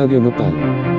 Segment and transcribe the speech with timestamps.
[0.00, 0.89] Radio Nopal.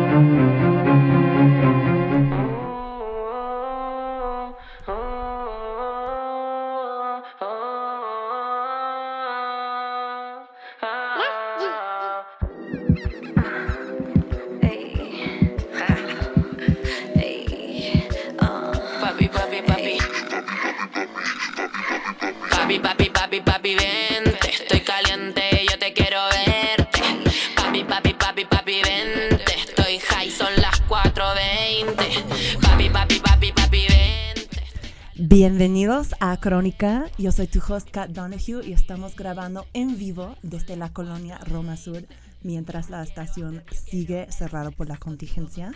[36.41, 41.37] Crónica, yo soy tu host Kat Donahue y estamos grabando en vivo desde la colonia
[41.37, 42.03] Roma Sur
[42.41, 45.71] mientras la estación sigue cerrada por la contingencia.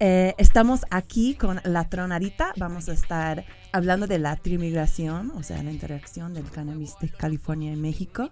[0.00, 5.62] Eh, estamos aquí con la tronarita, vamos a estar hablando de la trimigración, o sea,
[5.62, 8.30] la interacción del cannabis de California y México.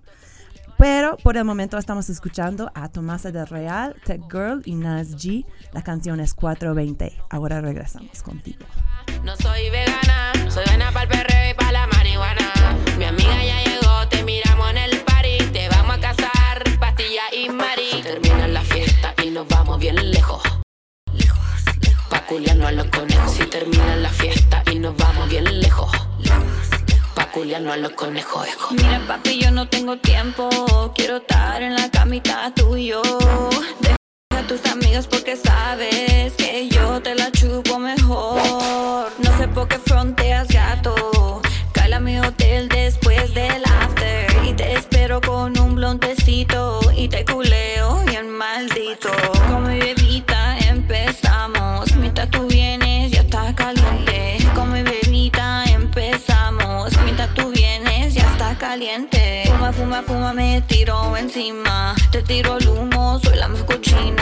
[0.79, 5.45] Pero por el momento estamos escuchando a Tomasa del Real, Tech Girl y Nas G.
[5.75, 7.13] La canción es 420.
[7.29, 8.65] Ahora regresamos contigo.
[9.23, 12.53] No soy vegana, soy buena para el perreo y para la marihuana.
[12.99, 17.49] Mi amiga ya llegó, te miramos en el party, te vamos a casar, pastilla y
[17.49, 18.03] mari.
[18.03, 20.43] Termina la fiesta y nos vamos bien lejos.
[21.13, 21.39] Lejos,
[21.81, 22.05] lejos.
[22.09, 23.33] Pa' culiarnos a los conejos.
[23.33, 25.91] Si termina la fiesta y nos vamos bien lejos.
[27.15, 28.49] Pa' culiarnos a los conejos.
[28.49, 28.75] ejo.
[28.75, 30.49] Mira papi, yo no tengo tiempo
[30.95, 33.03] Quiero estar en la camita tuyo
[34.41, 39.11] a tus amigos porque sabes Que yo te la chupo mejor.
[39.19, 41.43] No sé por qué fronteas gato.
[41.73, 44.27] Cala mi hotel después del after.
[44.47, 46.81] Y te espero con un blontecito.
[46.97, 49.11] Y te culeo bien maldito.
[49.49, 51.95] Con mi bebita empezamos.
[51.97, 54.39] Mientras tú vienes ya está caliente.
[54.55, 56.97] Con mi bebita empezamos.
[57.05, 59.45] Mientras tú vienes ya está caliente.
[59.47, 61.95] Fuma, fuma, fuma, me tiro encima.
[62.11, 64.20] Te tiro el humo, soy la más cochina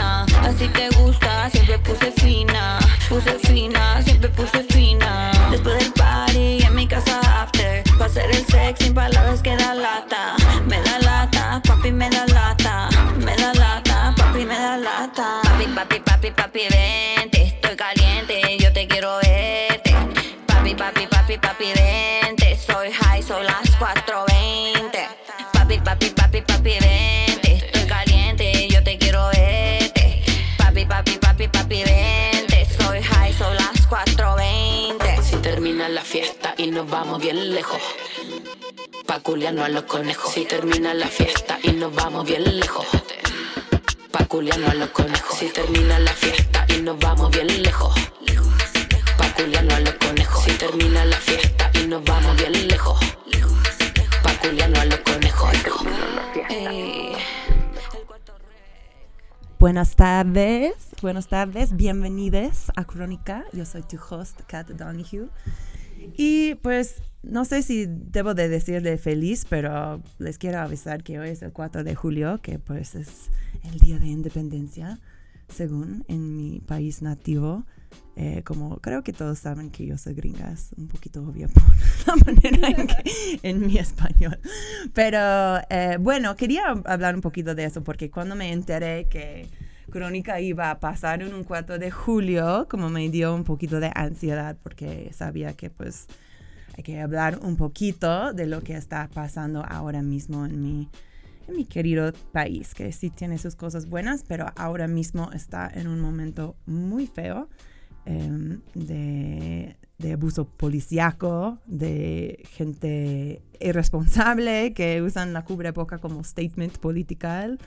[0.73, 5.33] Te gusta, siempre puse fina Puse fina, siempre puse fina.
[5.51, 9.75] Después del party en mi casa after Pa' hacer el sex sin palabras que da
[9.75, 10.37] lata.
[10.67, 12.91] Me da lata, papi me da lata
[13.25, 15.41] Me da lata, papi me da lata.
[15.43, 16.98] Papi, papi, papi, papi, vente
[36.09, 37.83] fiesta y nos vamos bien lejos.
[39.07, 40.33] Pa' culiarnos a los conejos.
[40.33, 42.87] Si termina la fiesta y nos vamos bien lejos.
[44.11, 45.39] Pa' culiarnos a los conejos.
[45.39, 47.95] Si termina la fiesta y nos vamos bien lejos.
[49.19, 50.45] Pa' culiarnos a los conejos.
[50.45, 52.99] Si termina la fiesta y nos vamos bien lejos.
[54.23, 55.51] Pa' culiarnos a los conejos.
[56.49, 57.13] Ey.
[59.59, 63.45] Buenas tardes, buenas tardes, bienvenidos a Crónica.
[63.53, 65.29] Yo soy tu host, Kat Donahue.
[66.17, 71.19] Y pues no sé si debo de decir de feliz, pero les quiero avisar que
[71.19, 73.31] hoy es el 4 de julio, que pues es
[73.65, 74.99] el día de independencia,
[75.49, 77.65] según en mi país nativo.
[78.17, 81.63] Eh, como creo que todos saben que yo soy gringa, es un poquito obvio por
[82.07, 84.39] la manera en, que, en mi español.
[84.93, 89.49] Pero eh, bueno, quería hablar un poquito de eso porque cuando me enteré que
[89.91, 93.91] Crónica iba a pasar en un 4 de julio, como me dio un poquito de
[93.95, 96.07] ansiedad porque sabía que pues
[96.77, 100.89] hay que hablar un poquito de lo que está pasando ahora mismo en mi,
[101.49, 105.89] en mi querido país, que sí tiene sus cosas buenas, pero ahora mismo está en
[105.89, 107.49] un momento muy feo
[108.05, 117.59] em, de, de abuso policiaco, de gente irresponsable que usan la cubreboca como statement political.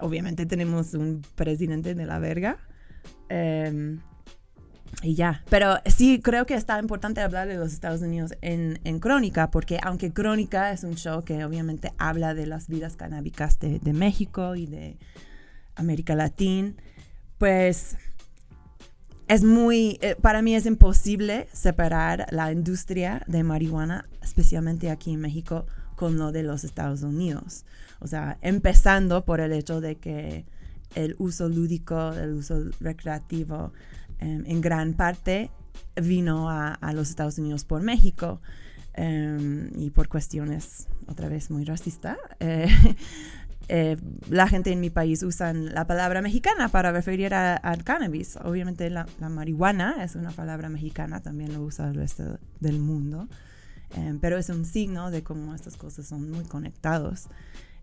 [0.00, 2.58] Obviamente tenemos un presidente de la verga.
[3.28, 4.00] Em,
[5.02, 8.98] y ya, pero sí creo que está importante hablar de los Estados Unidos en, en
[8.98, 13.78] Crónica, porque aunque Crónica es un show que obviamente habla de las vidas canábicas de,
[13.78, 14.98] de México y de
[15.76, 16.74] América Latina,
[17.38, 17.96] pues
[19.30, 25.20] es muy, eh, para mí es imposible separar la industria de marihuana, especialmente aquí en
[25.20, 25.66] México,
[26.00, 27.66] con lo de los Estados Unidos.
[27.98, 30.46] O sea, empezando por el hecho de que
[30.94, 33.74] el uso lúdico, el uso recreativo,
[34.18, 35.50] em, en gran parte
[36.00, 38.40] vino a, a los Estados Unidos por México
[38.94, 42.16] em, y por cuestiones, otra vez, muy racistas.
[42.40, 42.66] eh,
[43.68, 43.98] eh,
[44.30, 48.38] la gente en mi país usan la palabra mexicana para referir al cannabis.
[48.42, 53.28] Obviamente la, la marihuana es una palabra mexicana, también lo usa el resto del mundo,
[53.96, 57.28] Eh, pero es un signo de cómo estas cosas son muy conectados.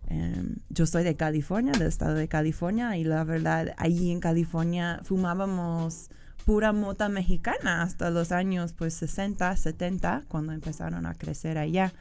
[0.10, 5.02] Em, yo soy de California, del estado de California, y la verdad, allí en California
[5.04, 6.10] fumábamos
[6.46, 11.94] pura mota mexicana hasta los años pues 60, 70, cuando empezaron a crecer allá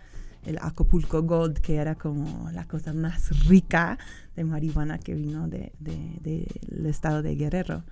[0.45, 3.99] el Acapulco Gold, que era como la cosa más rica
[4.37, 7.83] de marihuana que vino del de, de, estado de Guerrero.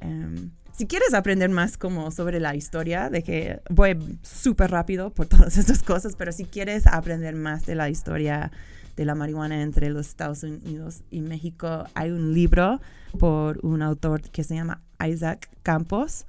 [0.00, 5.26] Em, si quieres aprender más como sobre la historia, de que voy súper rápido por
[5.28, 8.50] todas estas cosas, pero si quieres aprender más de la historia
[8.96, 12.80] de la marihuana entre los Estados Unidos y México, hay un libro
[13.18, 16.26] por un autor que se llama Isaac Campos.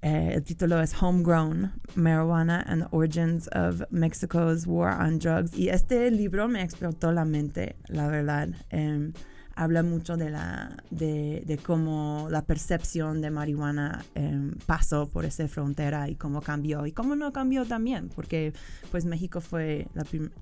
[0.00, 5.56] Eh, el título es Homegrown Marijuana and the Origins of Mexico's War on Drugs.
[5.56, 8.48] Y este libro me explotó la mente, la verdad.
[8.70, 9.12] Eh,
[9.54, 15.46] habla mucho de, la, de, de, cómo la percepción de marihuana eh, pasó por esa
[15.48, 18.52] frontera y cómo cambió y cómo no cambió también, porque
[18.90, 19.88] pues México fue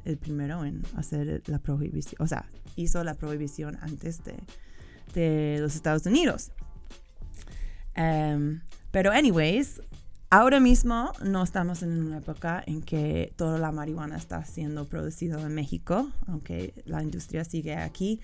[0.04, 2.46] el primero en hacer la prohibición, o sea,
[2.76, 4.36] hizo la prohibición antes de,
[5.14, 6.52] de los Estados Unidos.
[7.96, 8.60] Um,
[8.90, 9.80] pero anyways,
[10.30, 15.40] ahora mismo no estamos en una época en que toda la marihuana está siendo producida
[15.40, 18.20] en México, aunque la industria sigue aquí.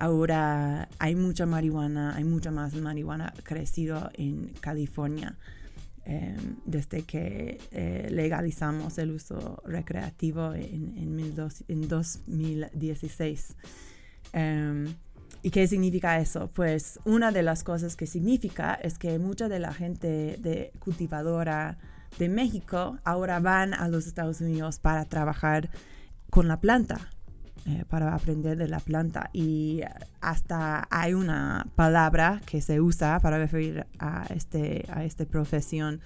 [0.00, 5.36] Ahora hay mucha marihuana, hay mucha más marihuana crecido en California
[6.06, 11.20] um, desde que eh, legalizamos el uso recreativo en, en,
[11.68, 13.56] en 2016.
[14.32, 14.86] Um,
[15.42, 16.50] ¿Y qué significa eso?
[16.54, 21.76] Pues una de las cosas que significa es que mucha de la gente de cultivadora
[22.18, 25.68] de México ahora van a los Estados Unidos para trabajar
[26.30, 27.10] con la planta,
[27.66, 29.30] eh, para aprender de la planta.
[29.32, 29.80] Y
[30.20, 36.00] hasta hay una palabra que se usa para referir a, este, a esta profesión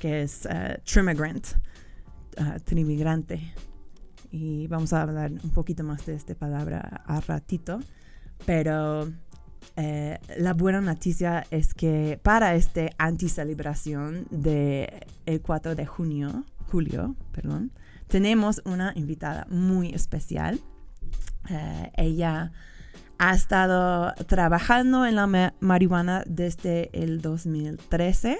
[0.00, 1.46] que es uh, trimigrant,
[2.40, 3.52] uh, trimigrante.
[4.30, 7.80] Y vamos a hablar un poquito más de esta palabra a ratito.
[8.46, 9.08] Pero
[9.76, 17.72] eh, la buena noticia es que para esta anticelebración del 4 de junio, julio, perdón,
[18.08, 20.60] tenemos una invitada muy especial.
[21.48, 22.52] Eh, ella
[23.18, 28.38] ha estado trabajando en la marihuana desde el 2013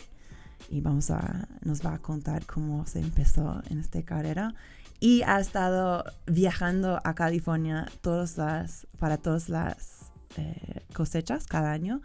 [0.70, 4.54] y vamos a, nos va a contar cómo se empezó en esta carrera
[5.00, 12.00] y ha estado viajando a California todas para todas las eh, cosechas cada año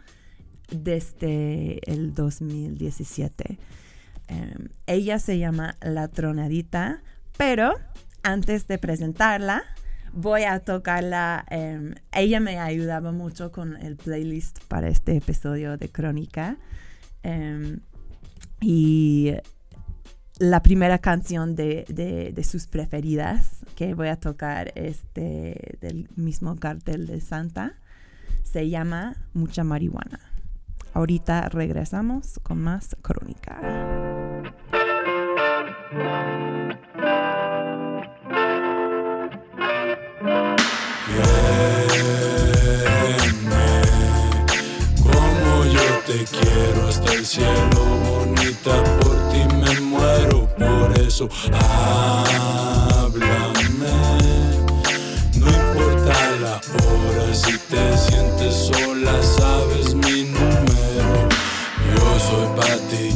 [0.70, 3.58] desde el 2017.
[4.28, 7.02] Em, ella se llama La Tronadita,
[7.36, 7.74] pero
[8.22, 9.64] antes de presentarla,
[10.14, 11.44] voy a tocarla.
[11.50, 16.56] Em, ella me ayudaba mucho con el playlist para este episodio de Crónica.
[17.22, 17.80] Em,
[18.60, 19.32] y
[20.38, 27.06] la primera canción de, de, sus preferidas que voy a tocar este del mismo cartel
[27.06, 27.74] de Santa.
[28.42, 30.20] Se llama Mucha Marihuana.
[30.92, 33.60] Ahorita regresamos con más crónica.
[46.14, 49.74] Te quiero hasta el cielo, bonita por ti me
[50.58, 53.08] por eso háblame.
[55.34, 61.28] No importa la hora, si te sientes sola, sabes mi número.
[61.94, 63.06] Yo soy para ti,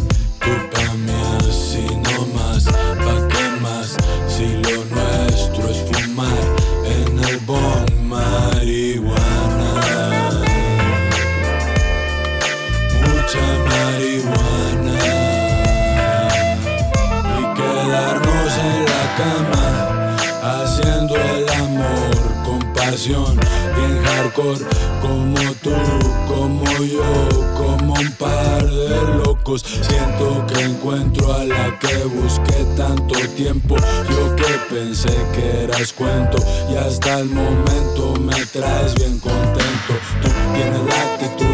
[23.14, 23.40] con pasión,
[23.76, 24.64] bien hardcore
[25.00, 25.70] como tú,
[26.26, 29.62] como yo, como un par de locos.
[29.62, 33.76] Siento que encuentro a la que busqué tanto tiempo.
[34.10, 36.38] Yo que pensé que eras cuento
[36.70, 39.94] y hasta el momento me traes bien contento.
[40.22, 41.47] Tú tienes la actitud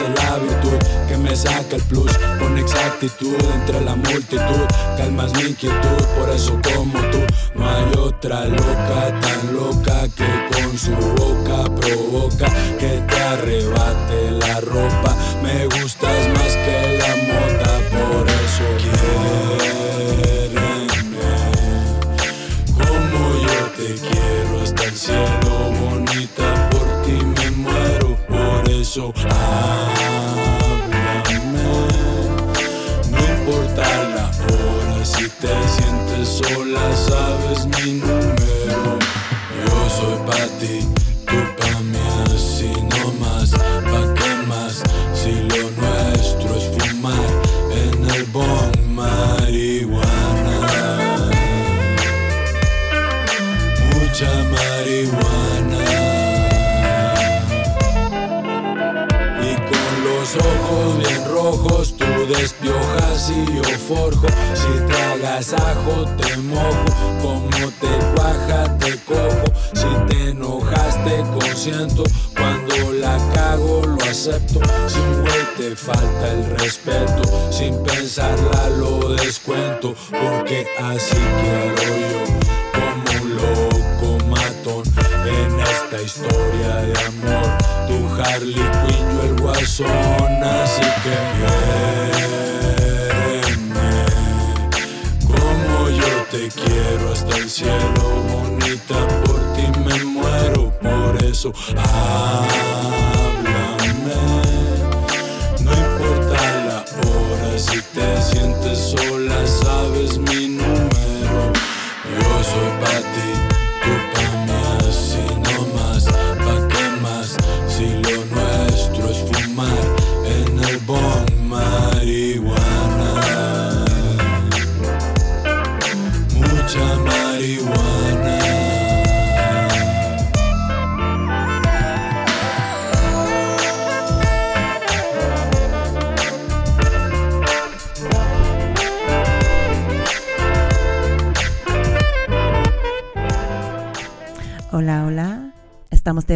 [0.00, 4.66] es la virtud que me saca el plus con exactitud entre la multitud.
[4.96, 7.20] Calmas mi inquietud, por eso como tú
[7.54, 12.46] no hay otra loca tan loca que con su boca provoca
[12.78, 15.16] que te arrebate la ropa.
[15.42, 19.43] Me gustas más que la mota, por eso quiéreme
[28.94, 29.12] eso.
[33.10, 33.82] No importa
[34.14, 38.98] la hora, si te sientes sola, sabes mi número.
[39.66, 40.76] Yo soy pa' ti,
[41.26, 43.50] tú pa' mí, así no más.
[43.50, 44.74] ¿Pa' qué más?
[45.12, 47.30] Si lo nuestro es fumar
[47.72, 50.56] en el bon marihuana.
[53.90, 55.43] Mucha marihuana.
[62.38, 64.26] Despiojas y yo forjo.
[64.54, 66.84] Si tragas ajo te mojo,
[67.20, 69.44] como te cuaja te cojo.
[69.72, 72.04] Si te enojas te consiento,
[72.36, 74.60] cuando la cago lo acepto.
[74.86, 79.94] Si un güey te falta el respeto, sin pensarla lo descuento.
[80.10, 82.22] Porque así quiero yo,
[82.74, 84.82] como un loco matón
[85.26, 87.63] en esta historia de amor.
[87.86, 91.16] Tu Harley Quinn, yo el guasón, así que
[93.36, 93.92] quiéreme
[95.26, 102.94] como yo te quiero hasta el cielo, bonita, por ti me muero, por eso háblame.
[105.60, 111.52] No importa la hora, si te sientes sola, sabes mi número.
[112.14, 113.28] Yo soy pa' ti,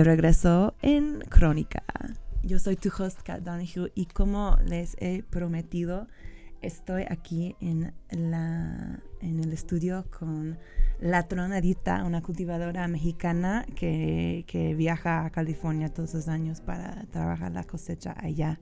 [0.09, 1.85] regreso en Crónica.
[2.43, 6.07] Yo soy tu host, Kat Donahue, y como les he prometido,
[6.63, 10.57] estoy aquí en, la, en el estudio con
[10.99, 17.53] la tronadita, una cultivadora mexicana que, que viaja a California todos los años para trabajar
[17.53, 18.59] la cosecha allá.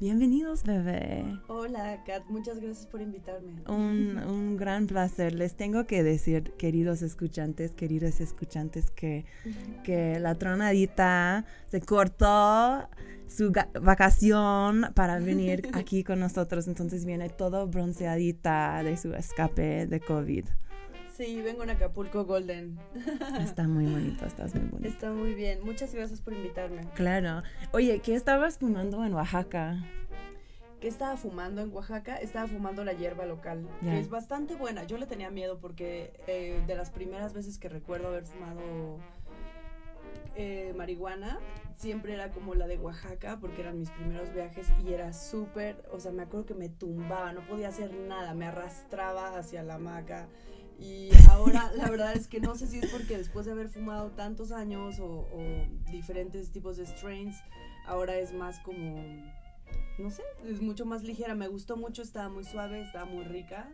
[0.00, 1.38] Bienvenidos, bebé.
[1.46, 3.52] Hola, Kat, muchas gracias por invitarme.
[3.68, 5.34] Un, un gran placer.
[5.34, 9.26] Les tengo que decir, queridos escuchantes, queridas escuchantes, que,
[9.84, 12.88] que la tronadita se cortó
[13.26, 13.52] su
[13.82, 16.66] vacación para venir aquí con nosotros.
[16.66, 20.46] Entonces viene todo bronceadita de su escape de COVID.
[21.20, 22.78] Sí, vengo en Acapulco Golden.
[23.42, 24.88] Está muy bonito, estás muy bonito.
[24.88, 25.62] Está muy bien.
[25.62, 26.80] Muchas gracias por invitarme.
[26.94, 27.42] Claro.
[27.72, 29.84] Oye, ¿qué estabas fumando en Oaxaca?
[30.80, 32.16] ¿Qué estaba fumando en Oaxaca?
[32.16, 34.84] Estaba fumando la hierba local, que es bastante buena.
[34.84, 38.96] Yo le tenía miedo porque eh, de las primeras veces que recuerdo haber fumado
[40.36, 41.38] eh, marihuana,
[41.76, 46.00] siempre era como la de Oaxaca, porque eran mis primeros viajes y era súper, o
[46.00, 50.28] sea, me acuerdo que me tumbaba, no podía hacer nada, me arrastraba hacia la hamaca.
[50.80, 54.10] Y ahora la verdad es que no sé si es porque después de haber fumado
[54.10, 57.36] tantos años o, o diferentes tipos de strains,
[57.86, 59.04] ahora es más como,
[59.98, 61.34] no sé, es mucho más ligera.
[61.34, 63.68] Me gustó mucho, estaba muy suave, estaba muy rica,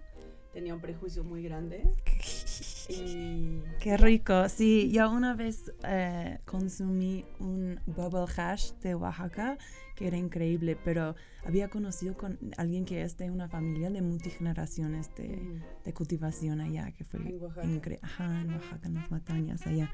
[0.52, 1.84] tenía un prejuicio muy grande.
[2.88, 4.48] Y Qué rico.
[4.48, 9.58] Sí, yo una vez eh, consumí un bubble hash de Oaxaca
[9.96, 15.12] que era increíble, pero había conocido con alguien que es de una familia de multigeneraciones
[15.16, 17.98] de, mm, de cultivación allá, que fue En Oaxaca.
[18.02, 19.90] Ajá, en Oaxaca, en las montañas allá.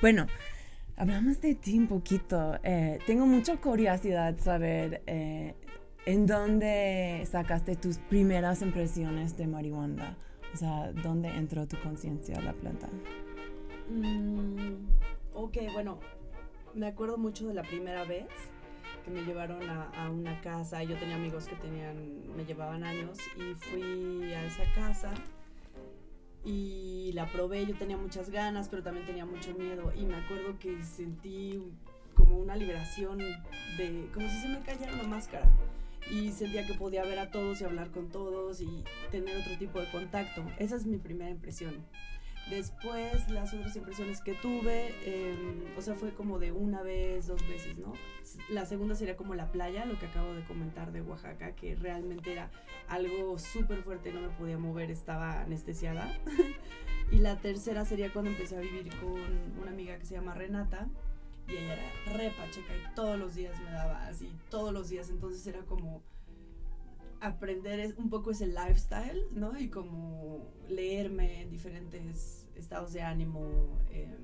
[0.00, 0.26] Bueno,
[0.96, 2.58] hablamos de ti un poquito.
[2.64, 5.54] Eh, tengo mucha curiosidad saber eh,
[6.06, 10.16] en dónde sacaste tus primeras impresiones de marihuana.
[10.54, 12.88] O sea, ¿dónde entró tu conciencia a la planta?
[13.90, 14.86] Mm,
[15.34, 15.98] ok, bueno,
[16.74, 18.26] me acuerdo mucho de la primera vez
[19.04, 20.82] que me llevaron a, a una casa.
[20.82, 25.12] Yo tenía amigos que tenían, me llevaban años y fui a esa casa
[26.44, 27.66] y la probé.
[27.66, 29.92] Yo tenía muchas ganas, pero también tenía mucho miedo.
[29.94, 31.62] Y me acuerdo que sentí
[32.14, 35.48] como una liberación de, como si se me cayera una máscara.
[36.10, 39.80] Y sentía que podía ver a todos y hablar con todos y tener otro tipo
[39.80, 40.44] de contacto.
[40.58, 41.74] Esa es mi primera impresión.
[42.50, 47.46] Después, las otras impresiones que tuve, eh, o sea, fue como de una vez, dos
[47.48, 47.94] veces, ¿no?
[48.50, 52.32] La segunda sería como la playa, lo que acabo de comentar de Oaxaca, que realmente
[52.32, 52.50] era
[52.88, 56.14] algo súper fuerte, no me podía mover, estaba anestesiada.
[57.10, 59.20] y la tercera sería cuando empecé a vivir con
[59.60, 60.88] una amiga que se llama Renata,
[61.48, 65.10] y ella era re pacheca y todos los días me daba así, todos los días,
[65.10, 66.02] entonces era como
[67.24, 69.58] aprender un poco ese lifestyle, ¿no?
[69.58, 73.80] Y como leerme en diferentes estados de ánimo.
[73.90, 74.16] eh,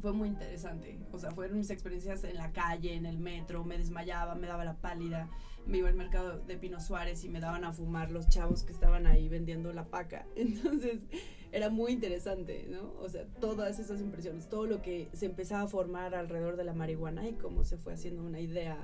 [0.00, 0.98] fue muy interesante.
[1.12, 4.64] O sea, fueron mis experiencias en la calle, en el metro, me desmayaba, me daba
[4.64, 5.28] la pálida,
[5.66, 8.72] me iba al mercado de Pino Suárez y me daban a fumar los chavos que
[8.72, 10.26] estaban ahí vendiendo la paca.
[10.36, 11.06] Entonces
[11.50, 12.92] era muy interesante, ¿no?
[13.00, 16.74] O sea, todas esas impresiones, todo lo que se empezaba a formar alrededor de la
[16.74, 18.76] marihuana y cómo se fue haciendo una idea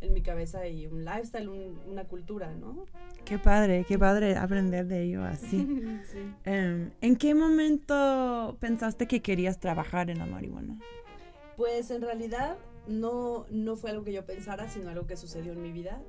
[0.00, 2.84] en mi cabeza y un lifestyle, una cultura, ¿no?
[3.24, 5.66] Qué padre, qué padre aprender de ello así.
[6.12, 6.18] sí.
[6.44, 10.78] Em, ¿En qué momento pensaste que querías trabajar en la marihuana?
[11.56, 15.62] Pues en realidad no, no fue algo que yo pensara, sino algo que sucedió en
[15.62, 16.02] mi vida.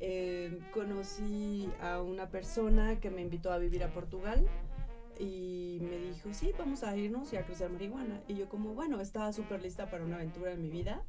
[0.00, 4.46] Em, conocí a una persona que me invitó a vivir a Portugal
[5.18, 8.20] y me dijo, sí, vamos a irnos y a crecer marihuana.
[8.28, 11.02] Y yo como, bueno, estaba súper lista para una aventura en mi vida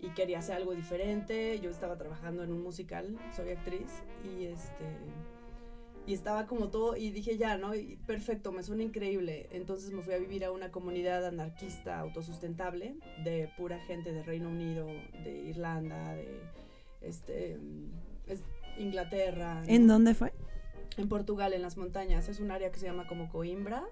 [0.00, 1.58] y quería hacer algo diferente.
[1.60, 4.84] Yo estaba trabajando en un musical, soy actriz y este
[6.06, 7.72] y estaba como todo y dije ya, ¿no?
[8.06, 9.48] perfecto, me suena increíble.
[9.52, 14.50] Entonces me fui a vivir a una comunidad anarquista autosustentable de pura gente de Reino
[14.50, 16.40] Unido, de Irlanda, de
[17.00, 17.58] este
[18.78, 19.62] Inglaterra.
[19.66, 20.32] ¿En dónde fue?
[20.98, 22.28] En Portugal, en las montañas.
[22.28, 23.84] Es un área que se llama como Coimbra.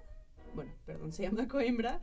[0.53, 1.99] Bueno, perdón, se llama Coimbra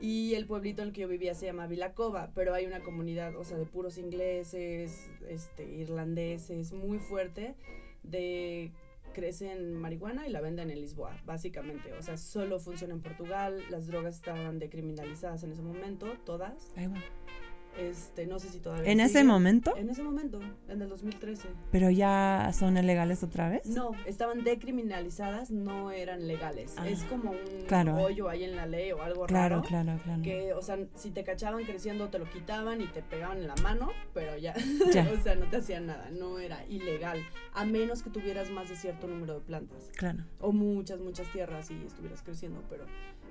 [0.00, 3.36] y el pueblito en el que yo vivía se llama Vilacova, pero hay una comunidad,
[3.36, 7.54] o sea, de puros ingleses, este, irlandeses, muy fuerte,
[8.02, 8.72] de
[9.14, 11.92] crecen marihuana y la venden en Lisboa, básicamente.
[11.94, 16.70] O sea, solo funciona en Portugal, las drogas estaban decriminalizadas en ese momento, todas.
[17.78, 18.90] Este, no sé si todavía.
[18.90, 19.76] ¿En ese momento?
[19.76, 21.48] En ese momento, en el 2013.
[21.70, 23.66] ¿Pero ya son ilegales otra vez?
[23.66, 26.74] No, estaban decriminalizadas, no eran legales.
[26.78, 29.68] Ah, es como un hoyo ahí en la ley o algo claro, raro.
[29.68, 33.38] Claro, claro, Que, o sea, si te cachaban creciendo, te lo quitaban y te pegaban
[33.38, 34.54] en la mano, pero ya.
[34.92, 35.10] ya.
[35.18, 36.10] o sea, no te hacían nada.
[36.10, 37.22] No era ilegal.
[37.52, 39.90] A menos que tuvieras más de cierto número de plantas.
[39.96, 40.24] Claro.
[40.40, 42.84] O muchas, muchas tierras y estuvieras creciendo, pero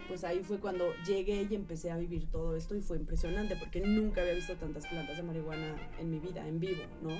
[0.08, 3.82] pues ahí fue cuando llegué y empecé a vivir todo esto y fue impresionante porque
[3.82, 7.12] nunca había visto tantas plantas de marihuana en mi vida, en vivo, ¿no?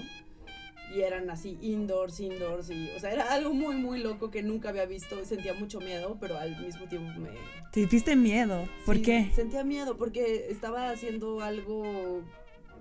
[0.94, 4.70] Y eran así, indoors, indoors, y, o sea, era algo muy, muy loco que nunca
[4.70, 5.26] había visto.
[5.26, 7.30] Sentía mucho miedo, pero al mismo tiempo me...
[7.72, 8.70] ¿Te diste miedo?
[8.86, 9.32] ¿Por qué?
[9.34, 12.22] Sentía miedo porque estaba haciendo algo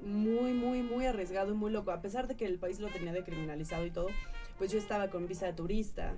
[0.04, 1.92] muy, muy, muy arriesgado y muy loco.
[1.92, 4.08] A pesar de que el país lo tenía decriminalizado y todo,
[4.58, 6.14] pues yo estaba con visa de turista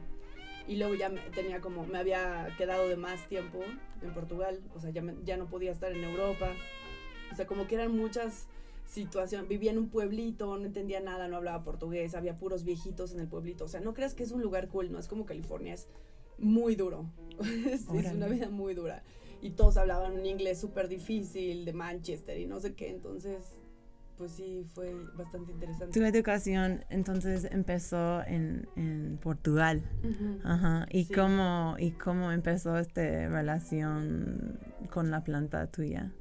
[0.67, 3.61] y luego ya tenía como, me había quedado de más tiempo
[4.03, 6.53] en Portugal, o sea, ya, ya no podía estar en Europa,
[7.33, 8.49] o sea, como que eran muchas
[8.87, 13.21] situaciones, vivía en un pueblito, no entendía nada, no hablaba portugués, había puros viejitos en
[13.21, 15.75] el pueblito, o sea, no creas que es un lugar cool, no es como California,
[15.75, 15.89] es
[16.39, 17.11] muy duro,
[17.67, 19.03] es, es, una vida muy dura.
[19.43, 23.61] Y todos hablaban un inglés súper difícil de Manchester y no sé qué, entonces
[24.17, 25.99] pues sí, fue bastante interesante.
[25.99, 29.83] Tu educación entonces empezó en, Portugal.
[30.45, 30.87] Ajá.
[30.91, 34.59] ¿Y, cómo, ¿Y cómo empezó esta relación
[34.91, 36.13] con la planta tuya?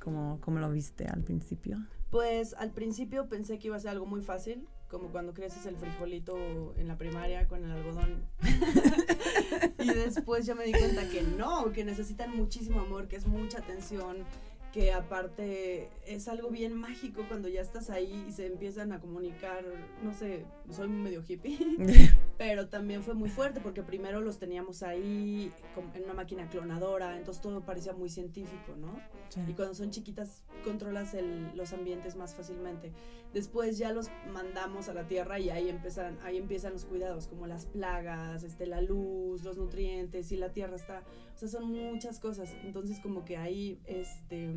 [0.00, 1.78] ¿Cómo, ¿Cómo lo viste al principio?
[2.10, 5.76] Pues al principio pensé que iba a ser algo muy fácil, como cuando creces el
[5.76, 8.24] frijolito en la primaria con el algodón.
[9.78, 13.58] y después ya me di cuenta que no, que necesitan muchísimo amor, que es mucha
[13.58, 14.16] atención,
[14.78, 19.64] que aparte es algo bien mágico cuando ya estás ahí y se empiezan a comunicar,
[20.04, 21.58] no sé, soy medio hippie,
[22.38, 25.52] pero también fue muy fuerte porque primero los teníamos ahí
[25.94, 29.00] en una máquina clonadora, entonces todo parecía muy científico, ¿no?
[29.48, 31.14] Y cuando son chiquitas controlas
[31.54, 32.92] los ambientes más fácilmente.
[33.34, 37.46] Después ya los mandamos a la tierra y ahí empiezan, ahí empiezan los cuidados, como
[37.46, 41.02] las plagas, este, la luz, los nutrientes, y la tierra está,
[41.38, 42.52] o sea, son muchas cosas.
[42.64, 44.52] Entonces como que ahí, este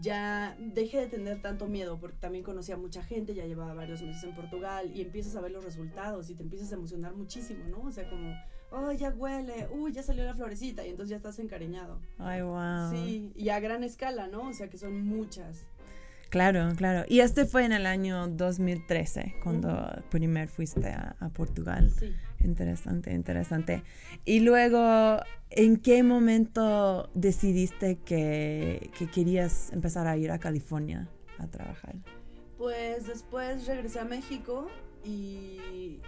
[0.00, 4.00] ya dejé de tener tanto miedo porque también conocía a mucha gente, ya llevaba varios
[4.00, 7.64] meses en Portugal y empiezas a ver los resultados y te empiezas a emocionar muchísimo,
[7.68, 7.82] ¿no?
[7.82, 8.34] O sea, como,
[8.70, 12.00] oh, ya huele, uy, ya salió la florecita y entonces ya estás encariñado.
[12.16, 12.90] Ay, wow.
[12.90, 14.48] Sí, y a gran escala, ¿no?
[14.48, 15.66] O sea, que son muchas.
[16.30, 17.04] Claro, claro.
[17.08, 21.90] Y este fue en el año 2013, cuando primero fuiste a, Portugal.
[21.90, 22.14] Sí.
[22.44, 23.82] Interesante, interesante.
[24.24, 25.20] Y luego,
[25.50, 31.96] ¿en qué momento decidiste que, que, querías empezar a ir a California a trabajar?
[32.56, 34.68] Pues después regresé a México
[35.04, 36.00] y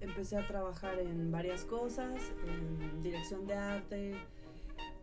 [0.00, 4.14] empecé a trabajar en varias cosas, en dirección de arte,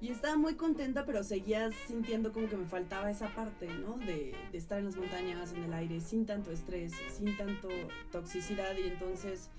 [0.01, 3.97] y estaba muy contenta, pero seguía sintiendo como que me faltaba esa parte, ¿no?
[3.97, 7.69] De, de, estar en las montañas, en el aire, sin tanto estrés, sin tanto
[8.11, 8.75] toxicidad.
[8.77, 9.49] Y entonces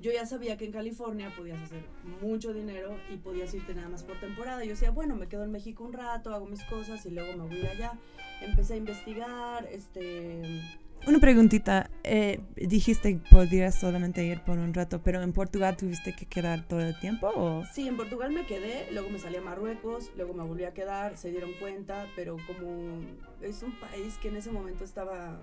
[0.00, 1.84] yo ya sabía que en California podías hacer
[2.20, 4.64] mucho dinero y podías irte nada más por temporada.
[4.64, 7.46] Yo decía, bueno, me quedo en México un rato, hago mis cosas y luego me
[7.46, 7.98] voy allá.
[8.42, 10.62] Empecé a investigar, este
[11.06, 11.88] una preguntita.
[12.02, 16.66] Eh, dijiste que podías solamente ir por un rato, pero en Portugal tuviste que quedar
[16.66, 17.64] todo el tiempo o?
[17.72, 21.16] Sí, en Portugal me quedé, luego me salí a Marruecos, luego me volví a quedar,
[21.16, 23.00] se dieron cuenta, pero como
[23.40, 25.40] es un país que en ese momento estaba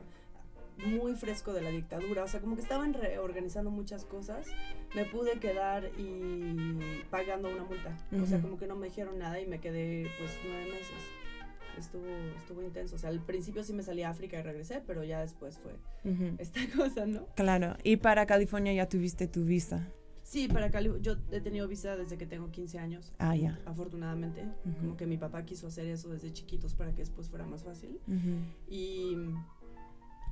[0.86, 4.48] muy fresco de la dictadura, o sea, como que estaban reorganizando muchas cosas,
[4.96, 9.40] me pude quedar y pagando una multa, o sea, como que no me dijeron nada
[9.40, 11.04] y me quedé pues nueve meses.
[11.78, 12.06] Estuvo,
[12.38, 15.22] estuvo intenso, o sea, al principio sí me salí a África y regresé, pero ya
[15.22, 15.74] después fue
[16.10, 16.36] Ujú.
[16.38, 17.26] esta cosa, ¿no?
[17.36, 17.76] Claro.
[17.84, 19.88] Y para California ya tuviste tu visa.
[20.22, 23.12] Sí, para Cali, yo he tenido visa desde que tengo 15 años.
[23.18, 23.60] Ah, ya.
[23.66, 24.78] Afortunadamente, Ujú.
[24.80, 28.00] como que mi papá quiso hacer eso desde chiquitos para que después fuera más fácil.
[28.70, 29.18] Y,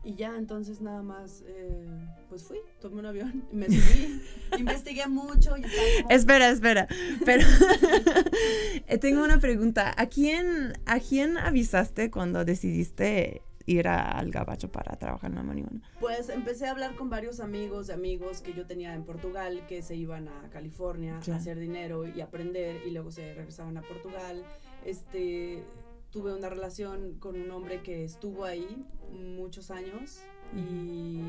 [0.04, 1.86] y ya, entonces nada más, eh,
[2.30, 4.22] pues fui, tomé un avión, me subí,
[4.58, 6.88] investigué mucho y como- Espera, espera.
[7.26, 7.46] Pero
[8.88, 9.94] eh, tengo una pregunta.
[9.98, 15.44] ¿A quién, ¿A quién avisaste cuando decidiste ir a- al gabacho para trabajar en la
[15.44, 15.82] marihuana?
[16.00, 19.82] Pues empecé a hablar con varios amigos de amigos que yo tenía en Portugal que
[19.82, 24.44] se iban a California a hacer dinero y aprender y luego se regresaban a Portugal.
[24.86, 25.64] Este,
[26.12, 30.22] tuve una relación con un hombre que estuvo ahí muchos años
[30.56, 31.22] y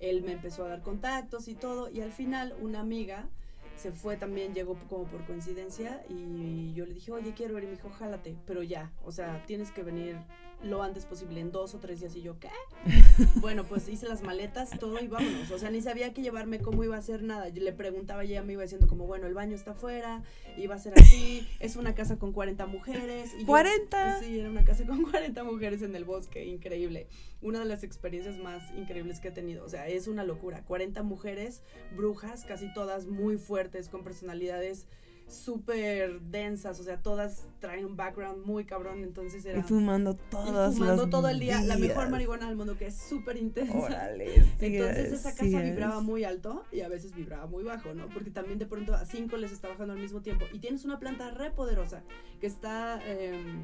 [0.00, 3.28] él me empezó a dar contactos y todo y al final una amiga
[3.76, 7.66] se fue también, llegó como por coincidencia y yo le dije, oye, quiero ir y
[7.66, 10.16] me dijo, jálate, pero ya, o sea, tienes que venir
[10.64, 12.48] lo antes posible, en dos o tres días y yo, ¿qué?
[13.36, 15.50] Bueno, pues hice las maletas, todo y vámonos.
[15.50, 17.48] O sea, ni sabía que llevarme cómo iba a ser nada.
[17.48, 20.22] Yo le preguntaba y ella me iba diciendo como, bueno, el baño está afuera,
[20.56, 23.32] iba a ser así, es una casa con 40 mujeres.
[23.38, 24.20] Y yo- ¿40?
[24.20, 27.06] sí, era una casa con 40 mujeres en el bosque, increíble.
[27.42, 29.64] Una de las experiencias más increíbles que he tenido.
[29.64, 30.64] O sea, es una locura.
[30.64, 31.62] 40 mujeres,
[31.94, 34.86] brujas, casi todas muy fuertes, con personalidades
[35.26, 39.58] súper densas, o sea, todas traen un background muy cabrón, entonces era...
[39.58, 43.36] Y fumando Y fumando todo el día, la mejor marihuana del mundo, que es súper
[43.36, 43.76] intensa.
[43.76, 45.70] Órale, sí Entonces es, esa sí casa es.
[45.70, 48.08] vibraba muy alto y a veces vibraba muy bajo, ¿no?
[48.08, 50.44] Porque también de pronto a cinco les está bajando al mismo tiempo.
[50.52, 52.02] Y tienes una planta re poderosa
[52.40, 53.62] que está em,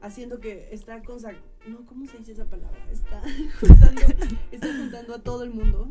[0.00, 1.32] haciendo que está consa
[1.66, 2.78] no, ¿cómo se dice esa palabra?
[2.92, 3.20] Está
[3.60, 4.02] juntando,
[4.52, 5.90] está juntando a todo el mundo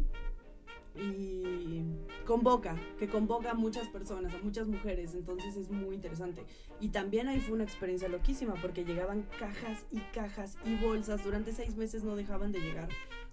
[0.98, 1.84] y
[2.26, 6.44] convoca, que convoca a muchas personas, a muchas mujeres, entonces es muy interesante.
[6.80, 11.54] Y también ahí fue una experiencia loquísima porque llegaban cajas y cajas y bolsas, durante
[11.54, 12.90] seis meses no dejaban de llegar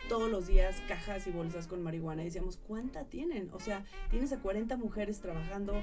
[0.09, 3.51] todos los días cajas y bolsas con marihuana decíamos, ¿cuánta tienen?
[3.53, 5.75] O sea, tienes a 40 mujeres trabajando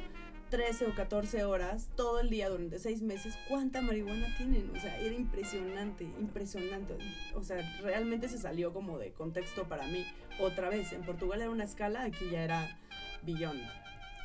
[0.50, 4.72] 13 o 14 horas todo el día durante seis meses, ¿cuánta marihuana tienen?
[4.76, 6.98] O sea, era impresionante, impresionante.
[7.36, 10.06] O sea, realmente se salió como de contexto para mí.
[10.40, 12.80] Otra vez, en Portugal era una escala, aquí ya era
[13.24, 13.60] billón.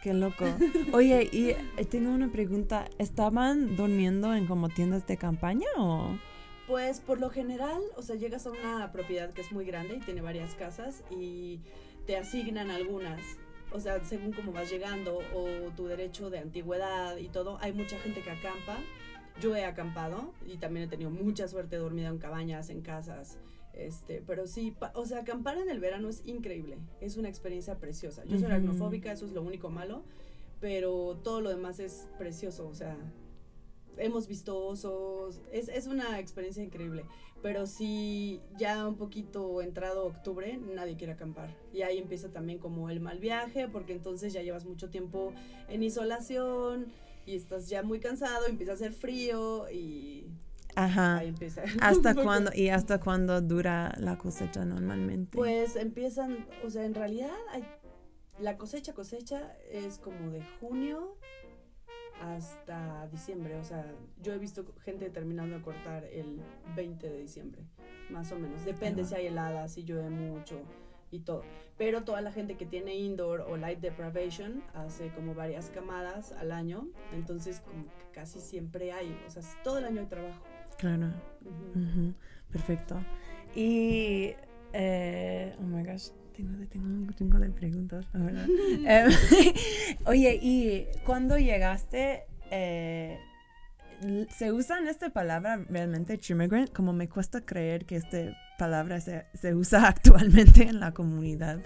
[0.03, 0.45] Qué loco.
[0.93, 2.87] Oye, y eh, tengo una pregunta.
[2.99, 6.19] ¿Estaban durmiendo en como tiendas de campaña o...?
[6.67, 10.01] Pues por lo general, o sea, llegas a una propiedad que es muy grande y
[10.01, 11.61] tiene varias casas y
[12.07, 13.21] te asignan algunas.
[13.75, 17.99] O sea, según cómo vas llegando o tu derecho de antigüedad y todo, hay mucha
[17.99, 18.79] gente que acampa.
[19.41, 23.37] Yo he acampado y también he tenido mucha suerte, he dormido en cabañas, en casas.
[23.73, 28.23] Este, pero sí, o sea, acampar en el verano es increíble, es una experiencia preciosa.
[28.23, 28.53] Yo soy Ujú.
[28.53, 30.05] aracnofóbica, eso es lo único malo,
[30.61, 32.97] pero todo lo demás es precioso, o sea,
[33.97, 37.05] hemos visto osos, es, es una experiencia increíble.
[37.45, 41.55] Pero sí, ya un poquito entrado octubre, nadie quiere acampar.
[41.75, 45.35] Y ahí empieza también como el mal viaje, porque entonces ya llevas mucho tiempo
[45.69, 46.87] en isolación
[47.27, 50.27] y estás ya muy cansado, empieza a hacer frío y
[50.75, 51.19] Ajá.
[51.19, 51.65] ahí empieza.
[51.83, 52.51] ¿Hasta cuándo?
[52.55, 55.37] ¿Y hasta cuándo dura la cosecha normalmente?
[55.37, 57.63] Pues empiezan, o sea, en realidad hay,
[58.39, 61.19] la cosecha cosecha es como de junio
[62.21, 63.85] hasta diciembre, o sea,
[64.23, 66.41] yo he visto gente terminando de cortar el
[66.75, 67.63] 20 de diciembre,
[68.11, 68.65] más o menos.
[68.65, 70.61] Depende si hay heladas, si llueve mucho
[71.11, 71.43] y todo.
[71.77, 76.53] Pero toda la gente que tiene indoor o light deprivation hace como varias camadas al
[76.53, 80.43] año, entonces como que casi siempre hay, o sea, todo el año hay trabajo.
[80.79, 81.13] Claro.
[82.51, 83.01] Perfecto.
[83.55, 84.35] Y,
[84.73, 88.47] eh, oh my gosh, tengo, tengo un chingo de preguntas, la verdad.
[88.87, 89.13] Em,
[90.07, 93.19] oye, y cuando llegaste, eh,
[94.31, 96.73] ¿se usan esta palabra realmente, chimmigrant?
[96.73, 98.19] Como me cuesta creer que esta
[98.59, 101.61] palabra se, se usa actualmente en la comunidad.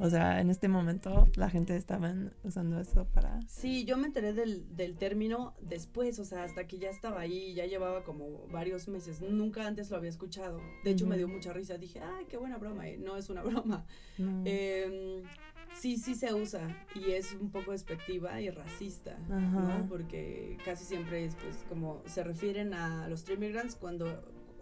[0.00, 3.38] O sea, en este momento la gente estaba usando eso para...
[3.46, 7.52] Sí, yo me enteré del, del término después, o sea, hasta que ya estaba ahí,
[7.54, 9.20] ya llevaba como varios meses.
[9.20, 10.58] Nunca antes lo había escuchado.
[10.84, 11.76] De hecho, me dio mucha risa.
[11.76, 12.88] Dije, ay, qué buena broma.
[12.88, 13.84] y no es una broma.
[14.16, 14.42] No.
[14.46, 15.22] Em,
[15.74, 19.78] sí, sí se usa y es un poco despectiva y racista, Ajá.
[19.80, 19.86] ¿no?
[19.88, 24.06] Porque casi siempre es, pues, como se refieren a los immigrants cuando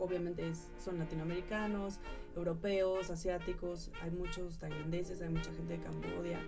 [0.01, 1.98] obviamente es- son latinoamericanos,
[2.38, 6.40] europeos, asiáticos, hay muchos tailandeses, hay mucha gente de Cambodia.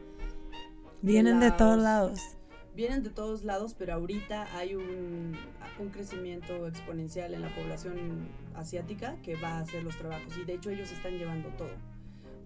[1.03, 2.21] Vienen de todos lados.
[2.75, 5.37] vienen de todos lados, pero ahorita hay un,
[5.79, 10.55] un crecimiento exponencial en la población asiática que va a hacer los trabajos y de
[10.55, 11.75] hecho ellos están llevando todo.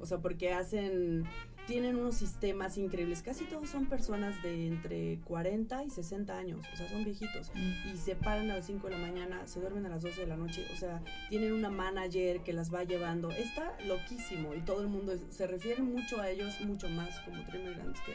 [0.01, 1.25] O sea, porque hacen,
[1.67, 3.23] tienen unos sistemas increíbles.
[3.23, 6.61] Casi todos son personas de entre 40 y 60 años.
[6.73, 7.51] O sea, son viejitos.
[7.93, 10.27] Y se paran a las 5 de la mañana, se duermen a las 12 de
[10.27, 10.67] la noche.
[10.73, 13.31] O sea, tienen una manager que las va llevando.
[13.31, 14.55] Está loquísimo.
[14.55, 18.15] Y todo el mundo es- se refiere mucho a ellos, mucho más como Tremendants que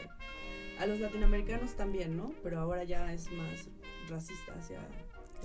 [0.82, 2.32] a los latinoamericanos también, ¿no?
[2.42, 3.68] Pero ahora ya es más
[4.08, 4.78] racista hacia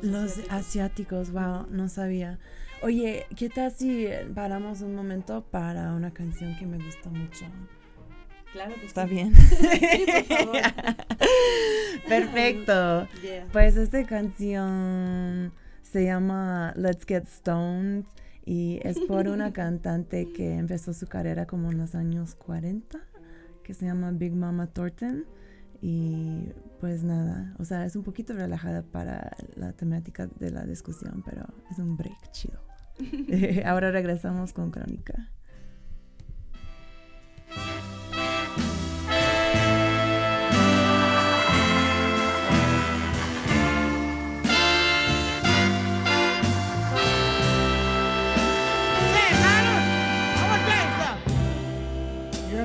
[0.01, 0.51] Los asiáticos.
[0.53, 2.39] asiáticos, wow, no sabía.
[2.81, 7.45] Oye, ¿qué tal si paramos un momento para una canción que me gusta mucho?
[8.55, 9.13] Claro que ¿Está sí.
[9.15, 9.33] bien?
[9.35, 10.61] Sí, por favor.
[12.07, 13.07] Perfecto.
[13.21, 13.47] Yeah.
[13.51, 18.05] Pues esta canción se llama Let's Get Stoned
[18.45, 22.97] y es por una cantante que empezó su carrera como en los años 40,
[23.61, 25.25] que se llama Big Mama Thornton.
[25.81, 31.23] Y pues nada, o sea, es un poquito relajada para la temática de la discusión,
[31.25, 32.61] pero es un break chido.
[33.65, 35.29] Ahora regresamos con Crónica.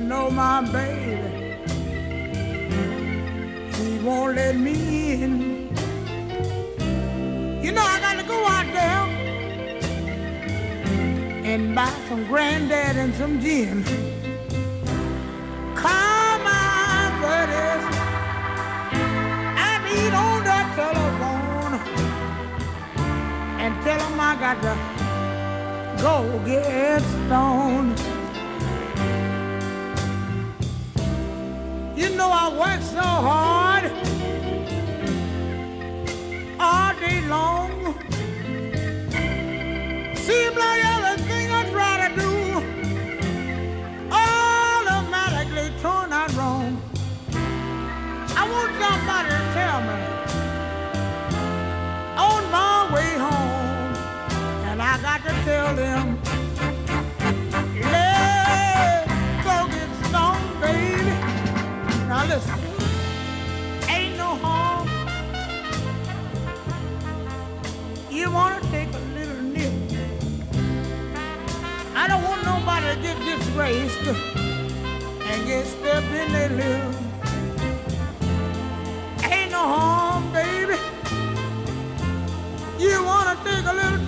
[0.01, 1.59] You know my baby,
[3.71, 5.69] she won't let me in.
[7.63, 9.03] You know I got to go out there
[11.45, 13.83] and buy some granddad and some gin.
[15.75, 17.85] Call my buddies
[19.65, 21.73] and eat on the telephone
[23.61, 24.73] and tell them I got to
[26.01, 28.10] go get stoned.
[32.21, 33.83] Know I work so hard
[36.59, 37.71] all day long.
[40.15, 42.31] Seems like everything I try to do
[44.11, 46.79] automatically turn out wrong.
[48.37, 49.99] I want somebody to tell me
[52.27, 53.95] on my way home.
[54.69, 56.10] And I got to tell them,
[73.31, 74.07] nobody to get disgraced
[75.23, 76.95] and get stepped in their lip.
[79.31, 80.75] Ain't no harm, baby.
[82.79, 84.00] You wanna take a little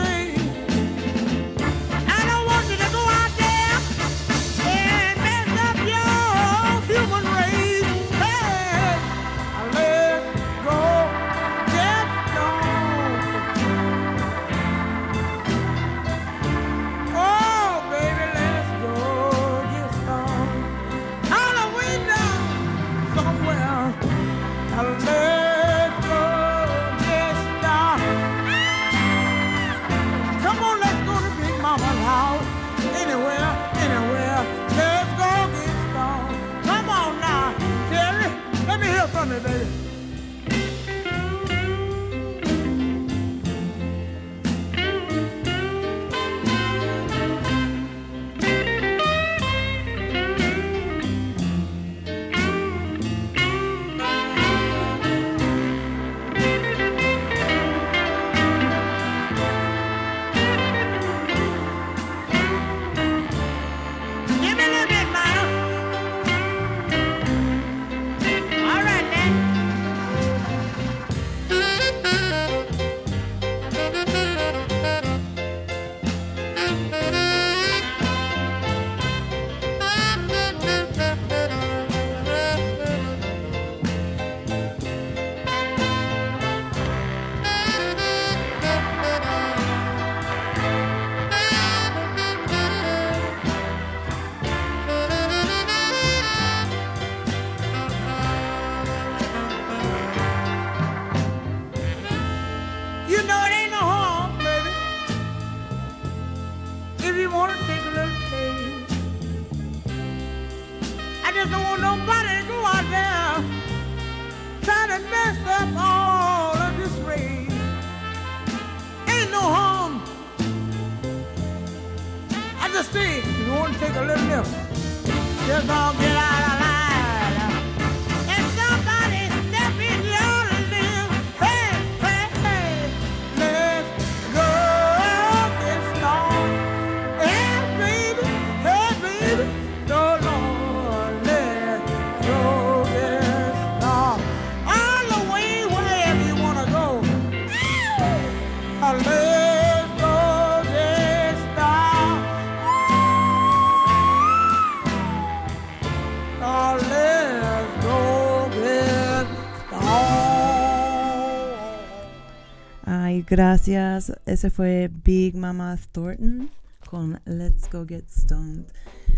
[163.33, 164.13] gracias.
[164.27, 166.51] Ese fue Big Mama Thornton
[166.87, 168.67] con Let's Go Get Stoned.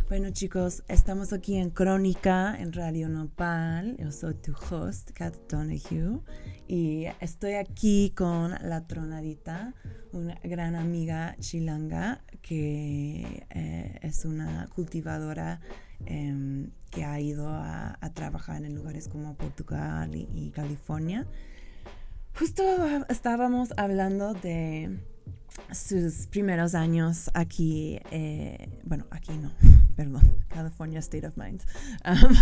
[0.07, 3.97] Bueno chicos, estamos aquí en Crónica, en Radio Nopal.
[3.97, 6.21] Yo soy tu host, Kat Donahue.
[6.65, 9.73] Y estoy aquí con la tronadita,
[10.13, 15.59] una gran amiga chilanga que eh, es una cultivadora
[16.05, 21.27] em, que ha ido a, trabajar en lugares como Portugal y California.
[22.37, 22.63] Justo
[23.07, 24.99] estábamos hablando de
[25.73, 29.51] sus primeros años aquí, eh, bueno, aquí no,
[29.95, 31.61] perdón, California State of Mind.
[32.05, 32.35] Um,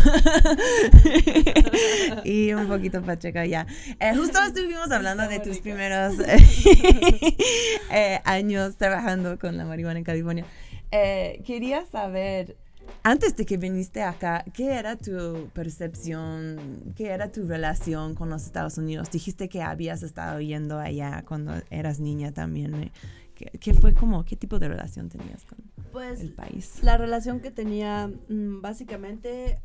[2.24, 3.68] y un poquito pacheca ya.
[4.00, 6.16] Eh, justo estuvimos hablando de tus primeros
[7.92, 10.46] eh, años trabajando con la marihuana en California.
[10.92, 12.58] Quería saber,
[13.04, 18.46] antes de que viniste acá, ¿qué era tu percepción, qué era tu relación con los
[18.46, 19.12] Estados Unidos?
[19.12, 22.74] Dijiste que habías estado yendo allá cuando eras niña también.
[22.76, 22.92] ¿eh?
[23.36, 25.60] ¿Qué, qué fue como, qué tipo de relación tenías con
[25.92, 26.80] Pues el país?
[26.82, 29.60] la relación que tenía, mm, básicamente,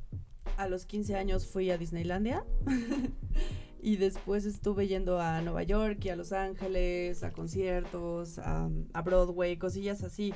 [0.57, 2.45] a los 15 años fui a Disneylandia.
[3.81, 9.03] y después estuve yendo a Nueva York y a Los Ángeles, a conciertos, a, a
[9.03, 10.35] Broadway, cosillas así.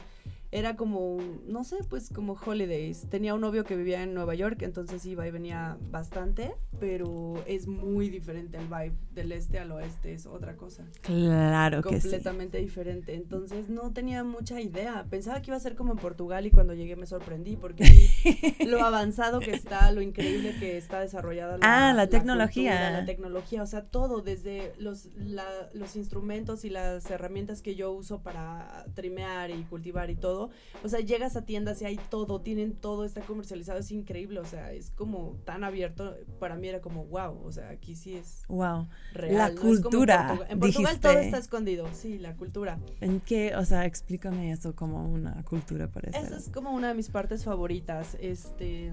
[0.54, 3.06] Era como, no sé, pues como holidays.
[3.08, 7.66] Tenía un novio que vivía en Nueva York, entonces iba y venía bastante, pero es
[7.66, 10.84] muy diferente el vibe del este al oeste, es otra cosa.
[11.00, 12.02] Claro que sí.
[12.02, 13.14] completamente diferente.
[13.14, 15.06] Entonces no tenía mucha idea.
[15.08, 17.84] Pensaba que iba a ser como en Portugal y cuando llegué me sorprendí porque
[18.66, 22.72] lo avanzado que está, lo increíble que está desarrollada Ah, la tecnología.
[22.72, 27.74] cultura, la tecnología, o sea, todo, desde los, la- los instrumentos y las herramientas que
[27.74, 30.41] yo uso para trimear y cultivar y todo.
[30.84, 34.44] O sea, llegas a tiendas y hay todo, tienen todo, está comercializado, es increíble, o
[34.44, 36.16] sea, es como tan abierto.
[36.38, 38.88] Para mí era como, wow, o sea, aquí sí es Wow.
[39.12, 39.36] real.
[39.38, 40.46] La no cultura, Portugal.
[40.50, 42.78] En Portugal todo está escondido, sí, la cultura.
[43.00, 43.54] ¿En qué?
[43.56, 46.18] O sea, explícame eso como una cultura parece.
[46.18, 48.16] Esa es como una de mis partes favoritas.
[48.20, 48.92] Este,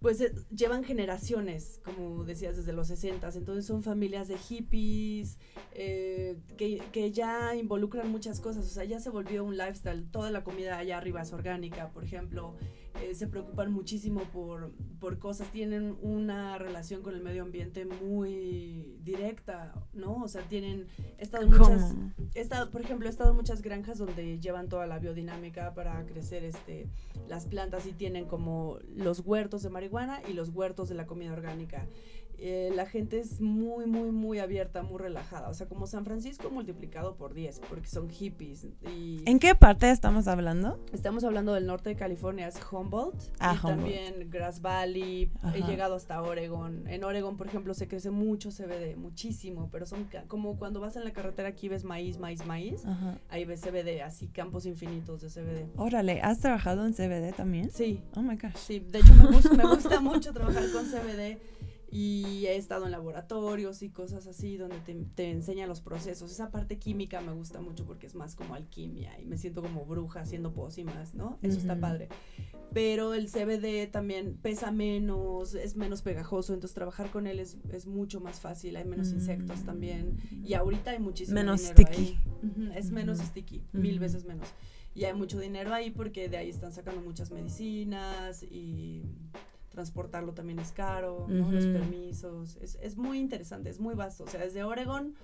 [0.00, 5.38] pues eh, llevan generaciones, como decías, desde los 60 entonces son familias de hippies
[5.72, 10.30] eh, que, que ya involucran muchas cosas, o sea, ya se volvió un lifestyle, toda
[10.30, 12.54] la comida allá arriba es orgánica, por ejemplo,
[13.02, 18.98] eh, se preocupan muchísimo por, por cosas, tienen una relación con el medio ambiente muy
[19.02, 20.22] directa, ¿no?
[20.22, 20.86] O sea, tienen,
[21.18, 21.94] he estado en muchas,
[22.34, 26.44] estado, por ejemplo, he estado en muchas granjas donde llevan toda la biodinámica para crecer
[26.44, 26.88] este,
[27.28, 31.32] las plantas y tienen como los huertos de marihuana y los huertos de la comida
[31.32, 31.86] orgánica.
[32.40, 35.48] Eh, la gente es muy, muy, muy abierta, muy relajada.
[35.48, 38.66] O sea, como San Francisco multiplicado por 10, porque son hippies.
[38.94, 40.78] Y ¿En qué parte estamos hablando?
[40.92, 43.20] estamos hablando del norte de California, es Humboldt.
[43.40, 43.76] Ah, y Humboldt.
[43.76, 45.32] también Grass Valley.
[45.54, 46.86] He llegado hasta Oregon.
[46.86, 49.68] En Oregon, por ejemplo, se crece mucho CBD, muchísimo.
[49.72, 52.84] Pero son como cuando vas en la carretera aquí ves maíz, maíz, maíz.
[52.86, 53.18] Ajá.
[53.30, 55.66] Ahí ves CBD, así campos infinitos de CBD.
[55.76, 57.70] Órale, ¿has trabajado en CBD también?
[57.72, 58.54] Sí, Oh my gosh.
[58.56, 58.78] sí.
[58.78, 61.38] De hecho, me gusta, me gusta mucho trabajar con CBD.
[61.90, 66.30] Y he estado en laboratorios y cosas así donde te, te enseñan los procesos.
[66.30, 69.86] Esa parte química me gusta mucho porque es más como alquimia y me siento como
[69.86, 71.38] bruja haciendo pócimas, ¿no?
[71.42, 71.80] Eso está Ujú.
[71.80, 72.08] padre.
[72.74, 77.86] Pero el CBD también pesa menos, es menos pegajoso, entonces trabajar con él es, es
[77.86, 79.64] mucho más fácil, hay menos insectos Mm.
[79.64, 80.16] también.
[80.44, 82.02] Y ahorita hay muchísimo Menos dinero sticky.
[82.02, 82.18] ahí.
[82.42, 84.48] Ujú, es menos sticky, mil veces menos.
[84.94, 89.02] Y hay mucho dinero ahí porque de ahí están sacando muchas medicinas y
[89.78, 91.52] transportarlo también es caro, ¿no?
[91.52, 92.56] Los permisos.
[92.60, 94.24] Es, es muy interesante, es muy vasto.
[94.24, 95.14] O sea, desde Oregon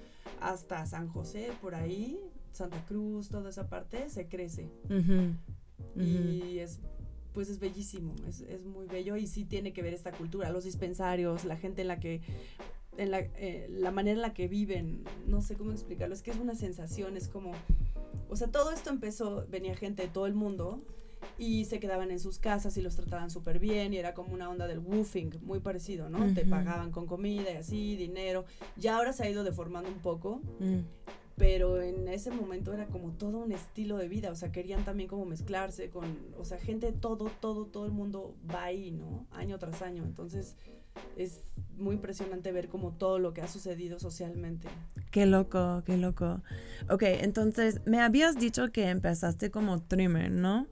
[0.40, 2.20] hasta San José, por ahí,
[2.52, 4.70] Santa Cruz, toda esa parte, se crece.
[5.96, 6.78] Y es
[7.32, 10.62] pues es bellísimo, es, es muy bello y sí tiene que ver esta cultura, los
[10.62, 12.20] dispensarios, la gente en la que,
[12.96, 16.30] en la, eh, la manera en la que viven, no sé cómo explicarlo, es que
[16.30, 17.50] es una sensación, es como,
[18.28, 20.80] o sea, todo esto empezó, venía gente de todo el mundo
[21.38, 24.48] y se quedaban en sus casas y los trataban súper bien y era como una
[24.50, 26.32] onda del woofing, muy parecido, ¿no?
[26.34, 28.44] Te pagaban con comida y así, dinero,
[28.76, 30.80] ya ahora se ha ido deformando un poco, Mm.
[31.36, 35.08] pero en ese momento era como todo un estilo de vida, o sea, querían también
[35.08, 36.04] como mezclarse con,
[36.38, 39.26] o sea, gente, todo, todo, todo el mundo va ahí, ¿no?
[39.32, 40.56] Año tras año, entonces
[41.16, 41.40] es
[41.76, 44.68] muy impresionante ver como todo lo que ha sucedido socialmente.
[45.10, 46.42] Qué loco, qué loco.
[46.90, 50.66] Ok, entonces me habías dicho que empezaste como trimmer, ¿no?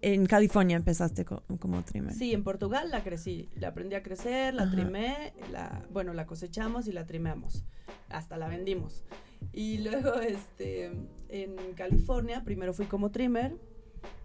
[0.00, 2.14] En California empezaste co- como trimmer.
[2.14, 4.70] Sí, en Portugal la crecí, la aprendí a crecer, la Ajá.
[4.70, 7.64] trimé, la, bueno, la cosechamos y la trimeamos,
[8.08, 9.04] hasta la vendimos.
[9.52, 10.92] Y luego, este,
[11.28, 13.56] en California, primero fui como trimmer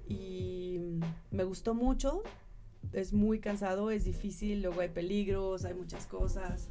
[0.07, 0.79] y
[1.31, 2.21] me gustó mucho,
[2.91, 6.69] es muy cansado, es difícil, luego hay peligros, hay muchas cosas.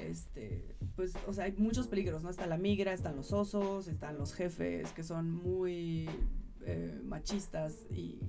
[0.00, 2.30] Este, pues, o sea, hay muchos peligros, ¿no?
[2.30, 6.08] Está la migra, están los osos, están los jefes que son muy
[6.66, 8.20] eh, machistas y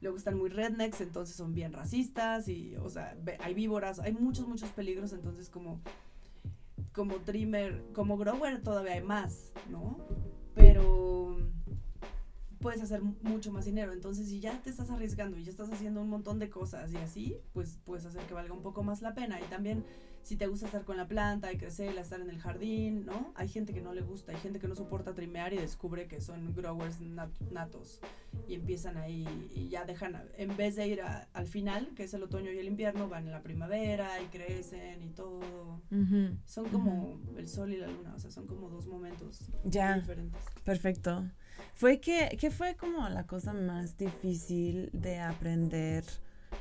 [0.00, 4.46] luego están muy rednecks, entonces son bien racistas y, o sea, hay víboras, hay muchos,
[4.46, 5.80] muchos peligros, entonces como,
[6.92, 9.98] como trimmer, como grower todavía hay más, ¿no?
[10.54, 11.23] Pero
[12.64, 15.70] puedes hacer mu- mucho más dinero, entonces si ya te estás arriesgando y ya estás
[15.70, 19.02] haciendo un montón de cosas y así, pues puedes hacer que valga un poco más
[19.02, 19.84] la pena y también
[20.22, 23.32] si te gusta estar con la planta y crecerla, estar en el jardín, ¿no?
[23.34, 26.22] Hay gente que no le gusta, hay gente que no soporta trimear y descubre que
[26.22, 28.00] son growers nat- natos
[28.48, 32.14] y empiezan ahí y ya dejan, en vez de ir a- al final, que es
[32.14, 35.82] el otoño y el invierno, van en la primavera y crecen y todo.
[35.90, 36.38] Ujú.
[36.46, 39.96] Son como el sol y la luna, o sea, son como dos momentos Ya.
[39.98, 40.40] diferentes.
[40.64, 41.30] Perfecto.
[41.74, 46.04] Fue que, ¿Qué fue como la cosa más difícil de aprender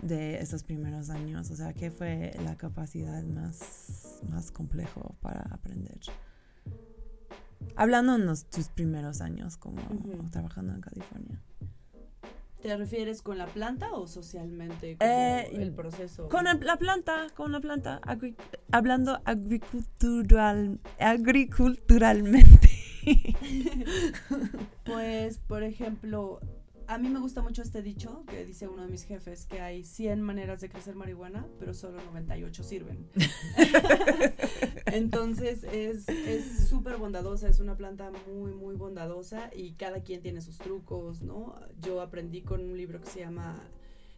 [0.02, 1.52] de esos primeros años?
[1.52, 6.00] O sea, ¿qué fue la capacidad más, más complejo para aprender?
[7.76, 9.82] Hablando en los- tus primeros años como
[10.32, 11.42] trabajando en California.
[12.62, 14.98] ¿Te refieres con la planta o socialmente?
[14.98, 16.30] Como Eh, el proceso.
[16.30, 18.36] Con el- la planta, con la planta, agri-
[18.72, 22.70] hablando agricultural, agriculturalmente.
[24.84, 26.40] Pues, por ejemplo,
[26.88, 29.84] a mí me gusta mucho este dicho que dice uno de mis jefes, que hay
[29.84, 33.10] 100 maneras de crecer marihuana, pero solo 98 sirven.
[34.88, 40.42] Entonces es es súper bondadosa, es una planta muy, muy bondadosa y cada quien tiene
[40.42, 41.56] sus trucos, ¿no?
[41.82, 43.64] Yo aprendí con un libro que se llama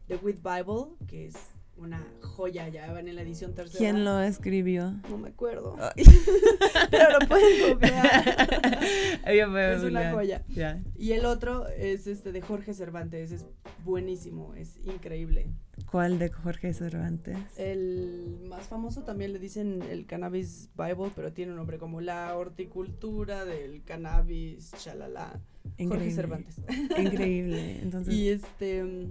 [0.08, 1.36] The With Bible, que es
[1.78, 3.80] una joya, ya van en la edición tercera.
[3.80, 4.93] ¿Quién lo escribió?
[5.09, 6.05] No me acuerdo, Ay.
[6.91, 7.80] pero lo pueden
[9.51, 10.43] puedo es una joya.
[10.47, 10.82] Ya.
[10.97, 13.45] Y el otro es este de Jorge Cervantes, es
[13.84, 15.51] buenísimo, es increíble.
[15.91, 17.38] ¿Cuál de Jorge Cervantes?
[17.57, 22.36] El más famoso también le dicen el Cannabis Bible, pero tiene un nombre como la
[22.36, 25.41] horticultura del cannabis, chalala.
[25.63, 26.11] Jorge Increíble.
[26.11, 26.61] Cervantes.
[26.97, 27.80] Increíble.
[27.82, 29.07] Entonces, Y este,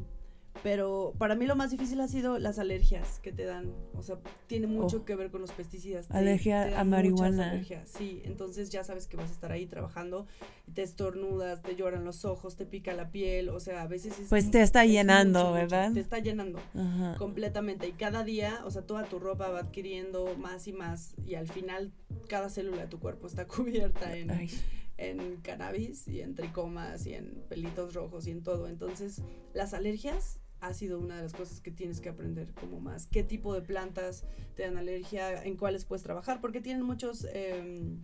[0.62, 3.72] pero para mí lo más difícil ha sido las alergias que te dan.
[3.94, 5.04] O sea, tiene mucho Oh.
[5.04, 6.08] que ver con los pesticidas.
[6.08, 7.50] Te- Alergia te a marihuana.
[7.50, 10.26] alergias, Sí, entonces ya sabes que vas a estar ahí trabajando
[10.72, 13.50] te estornudas, te lloran los ojos, te pica la piel.
[13.50, 15.60] O sea, a veces es Pues te está es llenando, mucho, mucho.
[15.60, 15.92] ¿verdad?
[15.92, 17.16] Te está llenando Ajá.
[17.18, 21.34] completamente y cada día, o sea, toda tu ropa va adquiriendo más y más y
[21.34, 21.92] al final
[22.28, 23.46] cada célula de tu cuerpo está
[23.92, 24.50] cubierta en, Ay,
[24.96, 28.66] en cannabis y en tricomas y en pelitos rojos y en todo.
[28.68, 29.20] Entonces,
[29.52, 33.06] las alergias ha sido una de las cosas que tienes que aprender como más.
[33.06, 35.44] ¿Qué tipo de plantas te dan alergia?
[35.44, 36.40] ¿En cuáles puedes trabajar?
[36.40, 37.26] Porque tienen muchos...
[37.32, 38.00] em,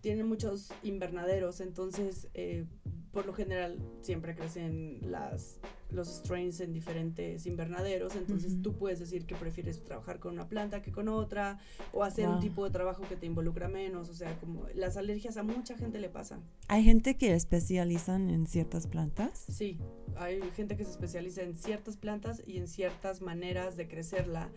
[0.00, 2.64] tienen muchos invernaderos, entonces eh,
[3.10, 5.58] por lo general siempre crecen las,
[5.90, 8.62] los strains en diferentes invernaderos, entonces Ujú.
[8.62, 11.58] tú puedes decir que prefieres trabajar con una planta que con otra,
[11.92, 12.40] o hacer un Wow.
[12.40, 15.98] tipo de trabajo que te involucra menos, o sea, como las alergias a mucha gente
[16.00, 16.40] le pasa.
[16.68, 19.44] Hay gente que especializan en ciertas plantas.
[19.48, 19.78] Sí,
[20.16, 24.48] hay gente que se especializa en ciertas plantas y en ciertas maneras de crecerla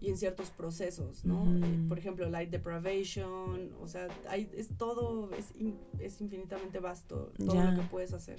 [0.00, 1.42] y en ciertos procesos, ¿no?
[1.42, 1.64] Ujú.
[1.64, 7.32] Eh, por ejemplo, light deprivation, o sea, hay, es todo, es, in- es infinitamente vasto
[7.36, 7.70] todo Ya.
[7.72, 8.38] lo que puedes hacer.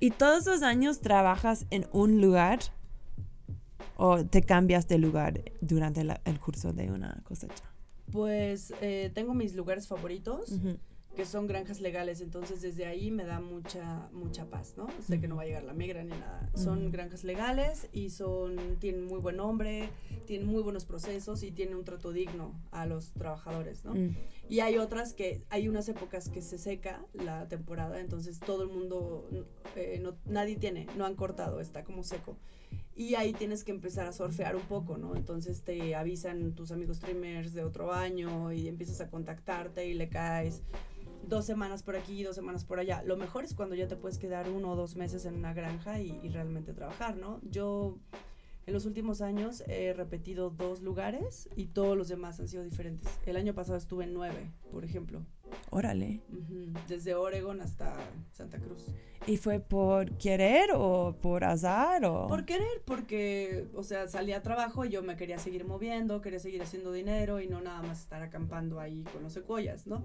[0.00, 2.58] ¿Y todos los años trabajas en un lugar?
[3.96, 7.64] ¿O te cambias de lugar durante la- el curso de una cosecha?
[8.12, 10.52] Pues eh, tengo mis lugares favoritos.
[11.16, 14.86] Que son granjas legales, entonces desde ahí me da mucha mucha paz, ¿no?
[15.00, 16.50] Sé que no va a llegar la migra ni nada.
[16.54, 19.88] Son granjas legales y son tienen muy buen nombre,
[20.26, 23.94] tienen muy buenos procesos y tienen un trato digno a los trabajadores, ¿no?
[24.48, 28.68] Y hay otras que hay unas épocas que se seca la temporada, entonces todo el
[28.68, 29.28] mundo
[29.74, 32.36] eh, no, nadie tiene, no han cortado, está como seco.
[32.94, 35.16] Y ahí tienes que empezar a surfear un poco, ¿no?
[35.16, 40.08] Entonces te avisan tus amigos streamers de otro año y empiezas a contactarte y le
[40.08, 40.62] caes
[41.26, 43.02] dos semanas por aquí, dos semanas por allá.
[43.02, 46.00] Lo mejor es cuando ya te puedes quedar uno o dos meses en una granja
[46.00, 47.40] y, y realmente trabajar, ¿no?
[47.42, 47.98] Yo
[48.66, 53.08] en los últimos años he repetido dos lugares y todos los demás han sido diferentes.
[53.24, 55.22] El año pasado estuve en nueve, por ejemplo,
[55.70, 56.20] Órale.
[56.30, 57.96] Ujú, desde Oregon hasta
[58.32, 58.86] Santa Cruz.
[59.26, 62.04] ¿Y fue por querer o por azar?
[62.04, 62.28] O...
[62.28, 66.38] Por querer, porque, o sea, salí a trabajo y yo me quería seguir moviendo, quería
[66.38, 70.04] seguir haciendo dinero y no nada más estar acampando ahí con los secuoyas, ¿no?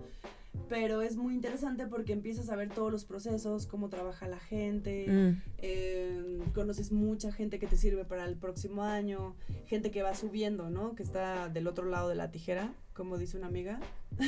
[0.69, 5.05] Pero es muy interesante porque empiezas a ver todos los procesos, cómo trabaja la gente,
[5.07, 5.41] Mm.
[5.59, 9.35] eh, conoces mucha gente que te sirve para el próximo año,
[9.67, 10.95] gente que va subiendo, ¿no?
[10.95, 13.79] Que está del otro lado de la tijera, como dice una amiga.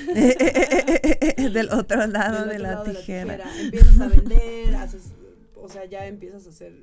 [1.53, 3.59] Del otro lado, Del de, otro la lado tijera.
[3.59, 5.11] Empiezas a vender, haces,
[5.55, 6.73] o sea, ya empiezas a hacer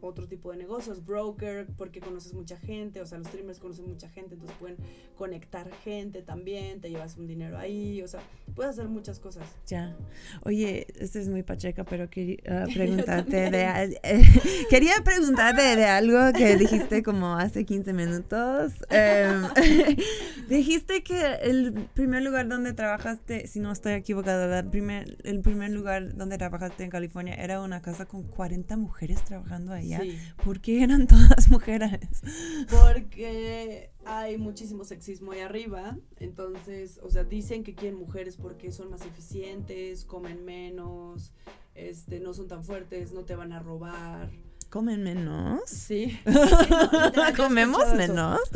[0.00, 4.08] otro tipo de negocios, broker, porque conoces mucha gente, o sea, los streamers conocen mucha
[4.08, 4.76] gente, entonces pueden
[5.16, 8.20] conectar gente también, te llevas un dinero ahí, o sea,
[8.54, 9.44] puedes hacer muchas cosas.
[9.66, 9.96] Ya.
[10.44, 13.52] Oye, esto es muy pacheca, pero quería ah, preguntarte también.
[13.52, 14.22] de al- eh,
[14.70, 18.72] quería preguntarte de algo que dijiste como hace 15 minutos.
[18.90, 19.42] Em,
[20.48, 25.70] dijiste que el primer lugar donde trabajaste, si no estoy equivocada, el primer, el primer
[25.70, 30.00] lugar donde trabajaste en California era una casa con 40 mujeres trabajando allá.
[30.00, 30.18] Sí.
[30.44, 32.00] ¿Por qué eran todas mujeres?
[32.70, 38.90] Porque hay muchísimo sexismo ahí arriba, entonces, o sea, dicen que quieren mujeres porque son
[38.90, 41.32] más eficientes, comen menos,
[41.74, 44.30] este, no son tan fuertes, no te van a robar.
[44.70, 45.60] ¿Comen menos?
[45.70, 46.18] Sí.
[46.26, 48.40] No, ¿Comemos menos?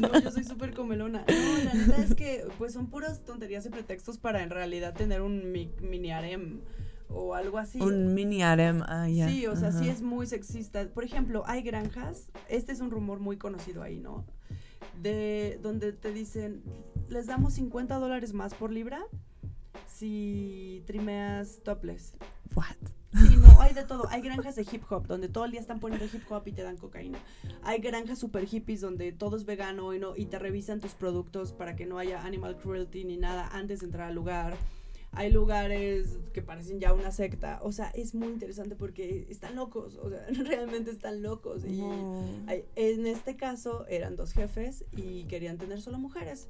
[0.00, 1.24] No, yo soy súper comelona.
[1.28, 5.22] No, la neta es que pues son puras tonterías y pretextos para en realidad tener
[5.22, 6.60] un mi- mini harem
[7.08, 7.80] o algo así.
[7.80, 8.82] Un mini harem.
[8.86, 9.28] Ah, ya.
[9.28, 9.92] Sí, o sea, sí Ajá.
[9.92, 10.86] es muy sexista.
[10.88, 14.24] Por ejemplo, hay granjas, este es un rumor muy conocido ahí, ¿no?
[15.02, 16.62] De donde te dicen,
[17.08, 19.00] les damos 50 dólares más por libra
[19.86, 22.14] si trimeas topless.
[22.54, 22.76] What?
[23.14, 24.06] Sí, no, hay de todo.
[24.10, 26.62] Hay granjas de hip hop donde todo el día están poniendo hip hop y te
[26.62, 27.18] dan cocaína.
[27.62, 31.52] Hay granjas super hippies donde todo es vegano y, no, y te revisan tus productos
[31.52, 34.56] para que no haya animal cruelty ni nada antes de entrar al lugar.
[35.18, 37.58] Hay lugares que parecen ya una secta.
[37.62, 39.96] O sea, es muy interesante porque están locos.
[40.00, 41.64] O sea, realmente están locos.
[41.64, 41.80] Y
[42.46, 46.46] hay- en este caso eran dos jefes y querían tener solo mujeres.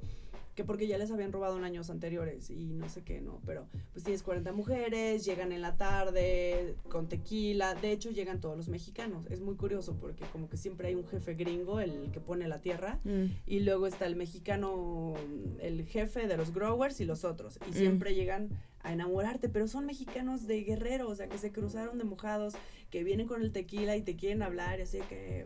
[0.59, 3.39] Que porque ya les habían robado en años anteriores y no sé qué, ¿no?
[3.45, 7.75] Pero pues tienes 40 mujeres, llegan en la tarde con tequila.
[7.75, 9.25] De hecho, llegan todos los mexicanos.
[9.29, 12.59] Es muy curioso porque como que siempre hay un jefe gringo, el que pone la
[12.59, 12.99] tierra.
[13.05, 13.27] Mm.
[13.47, 15.13] Y luego está el mexicano,
[15.61, 17.57] el jefe de los growers y los otros.
[17.65, 17.73] Y Mm.
[17.75, 18.49] siempre llegan
[18.81, 22.55] a enamorarte, pero son mexicanos de guerrero, o sea, que se cruzaron de mojados,
[22.89, 25.45] que vienen con el tequila y te quieren hablar, y así que...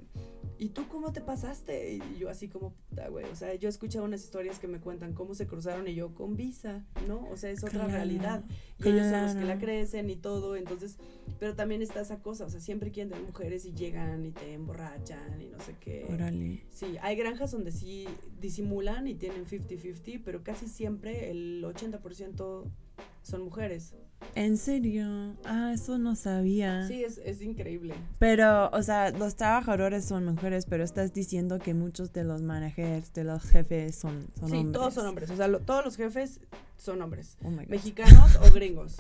[0.64, 1.95] ¿Y tú cómo te pasaste?
[1.95, 4.80] Y yo así como, puta, güey, o sea, yo he escuchado unas historias que me
[4.80, 7.28] cuentan cómo se cruzaron y yo con visa, ¿no?
[7.30, 8.45] O sea, es otra Claro, realidad.
[8.80, 10.95] Y ellos son los que la crecen y todo, entonces,
[11.38, 14.53] pero también está esa cosa, o sea, siempre quieren tener mujeres y llegan y te
[14.53, 16.07] emborrachan y no sé qué.
[16.09, 16.64] Órale.
[16.70, 18.07] Sí, hay granjas donde sí
[18.39, 22.64] disimulan y tienen 50-50, pero casi siempre el 80%
[23.22, 23.95] son mujeres.
[24.36, 25.36] ¿En serio?
[25.45, 26.88] Ah, eso no sabía.
[26.88, 27.93] Sí, es, es increíble.
[28.19, 33.13] Pero, o sea, los trabajadores son mujeres, pero estás diciendo que muchos de los managers,
[33.13, 34.74] de los jefes son, son sí, hombres.
[34.74, 36.39] todos son hombres, o sea, lo- todos los jefes
[36.78, 37.38] son hombres.
[37.43, 37.67] Oh my God.
[37.69, 38.97] mexicanos o gringos.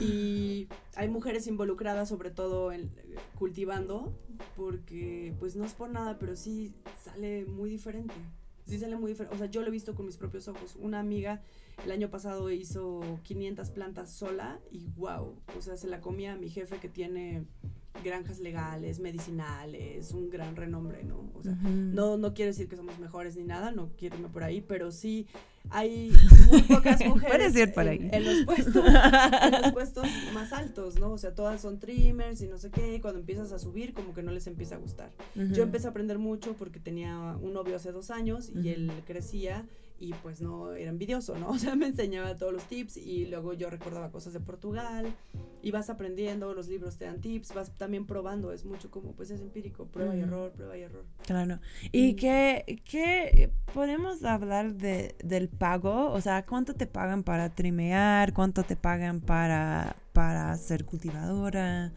[0.00, 2.90] Y hay mujeres involucradas, sobre todo en
[3.38, 4.12] cultivando,
[4.56, 6.72] porque pues no es por nada, pero sí
[7.04, 8.14] sale muy diferente.
[8.66, 9.34] Sí sale muy diferente.
[9.34, 10.76] O sea, yo lo he visto con mis propios ojos.
[10.80, 11.40] Una amiga
[11.84, 16.36] el año pasado hizo 500 plantas sola y wow, o sea, se la comía a
[16.36, 17.44] mi jefe que tiene
[18.04, 21.30] granjas legales, medicinales, un gran renombre, ¿no?
[21.34, 24.44] O sea, no, no quiero decir que somos mejores ni nada, no quiero irme por
[24.44, 25.26] ahí, pero sí
[25.70, 26.10] hay
[26.50, 28.08] muy pocas mujeres ir por en- ahí.
[28.12, 31.12] En, los puestos, en los puestos más altos, ¿no?
[31.12, 34.14] O sea, todas son trimmers y no sé qué, y cuando empiezas a subir como
[34.14, 35.12] que no les empieza a gustar.
[35.34, 39.66] Yo empecé a aprender mucho porque tenía un novio hace dos años y él crecía
[40.02, 41.50] y pues no era envidioso, ¿no?
[41.56, 45.06] O sea, me enseñaba todos los tips y luego yo recordaba cosas de Portugal
[45.62, 49.30] y vas aprendiendo, los libros te dan tips, vas también probando, es mucho como pues
[49.30, 51.04] es empírico, prueba y error, prueba y error.
[51.24, 51.60] Claro.
[51.92, 52.16] ¿Y Mm.
[52.16, 56.10] qué, qué podemos hablar de, del pago?
[56.10, 58.32] O sea, ¿cuánto te pagan para trimear?
[58.34, 61.92] ¿Cuánto te pagan para, para ser cultivadora?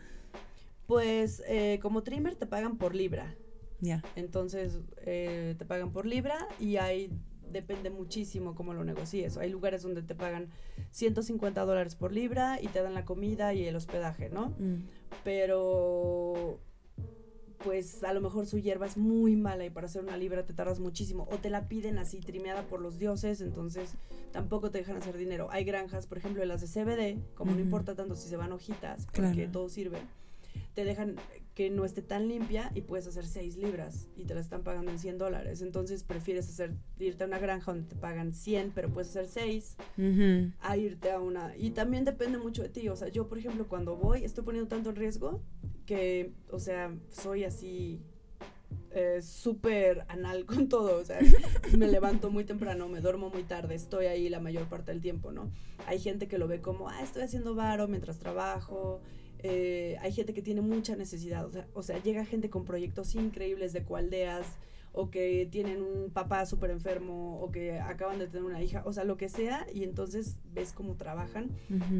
[0.86, 3.34] Pues eh, como trimmer te pagan por libra,
[3.82, 4.04] Ya.
[4.16, 7.10] entonces eh, te pagan por libra y hay
[7.52, 9.38] depende muchísimo cómo lo negocies.
[9.38, 10.50] Hay lugares donde te pagan
[10.92, 14.50] 150 dólares por libra y te dan la comida y el hospedaje, ¿no?
[14.60, 14.84] Mm.
[15.24, 16.60] pero
[17.64, 20.54] pues a lo mejor su hierba es muy mala y para hacer una libra te
[20.54, 23.96] tardas muchísimo o te la piden así trimeada por los dioses, entonces
[24.32, 25.48] tampoco te dejan hacer dinero.
[25.50, 29.08] Hay granjas, por ejemplo, las de CBD, como no importa tanto si se van hojitas,
[29.08, 29.52] porque Claro.
[29.52, 29.98] todo sirve,
[30.76, 31.16] te dejan
[31.56, 34.92] que no esté tan limpia y puedes hacer 6 libras y te la están pagando
[34.92, 35.62] en 100 dólares.
[35.62, 39.78] Entonces prefieres hacer irte a una granja donde te pagan 100, pero puedes hacer 6
[39.98, 40.52] Ujú.
[40.60, 41.56] a irte a una.
[41.56, 42.90] Y también depende mucho de ti.
[42.90, 45.42] O sea, yo, por ejemplo, cuando voy, estoy poniendo tanto en riesgo
[45.86, 48.02] que, o sea, soy así
[48.92, 50.98] eh, súper anal con todo.
[51.00, 51.20] O sea,
[51.78, 55.32] me levanto muy temprano, me duermo muy tarde, estoy ahí la mayor parte del tiempo,
[55.32, 55.50] ¿no?
[55.88, 59.00] Hay gente que lo ve como, ah, estoy haciendo varo mientras trabajo.
[59.48, 61.46] Eh, hay gente que tiene mucha necesidad.
[61.46, 64.46] O sea, o sea, llega gente con proyectos increíbles de cualdeas
[64.98, 68.94] o que tienen un papá súper enfermo, o que acaban de tener una hija, o
[68.94, 71.50] sea, lo que sea, y entonces ves cómo trabajan.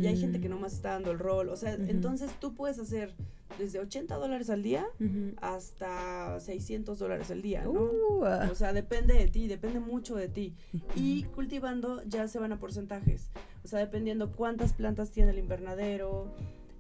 [0.02, 1.84] Y hay gente que nomás está dando el rol, o sea, Ujú.
[1.90, 3.14] entonces tú puedes hacer
[3.60, 5.34] desde 80 dólares al día Ujú.
[5.42, 7.72] hasta 600 dólares al día, ¿no?
[7.74, 8.24] Uh.
[8.50, 10.56] O sea, depende de ti, depende mucho de ti.
[10.96, 13.30] Y cultivando ya se van a porcentajes.
[13.66, 16.34] O sea, dependiendo cuántas plantas tiene el invernadero,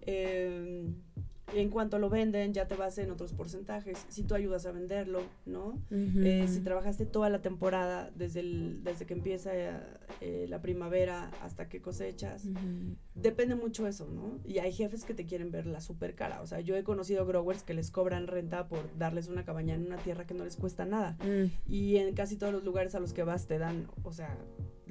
[0.05, 0.87] eh,
[1.53, 4.03] en cuanto lo venden, ya te vas en otros porcentajes.
[4.09, 5.79] Si tú ayudas a venderlo, ¿no?
[5.91, 9.51] Eh, si trabajaste toda la temporada, desde, el, desde que empieza
[10.21, 12.45] eh, la primavera hasta que cosechas,
[13.13, 14.39] depende mucho eso, ¿no?
[14.43, 16.41] Y hay jefes que te quieren ver la super cara.
[16.41, 19.85] O sea, yo he conocido growers que les cobran renta por darles una cabaña en
[19.85, 21.15] una tierra que no les cuesta nada.
[21.23, 21.71] Mm.
[21.71, 24.35] Y en casi todos los lugares a los que vas te dan, o sea,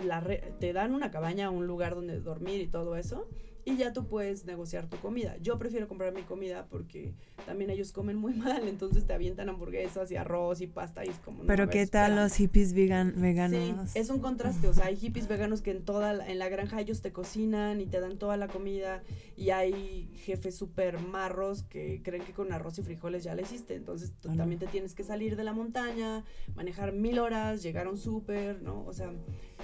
[0.03, 3.29] la re- te dan una cabaña, un lugar donde dormir y todo eso.
[3.65, 5.37] Y ya tú puedes negociar tu comida.
[5.39, 7.15] Yo prefiero comprar mi comida porque
[7.47, 8.69] también ellos comen muy mal.
[8.69, 11.39] Entonces te avientan hamburguesas y arroz y pasta y es como...
[11.39, 13.91] no, Pero ¿qué tal los hippies vegan, veganos?
[13.91, 16.49] Sí, es un contraste, o sea, hay hippies veganos que en toda la, en la
[16.49, 19.03] granja ellos te cocinan y te dan toda la comida
[19.37, 23.75] y hay jefes súper marros que creen que con arroz y frijoles ya le hiciste,
[23.75, 27.91] entonces tú también te tienes que salir de la montaña, manejar mil horas, llegar a
[27.91, 28.85] un súper, ¿no?
[28.87, 29.13] O sea,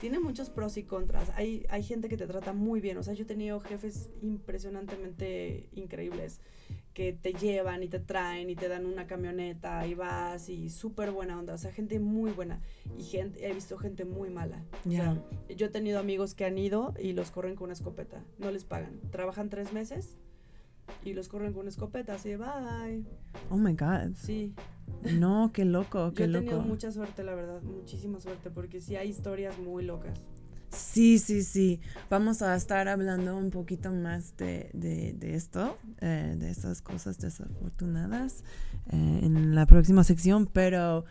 [0.01, 3.14] tiene muchos pros y contras, hay, hay gente que te trata muy bien, o sea,
[3.14, 6.40] yo he tenido jefes impresionantemente increíbles
[6.94, 11.12] que te llevan y te traen y te dan una camioneta y vas y súper
[11.12, 12.61] buena onda, o sea, gente muy buena.
[12.98, 14.64] Y gente, he visto gente muy mala.
[14.86, 15.22] O sea,
[15.55, 18.64] yo he tenido amigos que han ido y los corren con una escopeta, no les
[18.64, 20.16] pagan, trabajan tres meses
[21.05, 23.05] y los corren con una escopeta, así de bye,
[23.51, 24.14] Oh my God.
[24.14, 24.55] sí.
[25.18, 26.68] No, qué loco, Yo qué he tenido loco.
[26.68, 30.18] mucha suerte, la verdad, muchísima suerte, porque sí hay historias muy locas.
[30.70, 31.81] Sí, sí, sí.
[32.11, 37.18] Vamos a estar hablando un poquito más de, de, de esto, eh, de esas cosas
[37.18, 38.45] desafortunadas
[38.93, 41.05] eh, en la próxima sección, pero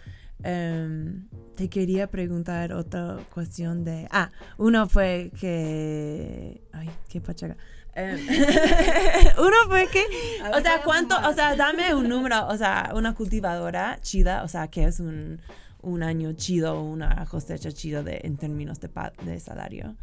[0.43, 4.07] em, te quería preguntar otra cuestión de...
[4.11, 6.63] Ah, uno fue que...
[6.71, 7.57] Ay, qué pachaga.
[7.95, 8.19] Em,
[9.37, 10.05] uno fue que...
[10.53, 11.15] O sea, ¿cuánto?
[11.27, 15.39] O sea, dame un número, o sea, una cultivadora chida, o sea, que es un,
[15.81, 19.95] un año chido, una cosecha chida de, en términos de, salario.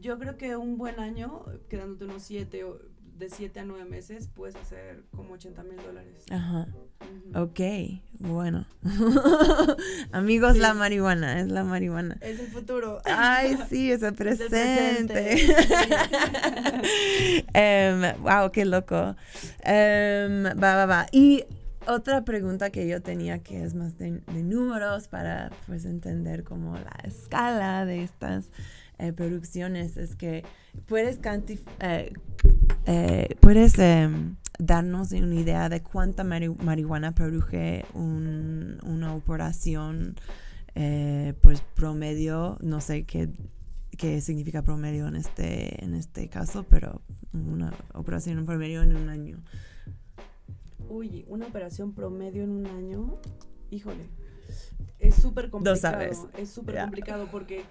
[0.00, 2.78] Yo creo que un buen año, quedándote unos siete, o
[3.20, 6.24] de siete a nueve meses, puedes hacer como 80 mil dólares.
[6.30, 6.66] Ajá.
[7.34, 7.60] Ok,
[8.18, 8.66] bueno.
[10.12, 10.58] Amigos, Sí.
[10.60, 12.16] la marihuana, es la marihuana.
[12.20, 13.00] Es el futuro.
[13.04, 14.48] Ay, sí, Es el presente.
[15.06, 15.54] presente.
[17.54, 19.16] Em, wow, qué loco.
[19.62, 21.06] Em, va, va, va.
[21.12, 21.44] Y
[21.86, 26.74] otra pregunta que yo tenía que es más de, de números para pues entender como
[26.76, 28.50] la escala de estas
[29.00, 30.44] eh, producciones es que
[30.86, 31.18] puedes
[31.80, 32.12] eh,
[32.86, 40.16] eh, puedes em, darnos una idea de cuánta mari- marihuana produce un- una operación
[40.74, 42.56] eh, pues promedio.
[42.60, 43.28] No sé qué
[43.98, 47.02] qué significa promedio en este en este caso pero
[47.34, 49.42] una operación promedio en un año.
[50.88, 53.18] Uy, una operación promedio en un año,
[53.70, 54.04] híjole,
[54.98, 56.00] es súper complicado.
[56.36, 57.62] Es súper complicado porque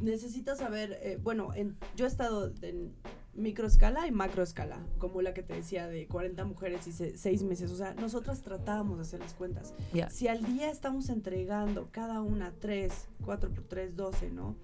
[0.00, 2.94] necesitas saber, eh, bueno, en, yo he estado en
[3.34, 7.70] microescala y macroescala, como la que te decía de 40 mujeres y 6 meses.
[7.70, 9.74] O sea, nosotras tratábamos de hacer las cuentas.
[10.10, 12.92] Si al día estamos entregando cada una 3,
[13.24, 14.56] 4 por 3, 12, ¿no?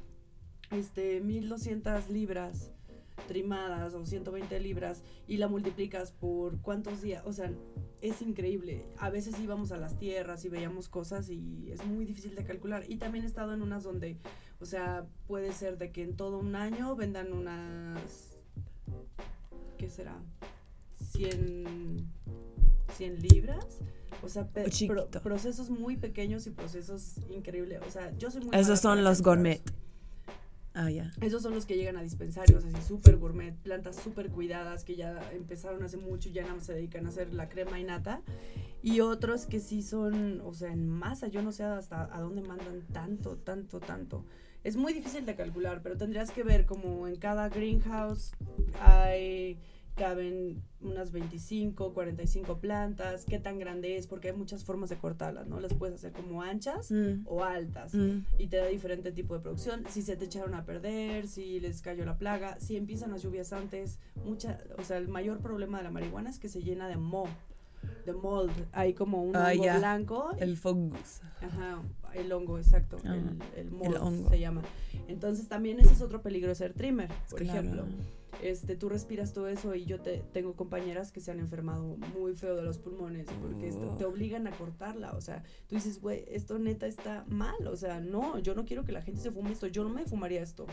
[0.71, 2.73] Este, 1200 libras
[3.29, 7.53] trimadas o 120 libras y la multiplicas por cuántos días, o sea,
[8.01, 8.85] es increíble.
[8.99, 12.85] A veces íbamos a las tierras y veíamos cosas y es muy difícil de calcular.
[12.89, 14.19] Y también he estado en unas donde,
[14.65, 18.01] o sea, puede ser de que en todo un año vendan unas,
[19.77, 20.17] ¿qué será?
[21.13, 22.09] 100,
[22.97, 23.67] 100 libras.
[24.23, 27.83] O sea, pro- procesos muy pequeños y procesos increíbles.
[27.87, 28.57] O sea, yo soy muy...
[28.57, 29.61] esos son los gourmet
[30.77, 34.83] ah ya Esos son los que llegan a dispensarios, así súper gourmet, plantas súper cuidadas
[34.83, 37.79] que ya empezaron hace mucho y ya nada más se dedican a hacer la crema
[37.79, 38.23] y nata.
[38.83, 42.41] Y otros que sí son, o sea, en masa, yo no sé hasta a dónde
[42.41, 44.25] mandan tanto, tanto, tanto.
[44.65, 48.33] Es muy difícil de calcular, pero tendrías que ver como en cada greenhouse
[48.81, 49.59] hay
[49.95, 55.47] caben unas 25, 45 plantas, qué tan grande es, porque hay muchas formas de cortarlas,
[55.47, 55.61] ¿no?
[55.61, 59.41] Las puedes hacer como anchas Mm, o altas mm, y te da diferente tipo de
[59.41, 59.85] producción.
[59.89, 63.53] Si se te echaron a perder, si les cayó la plaga, si empiezan las lluvias
[63.53, 66.97] antes, mucha, o sea, el mayor problema de la marihuana es que se llena de
[66.97, 67.29] moho,
[68.07, 68.53] de mold.
[68.73, 70.31] Hay como un Ah, hongo blanco.
[70.39, 71.83] el fungus Ajá,
[72.15, 72.97] el hongo, exacto.
[73.05, 73.15] Ajá.
[73.15, 74.31] El, el mold hongo.
[74.31, 74.63] se llama.
[75.09, 77.61] Entonces también ese es otro peligro de ser trimmer, por Claro.
[77.61, 77.85] ejemplo.
[78.43, 82.35] este, tú respiras todo eso y yo te, tengo compañeras que se han enfermado muy
[82.35, 86.25] feo de los pulmones porque esto, te obligan a cortarla, o sea, tú dices, güey,
[86.29, 89.53] esto neta está mal, o sea, no, yo no quiero que la gente se fume
[89.53, 90.67] esto, yo no me fumaría esto.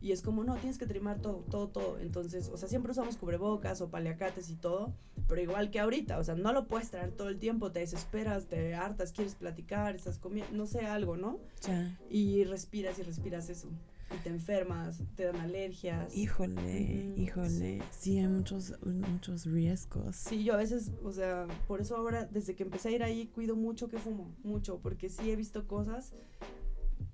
[0.00, 1.98] Y es como, no, tienes que trimar todo, todo, todo.
[1.98, 4.94] Entonces, o sea, siempre usamos cubrebocas o paliacates y todo,
[5.26, 8.46] pero igual que ahorita, o sea, no lo puedes traer todo el tiempo, te desesperas,
[8.46, 11.38] te hartas, quieres platicar, estás comiendo, no sé, algo, ¿no?
[11.66, 11.98] Ya.
[12.10, 13.68] Y respiras y respiras eso.
[14.14, 16.16] Y te enfermas, te dan alergias.
[16.16, 17.82] Híjole, Ujú, híjole.
[17.90, 20.16] Sí, hay muchos, muchos riesgos.
[20.16, 23.26] Sí, yo a veces, o sea, por eso ahora, desde que empecé a ir ahí,
[23.26, 26.14] cuido mucho que fumo, mucho, porque sí he visto cosas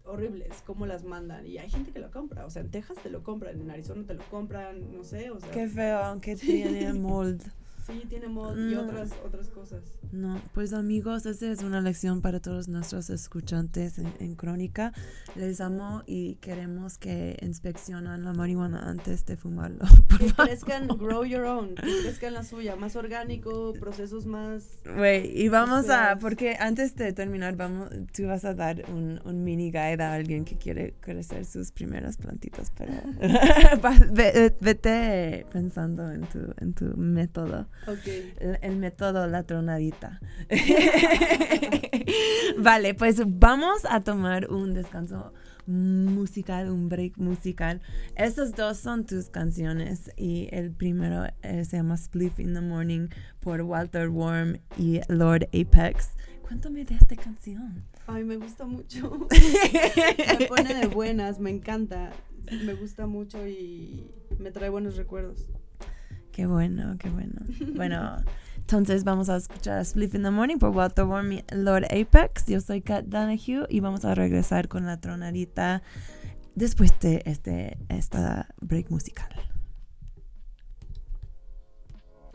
[0.04, 3.10] horribles, cómo las mandan, y hay gente que lo compra, o sea, en Texas te
[3.10, 6.92] lo compran, en Arizona te lo compran, no sé, o sea, Qué feo, aunque tiene
[6.92, 7.42] mold.
[7.86, 8.82] Sí, tiene mod y No.
[8.82, 9.82] otras, otras cosas.
[10.12, 14.92] No, pues amigos, esa es una lección para todos nuestros escuchantes en, en Crónica.
[15.34, 19.84] Les amo y queremos que inspeccionan la marihuana antes de fumarlo.
[20.18, 20.46] Que favor.
[20.48, 24.78] crezcan, grow your own, que crezcan la suya, más orgánico, procesos más...
[24.96, 29.42] Güey, y vamos a, porque antes de terminar, vamos, tú vas a dar un, un
[29.42, 32.92] mini guide a alguien que quiere crecer sus primeras plantitas, pero
[34.60, 37.66] vete pensando en tu, en tu método.
[37.86, 38.06] Ok.
[38.38, 40.20] El, el método la tronadita.
[42.58, 45.32] vale, pues vamos a tomar un descanso
[45.66, 47.80] musical, un break musical.
[48.16, 53.08] Estos dos son tus canciones y el primero eh, se llama Spliff in the Morning
[53.40, 56.10] por Walter Worm y Lord Apex.
[56.42, 57.84] Cuéntame de esta canción.
[58.06, 59.28] Ay, me gusta mucho.
[60.38, 62.12] me pone de buenas, me encanta.
[62.64, 65.48] Me gusta mucho y me trae buenos recuerdos.
[66.34, 67.42] Qué bueno, qué bueno.
[67.76, 68.16] Bueno,
[68.56, 72.46] entonces vamos a escuchar a Spliff in the Morning por Walter Worm y Lord Apex.
[72.46, 75.82] Yo soy Kat Donahue y vamos a regresar con la tronadita
[76.56, 79.28] después de este esta break musical.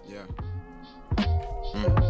[0.08, 0.26] Yeah.
[1.76, 2.09] Mm.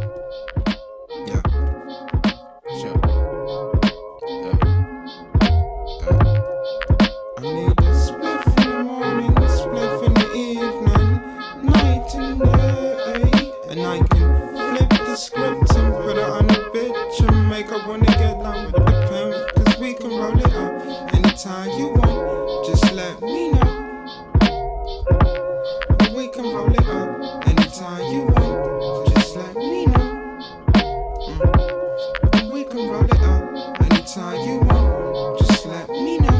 [32.79, 35.39] Can roll it up anytime you want.
[35.39, 36.39] Just let me know.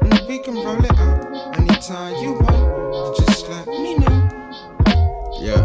[0.00, 0.28] Mm.
[0.28, 3.16] We can roll it up anytime you want.
[3.18, 4.16] Just let me know.
[5.38, 5.62] Yeah.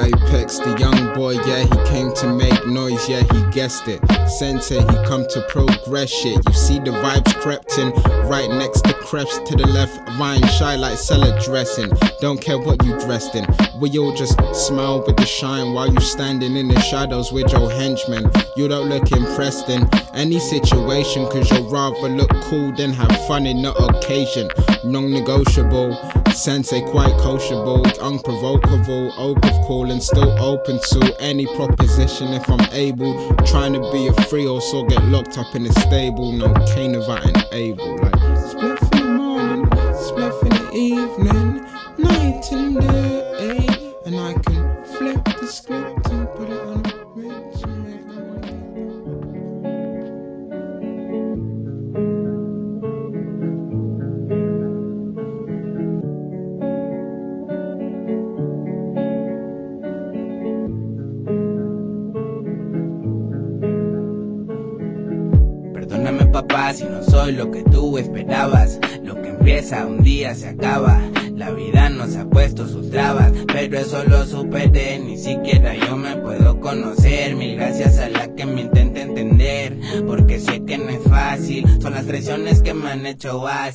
[0.00, 4.00] Apex, the young yeah, he came to make noise, yeah, he guessed it.
[4.28, 6.38] Sensei, he come to progress shit.
[6.46, 7.90] You see the vibes crept in,
[8.28, 11.90] right next to creps to the left, vine shy like cellar dressing.
[12.20, 13.46] Don't care what you dressed in,
[13.80, 17.70] we all just smile with the shine while you standing in the shadows with your
[17.70, 18.30] henchmen.
[18.56, 23.46] You don't look impressed in any situation, cause you'd rather look cool than have fun
[23.46, 24.50] in the occasion.
[24.84, 25.92] Non negotiable,
[26.34, 29.44] sensei quite coachable, unprovocable, open
[29.90, 33.14] and still open to any proposition if I'm able.
[33.46, 36.32] Trying to be a free or so get locked up in a stable.
[36.32, 38.03] No cane of and able.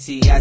[0.09, 0.38] Hecho así.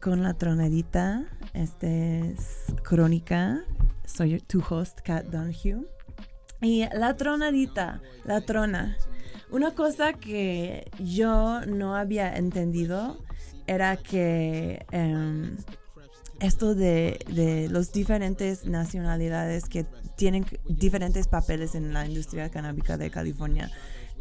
[0.00, 1.24] Con la tronadita.
[1.54, 3.60] Este es Crónica.
[4.04, 5.86] Soy tu host, Kat Donahue.
[6.60, 8.96] Y la tronadita, la trona.
[9.50, 13.18] Una cosa que yo no había entendido
[13.66, 15.56] era que em,
[16.40, 19.84] esto de, los diferentes nacionalidades que
[20.16, 23.70] tienen diferentes papeles en la industria canábica de California.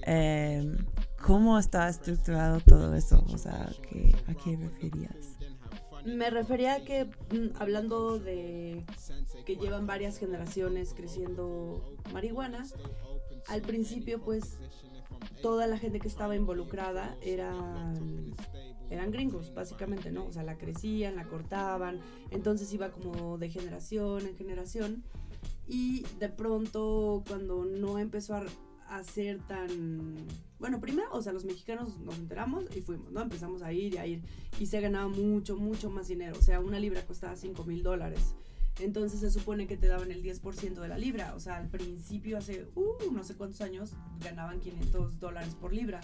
[0.06, 0.78] eh,
[1.26, 3.26] ¿Cómo está estructurado todo eso?
[3.34, 5.27] O sea, ¿qué- ¿a qué referías?
[6.08, 8.86] Me refería a que, mm, hablando de
[9.46, 11.84] que llevan varias generaciones creciendo
[12.14, 12.66] marihuana,
[13.48, 14.58] al principio pues
[15.42, 18.34] toda la gente que estaba involucrada eran,
[18.90, 20.26] eran gringos, básicamente, ¿no?
[20.26, 22.00] O sea, la crecían, la cortaban,
[22.32, 25.04] entonces iba como de generación en generación
[25.68, 28.46] y de pronto cuando no empezó a,
[28.90, 30.16] a ser tan...
[30.60, 33.22] Bueno, primero, o sea, los mexicanos nos enteramos y fuimos, ¿no?
[33.22, 34.22] Empezamos a ir y a ir
[34.60, 36.36] y se ganaba mucho, mucho más dinero.
[36.38, 38.36] O sea, una libra costaba 5 mil dólares.
[38.80, 41.34] Entonces se supone que te daban el 10% de la libra.
[41.36, 46.02] O sea, al principio, hace uh, no sé cuántos años, ganaban 500 dólares por libra.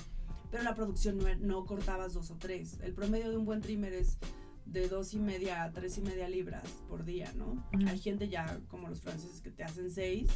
[0.51, 2.79] Pero la producción no, no cortabas dos o tres.
[2.83, 4.17] El promedio de un buen trimmer es
[4.65, 7.63] de dos y media a tres y media libras por día, ¿no?
[7.87, 10.29] Hay gente ya como los franceses que te hacen seis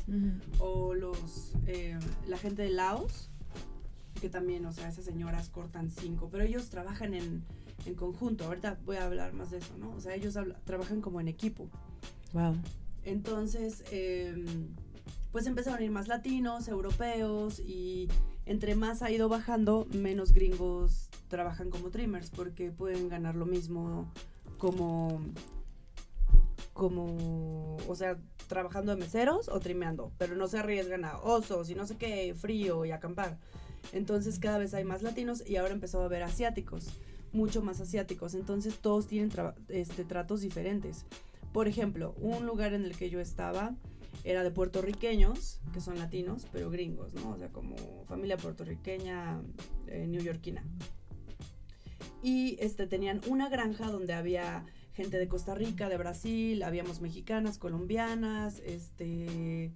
[0.59, 1.97] o los eh,
[2.27, 3.29] la gente de Laos
[4.21, 7.43] que también, o sea, esas señoras cortan cinco, pero ellos trabajan en,
[7.85, 8.45] en conjunto.
[8.45, 9.91] Ahorita voy a hablar más de eso, ¿no?
[9.91, 11.69] O sea, ellos habla- trabajan como en equipo.
[12.33, 12.55] Wow.
[13.03, 14.43] Entonces, eh,
[15.31, 18.07] pues empezaron a ir más latinos, europeos y
[18.47, 24.11] entre más ha ido bajando, menos gringos trabajan como trimmers porque pueden ganar lo mismo
[24.57, 25.21] como
[26.77, 31.75] como, o sea, trabajando de meseros o trimeando, pero no se arriesgan a osos y
[31.75, 33.39] no sé qué, frío y acampar.
[33.93, 36.89] Entonces cada vez hay más latinos y ahora empezó a haber asiáticos,
[37.33, 38.35] mucho más asiáticos.
[38.35, 39.31] Entonces todos tienen
[39.69, 41.05] este, tratos diferentes.
[41.51, 43.73] Por ejemplo, un lugar en el que yo estaba
[44.27, 47.31] era de puertorriqueños, que son latinos, pero gringos, ¿no?
[47.31, 49.41] O sea, como familia puertorriqueña
[49.87, 50.65] eh, neoyorquina.
[52.21, 57.57] Y este, tenían una granja donde había gente de Costa Rica, de Brasil, habíamos mexicanas,
[57.57, 59.71] colombianas, este,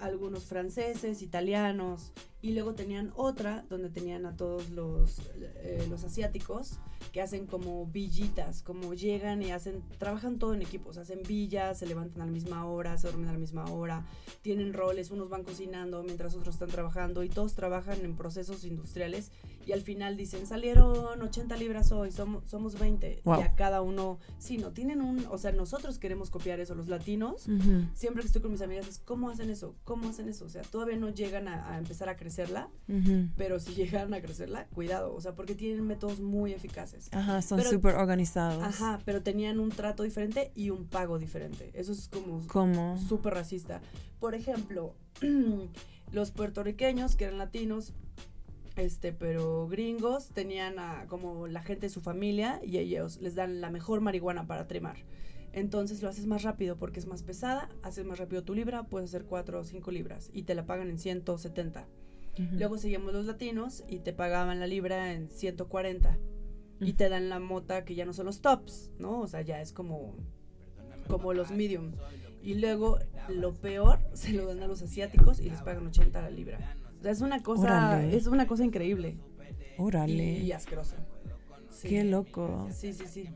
[0.00, 2.12] algunos franceses, italianos,
[2.42, 6.78] y luego tenían otra donde tenían a todos los, eh, los asiáticos
[7.12, 11.86] que hacen como villitas, como llegan y hacen, trabajan todo en equipos, hacen villas, se
[11.86, 14.04] levantan a la misma hora, se duermen a la misma hora,
[14.42, 19.30] tienen roles, unos van cocinando mientras otros están trabajando y todos trabajan en procesos industriales
[19.66, 23.38] y al final dicen, salieron 80 libras hoy, somos, somos 20 Wow.
[23.40, 26.88] y a cada uno, sí, no, tienen un, o sea, nosotros queremos copiar eso, los
[26.88, 27.46] latinos,
[27.94, 29.74] siempre que estoy con mis amigas es, ¿cómo hacen eso?
[29.84, 30.44] ¿Cómo hacen eso?
[30.46, 32.70] O sea, todavía no llegan a, a empezar a crecerla,
[33.36, 37.08] pero si llegan a crecerla, cuidado, o sea, porque tienen métodos muy eficaces.
[37.12, 38.62] Ajá, son súper organizados.
[38.62, 41.70] Ajá, pero tenían un trato diferente y un pago diferente.
[41.74, 42.98] Eso es como ¿Cómo?
[42.98, 43.82] súper racista.
[44.18, 44.94] Por ejemplo,
[46.12, 47.92] los puertorriqueños, que eran latinos,
[48.76, 53.60] este, pero gringos, tenían a, como la gente de su familia y ellos les dan
[53.60, 54.96] la mejor marihuana para trimar.
[55.52, 59.10] Entonces lo haces más rápido porque es más pesada, haces más rápido tu libra, puedes
[59.10, 61.86] hacer 4 o 5 libras y te la pagan en 170.
[62.52, 66.18] Luego seguimos los latinos y te pagaban la libra en 140
[66.80, 66.96] y Mm.
[66.96, 69.20] te dan la mota que ya no son los tops, ¿no?
[69.20, 70.14] O sea, ya es como
[71.08, 71.90] como los medium.
[72.42, 76.30] Y luego lo peor se lo dan a los asiáticos y les pagan 80 la
[76.30, 76.58] libra.
[76.98, 77.62] O sea, es una cosa
[77.96, 78.16] Órale.
[78.16, 79.16] es una cosa increíble
[79.78, 80.12] Órale.
[80.38, 80.96] y, y asquerosa.
[81.70, 81.88] Sí.
[81.88, 82.68] Qué loco.
[82.72, 83.28] Sí, sí, sí.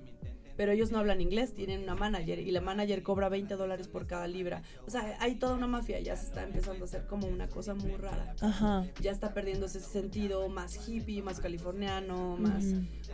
[0.56, 4.06] Pero ellos no hablan inglés, tienen una manager y la manager cobra 20 dólares por
[4.06, 4.62] cada libra.
[4.86, 7.74] O sea, hay toda una mafia, ya se está empezando a hacer como una cosa
[7.74, 8.34] muy rara.
[8.40, 8.86] Ajá.
[9.00, 12.64] Ya está perdiendo ese sentido más hippie, más californiano, más...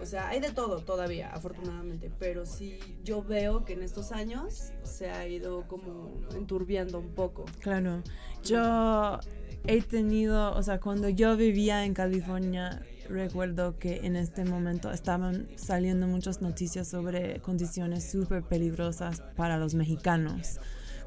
[0.01, 2.11] O sea, hay de todo todavía, afortunadamente.
[2.19, 7.45] Pero sí, yo veo que en estos años se ha ido como enturbiando un poco.
[7.61, 8.03] Claro.
[8.45, 9.19] Yo
[9.67, 15.49] he tenido, o sea, cuando yo vivía en California, recuerdo que en este momento estaban
[15.57, 20.59] saliendo muchas noticias sobre condiciones súper peligrosas para los mexicanos,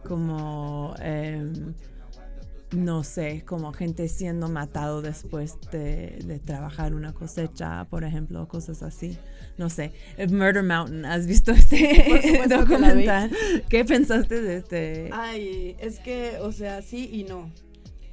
[0.07, 1.73] como, em,
[2.71, 8.83] no sé, como gente siendo matado después de, de trabajar una cosecha, por ejemplo, cosas
[8.83, 9.17] así.
[9.57, 13.31] No sé, eh, Murder Mountain, ¿has visto este documental?
[13.69, 15.09] ¿Qué pensaste de este?
[15.13, 17.51] Ay, es que, o sea, sí y no.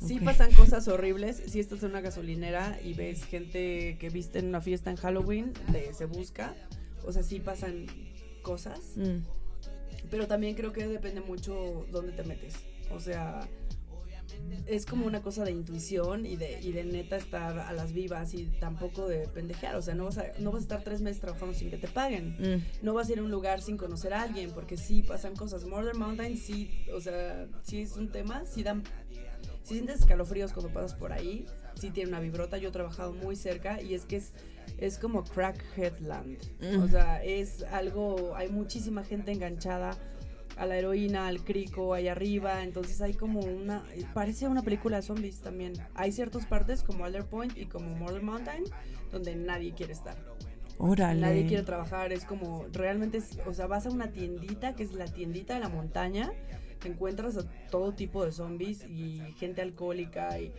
[0.05, 1.43] Sí pasan cosas horribles.
[1.47, 5.53] Si estás en una gasolinera y ves gente que viste en una fiesta en Halloween,
[5.71, 6.55] de se busca.
[7.05, 7.87] O sea, sí pasan
[8.43, 8.81] cosas.
[8.97, 9.25] Mm.
[10.11, 12.55] Pero también creo que depende mucho dónde te metes.
[12.91, 13.49] O sea,
[14.67, 18.35] es como una cosa de intuición y de, y de neta estar a las vivas
[18.35, 19.77] y tampoco de pendejear.
[19.77, 21.89] O sea, no vas, a, no vas a estar tres meses trabajando sin que te
[21.89, 22.37] paguen.
[22.39, 22.85] Mm.
[22.85, 25.65] No vas a ir a un lugar sin conocer a alguien, porque sí pasan cosas.
[25.65, 28.83] Murder Mountain sí, o sea, sí es un tema, sí dan...
[29.63, 32.59] Si sientes escalofríos cuando pasas por ahí, sí tiene una vibrota.
[32.59, 34.33] Yo he trabajado muy cerca y es que es,
[34.79, 36.39] es como Crackheadland.
[36.61, 36.83] Mm.
[36.83, 39.97] O sea, es algo, hay muchísima gente enganchada
[40.57, 42.63] a la heroína, al crico, ahí arriba.
[42.63, 43.85] Entonces hay como una,
[44.15, 45.75] parece una película de zombies también.
[45.95, 48.65] Hay ciertas partes como Alder Point y como Murder Mountain
[49.13, 50.17] donde nadie quiere estar.
[50.79, 51.21] Órale.
[51.21, 54.93] Nadie quiere trabajar, es como, realmente, es, o sea, vas a una tiendita que es
[54.93, 56.33] la tiendita de la montaña,
[56.89, 60.53] encuentras a todo tipo de zombies y gente alcohólica y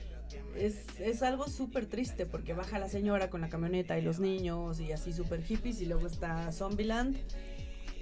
[0.56, 4.80] es, es algo súper triste porque baja la señora con la camioneta y los niños
[4.80, 7.18] y así súper hippies y luego está Zombieland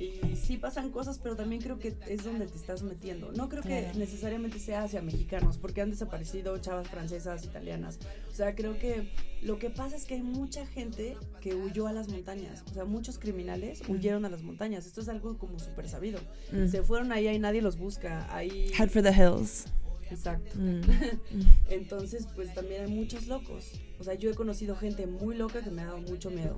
[0.01, 3.31] y sí pasan cosas, pero también creo que es donde te estás metiendo.
[3.31, 7.99] No creo que necesariamente sea hacia mexicanos, porque han desaparecido chavas francesas, italianas.
[8.31, 9.09] O sea, creo que
[9.41, 12.63] lo que pasa es que hay mucha gente que huyó a las montañas.
[12.69, 14.85] O sea, muchos criminales huyeron a las montañas.
[14.85, 16.19] Esto es algo como súper sabido.
[16.51, 16.67] Mm.
[16.67, 18.33] Se fueron ahí y nadie los busca.
[18.33, 18.71] Ahí.
[18.77, 19.65] Head for the hills.
[20.09, 20.51] Exacto.
[20.59, 20.81] Mm.
[21.69, 23.71] Entonces, pues también hay muchos locos.
[23.99, 26.55] O sea, yo he conocido gente muy loca que me ha dado mucho miedo.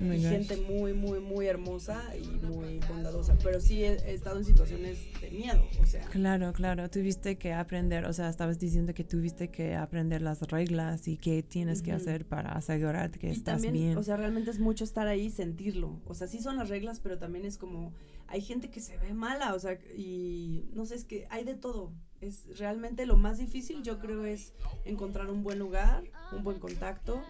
[0.00, 3.36] Oh y gente muy, muy, muy hermosa y muy bondadosa.
[3.42, 5.66] Pero sí he, he estado en situaciones de miedo.
[5.80, 10.22] O sea, Claro, claro, tuviste que aprender, o sea, estabas diciendo que tuviste que aprender
[10.22, 13.98] las reglas y qué tienes que hacer para asegurarte que y estás también, bien.
[13.98, 16.00] o sea, realmente es mucho estar ahí y sentirlo.
[16.06, 17.92] O sea, sí son las reglas, pero también es como,
[18.26, 21.54] hay gente que se ve mala, o sea, y no sé, es que hay de
[21.54, 21.92] todo.
[22.20, 24.52] Es realmente lo más difícil, yo creo, es
[24.84, 26.02] encontrar un buen lugar,
[26.32, 27.22] un buen contacto,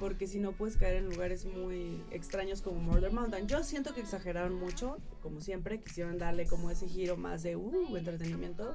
[0.00, 3.46] porque si no puedes caer en lugares muy extraños como Murder Mountain.
[3.48, 7.96] Yo siento que exageraron mucho, como siempre, quisieron darle como ese giro más de uh,
[7.96, 8.74] entretenimiento,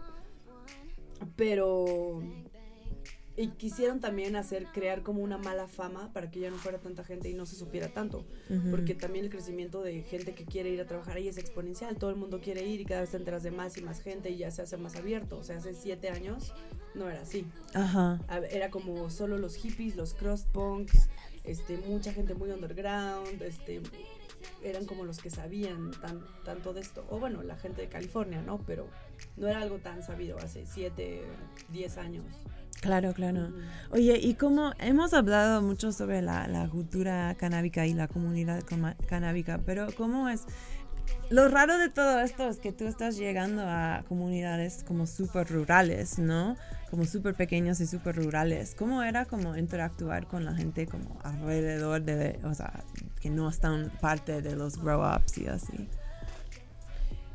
[1.36, 2.22] pero
[3.40, 7.06] y quisieron también hacer crear como una mala fama para que ya no fuera tanta
[7.06, 8.26] gente y no se supiera tanto,
[8.70, 12.10] porque también el crecimiento de gente que quiere ir a trabajar ahí es exponencial, todo
[12.10, 14.38] el mundo quiere ir y cada vez te enteras de más y más gente y
[14.38, 16.54] ya se hace más abierto, o sea, hace siete años
[16.96, 17.46] no era así.
[17.74, 18.20] Ajá.
[18.52, 21.08] Era como solo los hippies, los crust punks,
[21.46, 23.82] este, mucha gente muy underground, este,
[24.64, 27.06] eran como los que sabían tan, tanto de esto.
[27.10, 28.60] O bueno, la gente de California, ¿no?
[28.68, 28.90] Pero
[29.38, 31.22] no era algo tan sabido hace 7,
[31.70, 32.26] 10 años.
[32.82, 33.52] Claro, claro.
[33.92, 38.64] Oye, y como hemos hablado mucho sobre la, la cultura canábica y la comunidad
[39.08, 40.46] canábica, pero ¿cómo es?
[41.30, 46.18] Lo raro de todo esto es que tú estás llegando a comunidades como súper rurales,
[46.18, 46.56] ¿no?
[46.90, 48.76] Como súper pequeños y súper rurales.
[48.76, 52.84] ¿Cómo era como interactuar con la gente como alrededor de, o sea,
[53.20, 55.88] que no están parte de los grow-ups y así?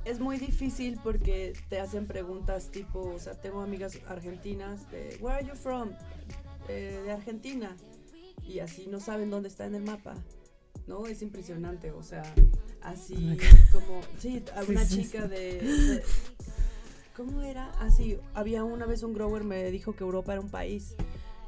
[0.05, 5.38] Es muy difícil porque te hacen preguntas tipo, o sea, tengo amigas argentinas de, where
[5.38, 5.90] are you from?
[6.68, 7.74] "Eh, de Argentina.
[8.46, 10.14] Y así no saben dónde está en el mapa.
[10.86, 11.07] ¿No?
[11.07, 12.22] Es impresionante, o sea,
[12.82, 13.38] así
[13.72, 15.28] Oh como, sí, a Sí, una sí, chica sí.
[15.28, 16.02] de, de-
[17.16, 17.70] ¿cómo era?
[17.80, 20.94] Así, había una vez un grower me dijo que Europa era un país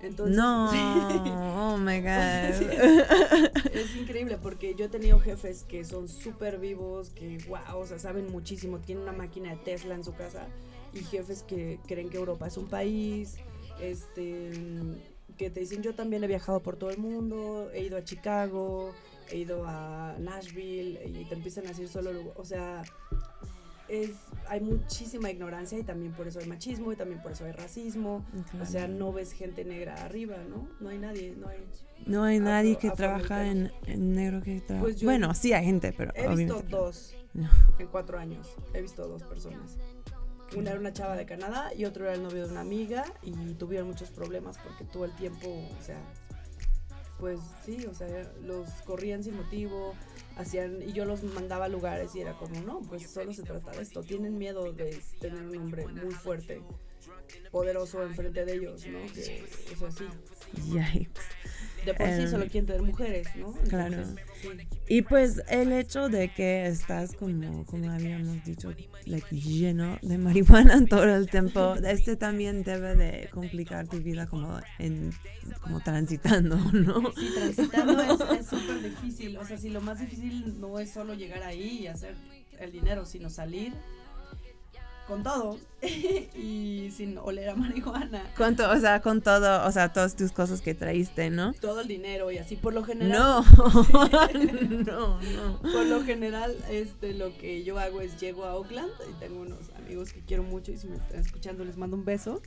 [0.02, 0.70] Entonces, No,
[1.74, 3.70] oh my god.
[3.72, 7.98] Es increíble porque yo he tenido jefes que son súper vivos, que wow, o sea,
[7.98, 10.46] saben muchísimo, tienen una máquina de Tesla en su casa
[10.92, 13.36] y jefes que creen que Europa es un país,
[13.80, 14.50] este,
[15.36, 18.94] que te dicen yo también he viajado por todo el mundo, he ido a Chicago,
[19.30, 22.82] he ido a Nashville y te empiezan a decir solo, o sea,
[23.88, 24.10] es,
[24.48, 28.24] hay muchísima ignorancia y también por eso hay machismo y también por eso hay racismo,
[28.60, 30.68] o sea, no ves gente negra arriba, ¿no?
[30.80, 31.64] No hay nadie, no hay...
[32.06, 34.84] No hay nadie afro- que trabaja en, en negro que trabaja.
[34.84, 37.48] Pues bueno, sí hay gente, pero He visto dos No.
[37.78, 38.54] en cuatro años.
[38.74, 39.78] He visto dos personas.
[40.56, 43.32] Una era una chava de Canadá y otro era el novio de una amiga y
[43.54, 45.98] tuvieron muchos problemas porque todo el tiempo, o sea,
[47.18, 49.94] pues sí, o sea, los corrían sin motivo,
[50.36, 53.70] hacían y yo los mandaba a lugares y era como, no, pues solo se trata
[53.70, 54.02] de esto.
[54.02, 56.60] Tienen miedo de tener un hombre muy fuerte,
[57.50, 58.98] poderoso enfrente de ellos, ¿no?
[59.12, 60.04] Que, o sea, sí.
[60.72, 61.35] Yikes.
[61.86, 63.52] De por sí solo quieren tener mujeres, ¿no?
[63.68, 64.04] claro.
[64.04, 64.48] sí.
[64.88, 68.72] Y pues el hecho de que estás como, como habíamos dicho,
[69.04, 74.60] like, lleno de marihuana todo el tiempo, este también debe de complicar tu vida como
[74.78, 75.12] en
[75.60, 77.12] como transitando, ¿no?
[77.12, 79.38] Sí, transitando es es súper difícil.
[79.38, 82.14] O sea, si lo más difícil no es solo llegar ahí y hacer
[82.58, 83.72] el dinero, sino salir
[85.06, 88.30] con todo y sin oler a marihuana.
[88.36, 91.52] ¿Cuánto, o sea, con todo, o sea, todas tus cosas que traíste, ¿no?
[91.54, 93.18] Todo el dinero y así por lo general.
[93.18, 93.42] No,
[94.86, 95.60] no, no.
[95.60, 99.70] Por lo general, este, lo que yo hago es llego a Oakland y tengo unos
[99.76, 102.40] amigos que quiero mucho y si me están escuchando les mando un beso.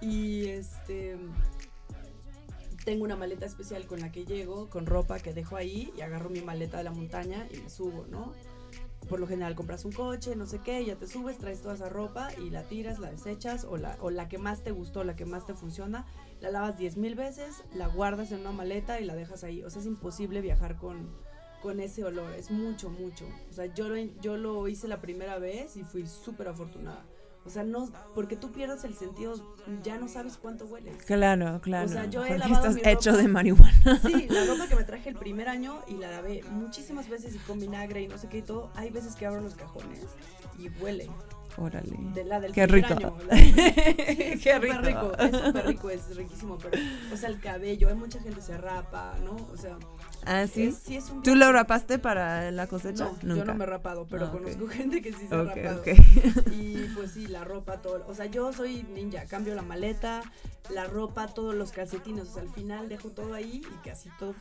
[0.00, 1.16] Y este
[2.84, 6.28] tengo una maleta especial con la que llego, con ropa que dejo ahí y agarro
[6.28, 8.34] mi maleta de la montaña y me subo, ¿no?
[9.08, 11.88] Por lo general compras un coche, no sé qué, ya te subes, traes toda esa
[11.88, 15.14] ropa y la tiras, la desechas o la, o la que más te gustó, la
[15.14, 16.06] que más te funciona,
[16.40, 19.62] la lavas 10 mil veces, la guardas en una maleta y la dejas ahí.
[19.62, 21.10] O sea, es imposible viajar con,
[21.62, 23.26] con ese olor, es mucho, mucho.
[23.50, 27.04] O sea, yo lo, yo lo hice la primera vez y fui súper afortunada.
[27.46, 29.34] O sea, no, porque tú pierdes el sentido,
[29.82, 30.96] ya no sabes cuánto hueles.
[31.04, 31.86] Claro, claro.
[31.86, 34.00] O sea, yo he porque lavado estás mi hecho de marihuana.
[34.02, 37.38] Sí, la ropa que me traje el primer año y la lavé muchísimas veces y
[37.38, 38.70] con vinagre y no sé qué y todo.
[38.76, 40.00] Hay veces que abro los cajones
[40.58, 41.10] y huele.
[41.56, 41.96] Órale.
[42.14, 42.98] De la del Qué primer rico.
[43.08, 43.16] año.
[43.28, 43.54] La- Sí,
[44.42, 45.12] Qué súper rico.
[45.18, 46.58] Es súper rico, es riquísimo.
[46.58, 46.82] Pero,
[47.12, 49.36] o sea, el cabello, hay mucha gente se rapa, ¿no?
[49.52, 49.76] O sea,
[50.26, 50.64] Ah, sí.
[50.64, 53.04] es, sí es un ¿Tú lo rapaste para la cosecha?
[53.04, 53.44] No, yo Nunca.
[53.44, 55.80] no me he rapado, pero Ah, conozco gente que sí se ha rapado.
[55.80, 55.88] ok.
[56.52, 58.04] Y pues sí, la ropa, todo.
[58.06, 60.22] O sea, yo soy ninja, cambio la maleta,
[60.70, 62.28] la ropa, todos los calcetines.
[62.28, 64.34] O sea, al final dejo todo ahí y casi todo.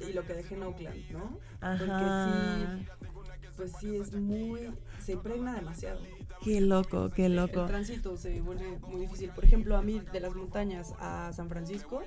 [0.00, 1.38] Y lo que dejé en Oakland, ¿no?
[1.60, 2.78] Ajá.
[3.12, 4.70] Porque sí, pues sí, es muy.
[5.04, 6.00] Se impregna demasiado.
[6.42, 7.64] Qué loco, qué El loco.
[7.66, 9.30] tránsito se vuelve muy difícil.
[9.30, 12.02] Por ejemplo, a mí de las montañas a San Francisco,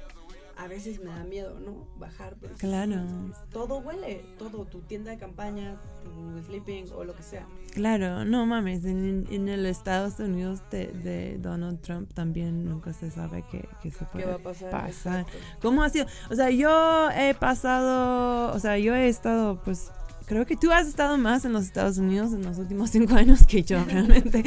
[0.59, 1.87] a veces me da miedo, ¿no?
[1.97, 2.35] Bajar.
[2.35, 3.01] porque Claro.
[3.49, 7.47] todo huele, todo, tu tienda de campaña, tu sleeping o lo que sea.
[7.73, 13.09] Claro, no mames, en, en el Estados Unidos de, de Donald Trump también nunca se
[13.09, 15.25] sabe qué, qué se puede ¿Qué va a pasar?
[15.61, 16.07] ¿Cómo ha sido?
[16.29, 19.91] O sea, yo he pasado, o sea, yo he estado, pues,
[20.29, 23.45] creo que tú has estado más en los Estados Unidos en los últimos cinco años
[23.47, 24.43] que yo, realmente.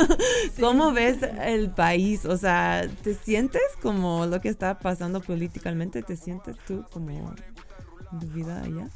[0.60, 2.26] ¿Cómo ves el país?
[2.26, 6.02] O sea, ¿te sientes como lo que está pasando políticamente?
[6.02, 7.34] ¿Te sientes tú como
[8.20, 8.90] tu vida allá?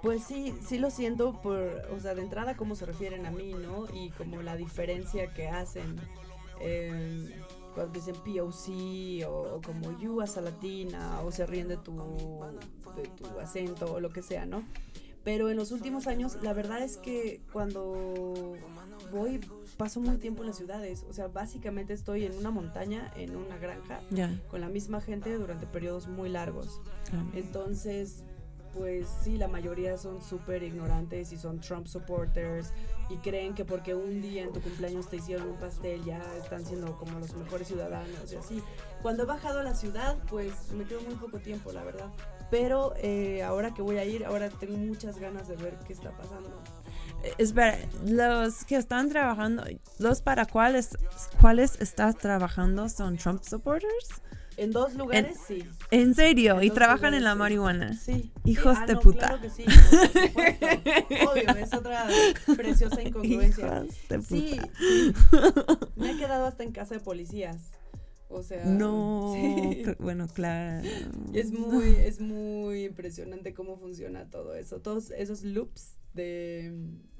[0.00, 1.58] Pues sí, sí lo siento por,
[1.92, 3.86] o sea, de entrada cómo se refieren a mí, ¿no?
[3.92, 5.96] Y como la diferencia que hacen
[6.60, 7.34] eh,
[7.74, 11.96] cuando dicen POC o, o como you as a latina o se ríen de tu,
[12.94, 14.62] de tu acento o lo que sea, ¿no?
[15.28, 18.54] Pero en los últimos años, la verdad es que cuando
[19.12, 19.38] voy,
[19.76, 21.04] paso muy tiempo en las ciudades.
[21.06, 25.34] O sea, básicamente estoy en una montaña, en una granja, Ya, con la misma gente
[25.34, 26.80] durante periodos muy largos.
[27.10, 27.26] claro.
[27.34, 28.24] Entonces,
[28.72, 32.72] pues sí, la mayoría son súper ignorantes y son Trump supporters
[33.10, 36.64] y creen que porque un día en tu cumpleaños te hicieron un pastel ya están
[36.64, 38.62] siendo como los mejores ciudadanos y así.
[39.02, 42.08] Cuando he bajado a la ciudad, pues me quedo muy poco tiempo, la verdad.
[42.50, 46.10] Pero eh, ahora que voy a ir, ahora tengo muchas ganas de ver qué está
[46.12, 46.50] pasando.
[47.22, 47.76] Eh, Espera,
[48.06, 49.64] los que están trabajando,
[49.98, 50.96] los para cuáles,
[51.40, 54.22] cuáles estás trabajando son Trump supporters?
[54.56, 55.64] En dos lugares, sí.
[55.92, 56.58] ¿En serio?
[56.60, 57.94] En ¿Y trabajan en la marihuana?
[57.94, 58.32] Sí.
[58.44, 59.26] Hijos Sí, ah, de no, puta.
[59.28, 59.64] Claro que sí,
[60.34, 61.28] por.
[61.28, 62.08] Obvio, es otra
[62.56, 63.84] preciosa incongruencia.
[63.84, 64.68] Hijos de Sí, puta.
[64.76, 65.12] sí.
[65.94, 67.58] Me he quedado hasta en casa de policías.
[68.30, 69.84] O sea, No, sí.
[69.98, 70.86] bueno, claro.
[71.32, 74.80] Es muy, es muy impresionante cómo funciona todo eso.
[74.80, 76.72] Todos esos loops de,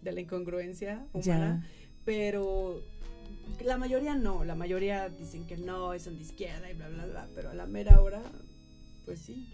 [0.02, 1.62] de la incongruencia humana.
[1.62, 1.70] Ya.
[2.05, 2.82] Pero
[3.64, 7.28] La mayoría no, la mayoría dicen que no, son de izquierda y bla, bla, bla,
[7.35, 8.22] pero a la mera hora,
[9.05, 9.48] pues sí.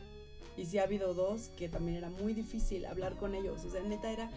[0.56, 3.82] Y sí ha habido dos que también era muy difícil hablar con ellos, o sea,
[3.82, 4.30] neta era,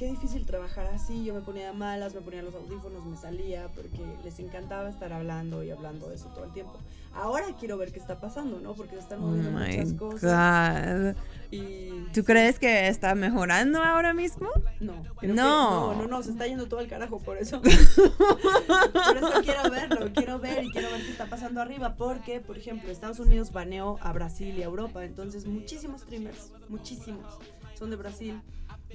[0.00, 3.68] qué difícil trabajar así, yo me ponía de malas, me ponía los audífonos, me salía,
[3.74, 6.72] porque les encantaba estar hablando y hablando de eso todo el tiempo.
[7.12, 8.72] Ahora quiero ver qué está pasando, ¿no?
[8.72, 11.16] Porque se están Oh moviendo my muchas cosas.
[11.50, 14.48] Y ¿Tú crees que está mejorando ahora mismo?
[14.80, 15.92] No, creo que- No.
[15.92, 17.60] no, no, no, se está yendo todo al carajo, por eso.
[17.60, 22.56] por eso quiero verlo, quiero ver y quiero ver qué está pasando arriba, porque, por
[22.56, 27.34] ejemplo, Estados Unidos baneó a Brasil y a Europa, entonces muchísimos streamers, muchísimos,
[27.78, 28.40] son de Brasil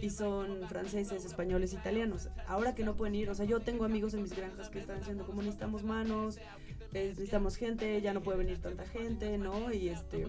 [0.01, 2.29] y son franceses, españoles, italianos.
[2.47, 4.99] Ahora que no pueden ir, o sea, yo tengo amigos en mis granjas que están
[4.99, 6.39] diciendo como necesitamos manos,
[6.91, 9.71] necesitamos gente, ya no puede venir tanta gente, ¿no?
[9.71, 10.27] Y este,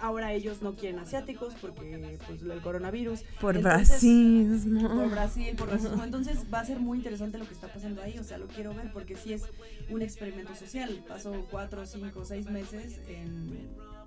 [0.00, 3.22] ahora ellos no quieren asiáticos porque, pues, el coronavirus.
[3.40, 4.88] Por Entonces, racismo.
[4.88, 6.04] por Brasil, por racismo.
[6.04, 8.18] Entonces va a ser muy interesante lo que está pasando ahí.
[8.18, 9.44] O sea, lo quiero ver porque sí es
[9.90, 11.04] un experimento social.
[11.06, 13.56] Pasó cuatro, cinco, seis meses en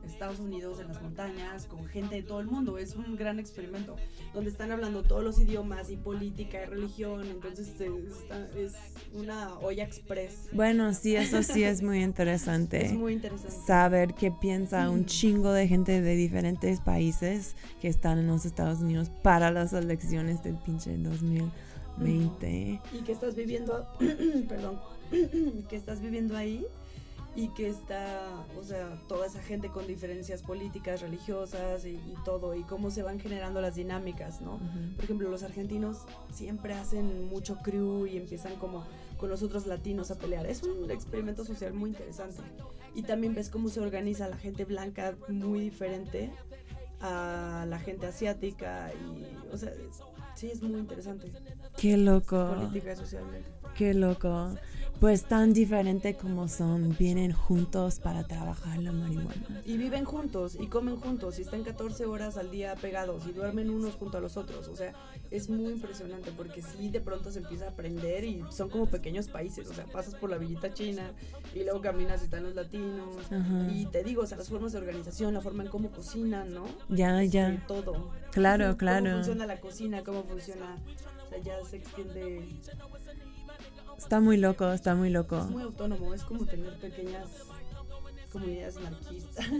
[0.05, 2.77] Estados Unidos, en las montañas, con gente de todo el mundo.
[2.77, 3.95] Es un gran experimento
[4.33, 7.23] donde están hablando todos los idiomas y política y religión.
[7.27, 8.73] Entonces está- es
[9.13, 10.49] una olla express.
[10.51, 12.85] Bueno, sí, eso sí es muy interesante.
[12.85, 13.55] Es muy interesante.
[13.65, 18.79] saber qué piensa un chingo de gente de diferentes países que están en los Estados
[18.79, 20.97] Unidos para las elecciones del pinche
[21.97, 22.81] 2020.
[22.93, 23.87] y que estás viviendo,
[24.47, 24.79] perdón,
[25.69, 26.65] que estás viviendo ahí
[27.35, 32.55] y que está, o sea, toda esa gente con diferencias políticas, religiosas y, y todo,
[32.55, 34.55] y cómo se van generando las dinámicas, ¿no?
[34.55, 34.95] Ujú.
[34.95, 35.99] Por ejemplo, los argentinos
[36.33, 38.83] siempre hacen mucho crew y empiezan como
[39.17, 40.45] con los otros latinos a pelear.
[40.47, 42.41] Es un experimento social muy interesante.
[42.95, 46.31] Y también ves cómo se organiza la gente blanca muy diferente
[47.01, 50.01] a la gente asiática y, o sea, es-
[50.35, 51.31] sí es muy interesante
[51.77, 53.47] Qué loco, política y socialmente.
[53.77, 54.55] qué loco.
[54.99, 59.61] Pues tan diferente como son, vienen juntos para trabajar la marihuana.
[59.65, 63.69] Y viven juntos y comen juntos y están 14 horas al día pegados y duermen
[63.69, 64.67] unos junto a los otros.
[64.67, 64.93] O sea,
[65.31, 69.29] es muy impresionante porque sí de pronto se empieza a aprender y son como pequeños
[69.29, 69.69] países.
[69.69, 71.13] O sea, pasas por la villita china
[71.55, 73.15] y luego caminas y están los latinos.
[73.31, 73.71] Ajá.
[73.71, 76.65] Y te digo, o sea, las formas de organización, la forma en cómo cocinan, ¿no?
[76.89, 77.63] Ya, ya.
[77.67, 78.11] todo.
[78.31, 79.13] Claro, Cómo claro.
[79.13, 80.75] funciona la cocina, cómo funciona.
[81.25, 82.43] O sea, ya se extiende.
[83.99, 85.37] Está muy loco, está muy loco.
[85.39, 87.27] Es muy autónomo, es como tener pequeñas
[88.31, 89.45] comunidades anarquistas.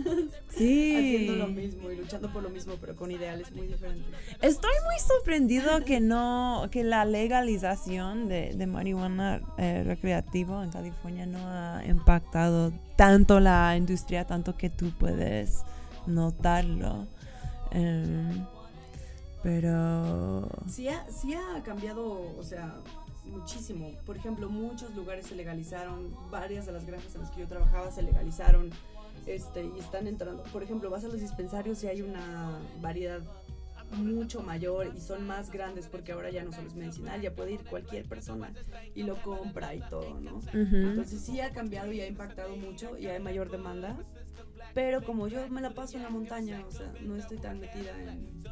[0.48, 0.96] Sí.
[0.96, 4.08] haciendo lo mismo y luchando por lo mismo, pero con ideales muy diferentes.
[4.40, 11.26] Estoy muy sorprendido que no, que la legalización de, de marihuana eh, recreativo en California
[11.26, 15.64] no ha impactado tanto la industria, tanto que tú puedes
[16.06, 17.06] notarlo.
[17.72, 18.46] Em,
[19.42, 22.74] pero Sí ha, sí ha cambiado, o sea,
[23.30, 23.92] muchísimo.
[24.04, 27.90] Por ejemplo, muchos lugares se legalizaron, varias de las granjas en las que yo trabajaba
[27.90, 28.70] se legalizaron.
[29.26, 33.20] Este, y están entrando, por ejemplo, vas a los dispensarios y hay una variedad
[33.92, 37.52] mucho mayor y son más grandes porque ahora ya no solo es medicinal, ya puede
[37.52, 38.52] ir cualquier persona
[38.94, 40.40] y lo compra y todo, ¿no?
[40.52, 43.96] Entonces sí ha cambiado y ha impactado mucho y hay mayor demanda.
[44.74, 47.90] Pero como yo me la paso en la montaña, o sea, no estoy tan metida
[48.00, 48.44] en,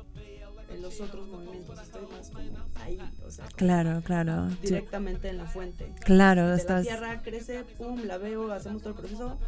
[0.71, 5.47] en los otros movimientos, estoy más como ahí, o sea, claro, claro, directamente en la
[5.47, 5.93] fuente.
[6.05, 9.39] claro, De la estás, tierra crece, pum, la veo, hacemos todo el proceso,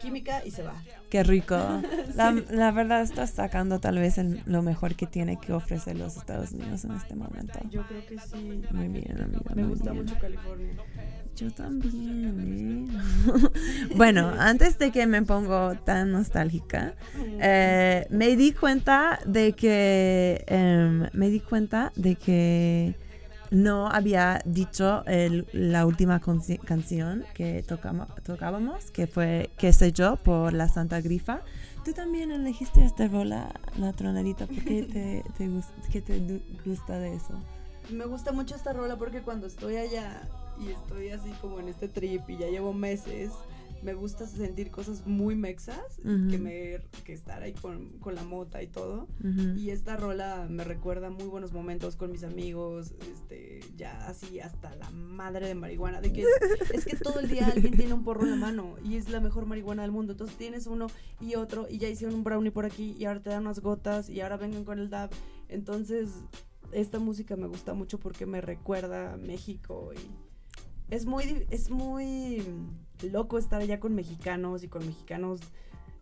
[0.00, 0.74] química y se va.
[1.10, 1.56] qué rico.
[2.14, 6.16] La, la verdad estás sacando tal vez el- lo mejor que tiene que ofrecer los
[6.16, 7.58] Estados Unidos en este momento.
[7.70, 8.62] Yo creo que sí.
[8.70, 9.54] Muy bien, amiga.
[9.54, 10.04] Me gusta bien.
[10.04, 10.74] mucho California.
[11.36, 12.86] Yo también,
[13.96, 16.94] bueno, antes de que me pongo tan nostálgica,
[17.40, 22.94] eh, me di cuenta de que em, me di cuenta de que
[23.50, 25.02] no había dicho
[25.52, 26.20] la última
[26.64, 31.40] canción que tocamos, tocábamos, que fue qué sé yo por la Santa Grifa.
[31.84, 37.34] Tú también elegiste esta rola, la tronerita, ¿por qué te, te te gusta de eso?
[37.90, 40.22] Me gusta mucho esta rola porque cuando estoy allá
[40.66, 43.30] y estoy así como en este trip y ya llevo meses,
[43.82, 46.28] me gusta sentir cosas muy mexas, Ujú.
[46.30, 49.08] que me que estar ahí con, con la mota y todo.
[49.22, 49.56] Ujú.
[49.58, 54.74] Y esta rola me recuerda muy buenos momentos con mis amigos, este, ya así hasta
[54.76, 56.24] la madre de marihuana, de que
[56.72, 59.20] es que todo el día alguien tiene un porro en la mano y es la
[59.20, 60.12] mejor marihuana del mundo.
[60.12, 60.86] Entonces tienes uno
[61.20, 64.08] y otro y ya hicieron un brownie por aquí y ahora te dan unas gotas
[64.08, 65.10] y ahora vengan con el dab.
[65.50, 66.08] Entonces
[66.72, 70.23] esta música me gusta mucho porque me recuerda a México y
[70.94, 72.42] es muy, es muy
[73.10, 75.40] loco estar allá con mexicanos y con mexicanos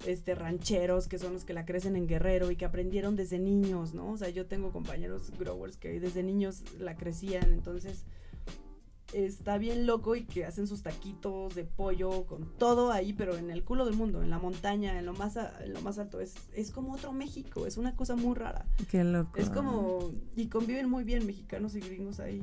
[0.07, 3.95] este, rancheros que son los que la crecen en Guerrero y que aprendieron desde niños,
[3.95, 4.11] ¿no?
[4.11, 8.05] O sea, yo tengo compañeros growers que desde niños la crecían, entonces
[9.15, 13.51] está bien loco y que hacen sus taquitos de pollo con todo ahí, pero en
[13.51, 16.21] el culo del mundo, en la montaña, en lo más, a, en lo más alto.
[16.21, 18.67] Es, es como otro México, es una cosa muy rara.
[18.91, 19.39] Qué loco.
[19.39, 22.43] Es como, y conviven muy bien mexicanos y gringos ahí.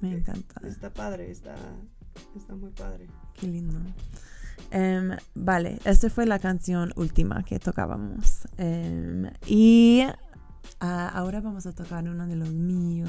[0.00, 0.60] Me encanta.
[0.66, 1.54] Está padre, está,
[2.36, 3.06] está muy padre.
[3.34, 3.78] Qué lindo.
[4.70, 8.46] Em, vale, esta fue la canción última que tocábamos.
[8.56, 10.02] Em, y
[10.80, 13.08] ah, ahora vamos a tocar uno de los míos.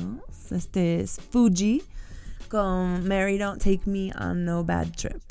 [0.52, 1.84] Este es Fuji
[2.50, 5.22] con Mary Don't Take Me on No Bad Trip.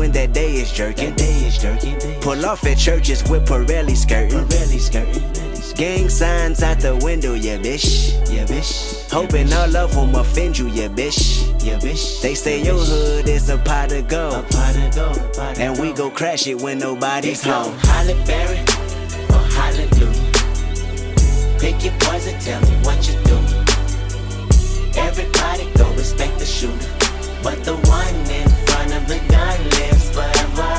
[0.00, 1.14] when that day is jerking.
[1.14, 4.46] Day is jerking, day is Pull off at churches with Pirelli skirting.
[4.46, 5.74] Pirelli skirting.
[5.76, 8.12] Gang signs out the window, yeah, bitch.
[8.32, 9.10] Yeah, bitch.
[9.12, 11.20] Hoping all of them offend you, yeah, bitch.
[11.62, 12.22] Yeah, bitch.
[12.22, 14.50] They say Yeah, your hood is a pot of A gold.
[14.50, 17.76] pot of gold, pot of And we go crash it when nobody's It's home.
[17.80, 18.60] Halle Berry
[19.36, 20.32] or Hallelujah.
[21.60, 23.36] Pick your poison, tell me what you do.
[24.98, 26.88] Everybody go respect the shooter.
[27.42, 28.49] But the one in
[29.10, 30.70] the gun lives forever.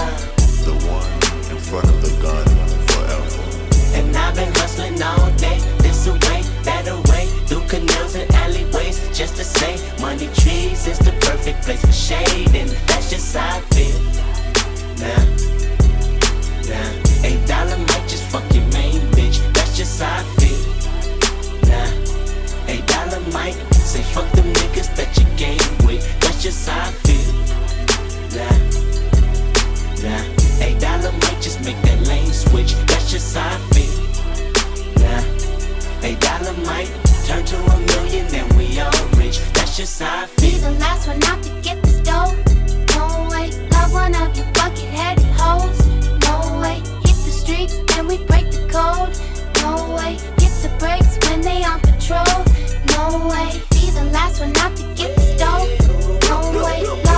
[0.63, 1.11] The one
[1.51, 2.47] in front of the gun
[2.87, 3.43] forever.
[3.99, 9.35] And I've been hustling all day, this away, that away, through canals and alleyways, just
[9.35, 13.61] to say, money trees is the perfect place for shade, and that's just how I
[13.75, 13.99] feel.
[15.03, 15.23] Nah,
[16.71, 20.63] nah, eight dollar might just fuck your main bitch, that's just how I feel.
[21.67, 26.79] Nah, eight dollar might say fuck them niggas that you game with, that's just how
[26.79, 27.10] I feel.
[28.33, 28.47] Nah.
[30.01, 30.23] Nah,
[30.63, 32.75] eight dollar might just make that lane switch.
[32.87, 33.91] That's just how I feel.
[35.03, 36.87] Nah, eight dollar might
[37.27, 39.39] turn to a million, then we all rich.
[39.51, 42.37] That's just how I Be the last one out to get the stove.
[42.95, 45.79] No way, love one of you bucket-headed hoes.
[46.23, 49.11] No way, hit the streets and we break the code.
[49.61, 52.45] No way, hit the brakes when they on patrol.
[52.95, 55.67] No way, be the last one out to get the stove.
[56.29, 57.10] No way,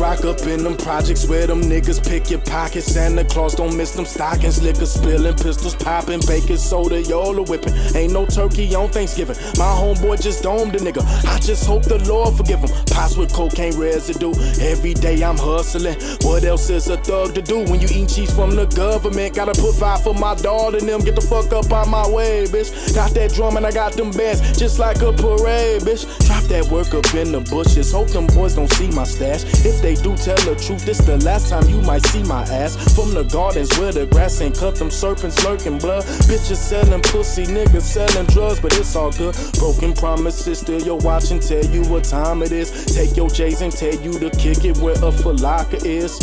[0.00, 2.86] rock up in them projects where them niggas pick your pockets.
[2.86, 4.62] Santa Claus don't miss them stockings.
[4.62, 7.74] Liquor spilling, pistols popping, baking soda, y'all whipping.
[7.94, 9.36] Ain't no turkey on Thanksgiving.
[9.58, 11.04] My homeboy just domed a nigga.
[11.26, 12.70] I just hope the Lord forgive him.
[12.86, 14.32] Pots with cocaine residue.
[14.60, 15.96] Every day I'm hustling.
[16.22, 19.34] What else is a thug to do when you eat cheese from the government?
[19.34, 21.02] Gotta put five for my daughter and them.
[21.02, 22.94] Get the fuck up out my way, bitch.
[22.94, 26.08] Got that drum and I got them bands just like a parade, bitch.
[26.26, 27.92] Drop that work up in the bushes.
[27.92, 29.44] Hope them boys don't see my stash.
[29.66, 32.76] If they do tell the truth, this the last time you might see my ass.
[32.94, 36.04] From the gardens where the grass ain't cut, them serpents lurking blood.
[36.28, 39.34] Bitches selling pussy, niggas selling drugs, but it's all good.
[39.58, 42.70] Broken promises, still your watch and tell you what time it is.
[42.94, 46.18] Take your J's and tell you to kick it where a falaka is.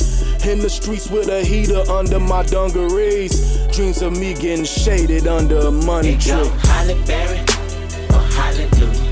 [0.46, 3.68] In the streets with a heater under my dungarees.
[3.76, 6.32] Dreams of me getting shaded under a money tree.
[6.64, 7.40] Halle Berry
[8.10, 9.12] or Hallelujah.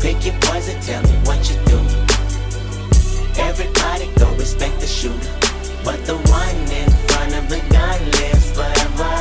[0.00, 1.97] Pick your poison, tell me what you do.
[3.38, 5.32] Everybody go respect the shooter.
[5.84, 9.14] But the one in front of the gun lives forever.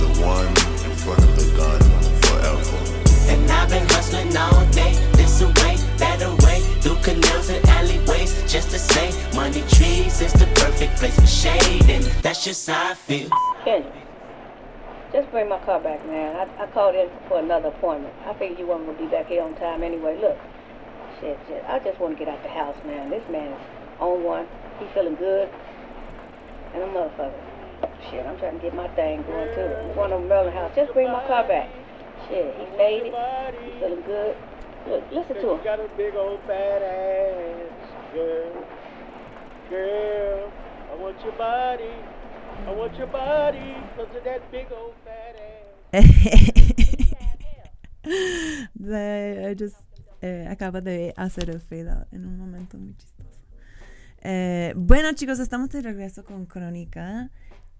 [0.00, 0.48] The one
[0.88, 1.80] in front of the gun
[2.26, 2.78] forever.
[3.30, 8.70] And I've been hustling all day, this away, that away, through canals and alleyways, just
[8.70, 12.94] to say, money trees is the perfect place for shade, and that's just how I
[12.94, 13.28] feel.
[13.64, 13.94] Kendrick,
[15.12, 16.34] just bring my car back, man.
[16.36, 18.14] I, I called in for another appointment.
[18.26, 20.18] I figured you weren't gonna be back here on time anyway.
[20.20, 20.38] Look,
[21.22, 21.64] shit, shit.
[21.66, 23.08] I just want to get out the house, man.
[23.08, 23.60] This man is
[24.00, 24.46] on one.
[24.78, 25.48] He feeling good,
[26.74, 27.32] and a motherfucker.
[28.10, 29.62] Shit, I'm trying to get my thing going too.
[29.62, 30.72] I'm going to Merlin house.
[30.74, 31.70] Just bring my car back.
[32.28, 33.14] Shit, he faded.
[33.64, 34.36] He feeling good.
[34.88, 35.64] Look, listen to him.
[35.64, 38.64] got a big old fat ass, girl.
[39.70, 40.52] Girl,
[40.90, 41.92] I want your body.
[42.66, 45.36] I want your body because of that big old fat
[45.94, 46.04] ass.
[48.82, 49.76] De- I just,
[50.22, 53.42] eh, acaba de hacer el fade out en un momento muy chistoso.
[54.22, 57.30] Eh, bueno, chicos, estamos de regreso con Crónica.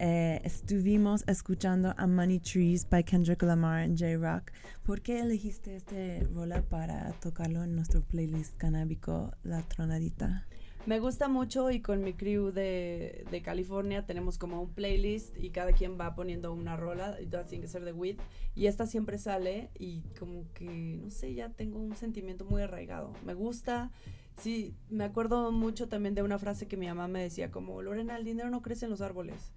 [0.01, 4.51] Eh, estuvimos escuchando a Money Trees by Kendrick Lamar en J-Rock.
[4.83, 10.49] ¿Por qué elegiste este rola para tocarlo en nuestro playlist canábico La Tronadita?
[10.85, 15.51] Me gusta mucho y con mi crew de, de California tenemos como un playlist y
[15.51, 18.19] cada quien va poniendo una rola y todas tienen que ser de weed
[18.57, 23.13] y esta siempre sale y como que no sé ya tengo un sentimiento muy arraigado.
[23.25, 23.93] Me gusta
[24.41, 28.17] sí me acuerdo mucho también de una frase que mi mamá me decía como Lorena
[28.17, 29.53] el dinero no crece en los árboles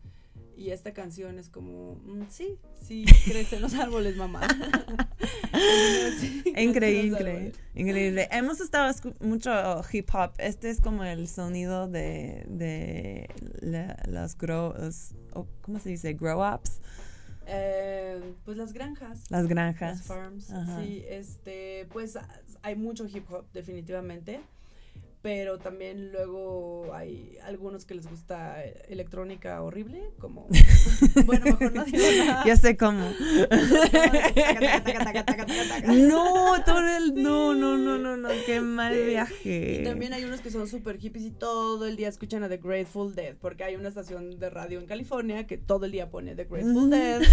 [0.57, 4.41] y esta canción es como mm, sí sí crece en los árboles mamá
[6.19, 7.55] sí Increíble, árboles.
[7.73, 8.27] increíble.
[8.31, 9.51] Hemos estado mucho
[9.91, 10.31] hip hop.
[10.37, 13.27] Este es como el sonido de, de
[13.59, 16.13] la- las grow, los- oh, ¿cómo se dice?
[16.13, 16.79] Grow ups.
[17.47, 19.19] Eh, pues las granjas.
[19.29, 19.97] Las granjas.
[19.97, 20.51] Las farms.
[20.51, 20.81] Ajá.
[20.81, 22.17] Sí, este, pues
[22.61, 24.39] hay mucho hip hop, definitivamente.
[25.25, 30.47] Pero también luego hay algunos que les gusta electrónica horrible, como.
[31.25, 31.97] bueno, mejor no digo
[32.27, 32.43] nada.
[32.45, 33.09] Ya sé cómo.
[35.87, 37.23] No, todo el.
[37.23, 38.29] No, no, no, no, no.
[38.45, 39.01] Qué mal Sí.
[39.01, 39.79] viaje.
[39.81, 42.57] Y también hay unos que son súper hippies y todo el día escuchan a The
[42.57, 46.35] Grateful Dead, porque hay una estación de radio en California que todo el día pone
[46.35, 46.91] The Grateful.
[46.91, 47.23] Dead.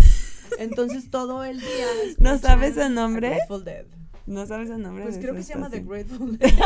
[0.59, 1.87] Entonces todo el día.
[2.19, 3.29] ¿No sabes el nombre?
[3.29, 3.85] Grateful Dead.
[4.27, 5.05] ¿No sabes el nombre?
[5.05, 5.81] Pues de creo que se llama The?
[5.81, 6.51] Grateful Dead.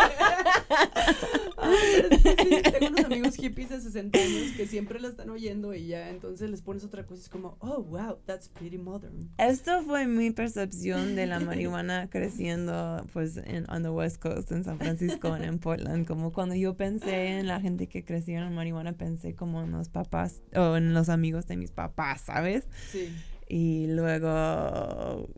[1.66, 6.10] Sí, tengo unos amigos hippies de 60 años que siempre la están oyendo y ya
[6.10, 9.30] entonces les pones otra cosa y es como, oh, wow, that's pretty modern.
[9.38, 14.64] Esto fue mi percepción de la marihuana creciendo pues en on the West Coast, en
[14.64, 16.06] San Francisco, en, en Portland.
[16.06, 19.88] Como cuando yo pensé en la gente que creció en marihuana, pensé como en los
[19.88, 22.68] papás o en los amigos de mis papás, ¿sabes?
[22.90, 23.12] Sí.
[23.48, 25.28] Y luego,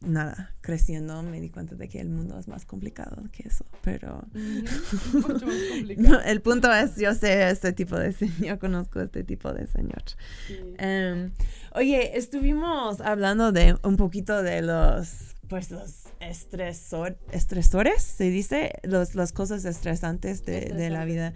[0.00, 4.22] nada, creciendo me di cuenta de que el mundo es más complicado que eso, pero...
[5.12, 6.08] Mucho más complicado.
[6.08, 9.66] No, el punto es, yo sé este tipo de señor, yo conozco este tipo de
[9.66, 10.02] señor.
[10.46, 10.58] Sí.
[10.78, 11.32] Em,
[11.74, 19.14] oye, estuvimos hablando de un poquito de los, pues los estresor, estresores, se dice, los,
[19.14, 21.34] las cosas estresantes de, de la vida,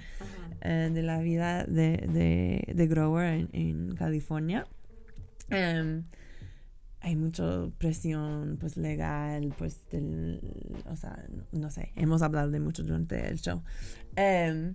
[0.60, 4.66] eh, de la vida de, de, de grower en, en California.
[5.50, 6.04] Em,
[7.02, 10.40] hay mucha presión pues legal pues del,
[10.88, 13.62] o sea no sé hemos hablado de mucho durante el show
[14.16, 14.74] Em,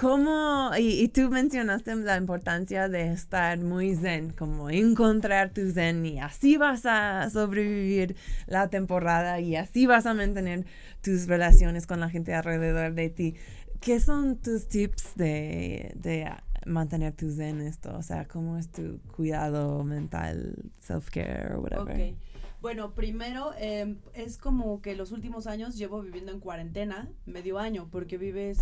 [0.00, 0.70] ¿Cómo?
[0.78, 6.18] Y, y tú mencionaste la importancia de estar muy zen, como encontrar tu zen y
[6.18, 8.16] así vas a sobrevivir
[8.46, 10.64] la temporada y así vas a mantener
[11.02, 13.36] tus relaciones con la gente alrededor de ti.
[13.80, 16.26] ¿Qué son tus tips de, de
[16.66, 17.96] mantener tu zen esto?
[17.96, 22.12] O sea, ¿cómo es tu cuidado mental, self-care o whatever?
[22.12, 22.18] Ok.
[22.60, 27.88] Bueno, primero em, es como que los últimos años llevo viviendo en cuarentena, medio año,
[27.90, 28.60] porque vives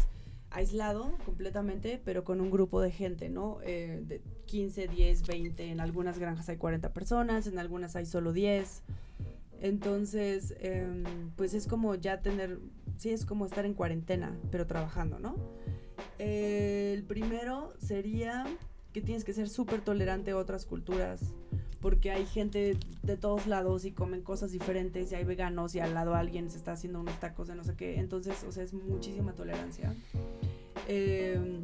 [0.51, 3.59] aislado completamente, pero con un grupo de gente, ¿no?
[3.63, 8.33] Eh, de 15, 10, 20, en algunas granjas hay 40 personas, en algunas hay solo
[8.33, 8.83] 10.
[9.61, 11.05] Entonces, em,
[11.37, 12.59] pues es como ya tener,
[12.97, 15.37] sí, es como estar en cuarentena, pero trabajando, ¿no?
[16.19, 18.47] El primero sería
[18.93, 21.21] que tienes que ser súper tolerante a otras culturas,
[21.81, 25.95] porque hay gente de todos lados y comen cosas diferentes y hay veganos y al
[25.95, 28.75] lado alguien se está haciendo unos tacos de no sé qué, entonces, o sea, es
[28.75, 29.95] muchísima tolerancia.
[30.89, 31.61] Eh,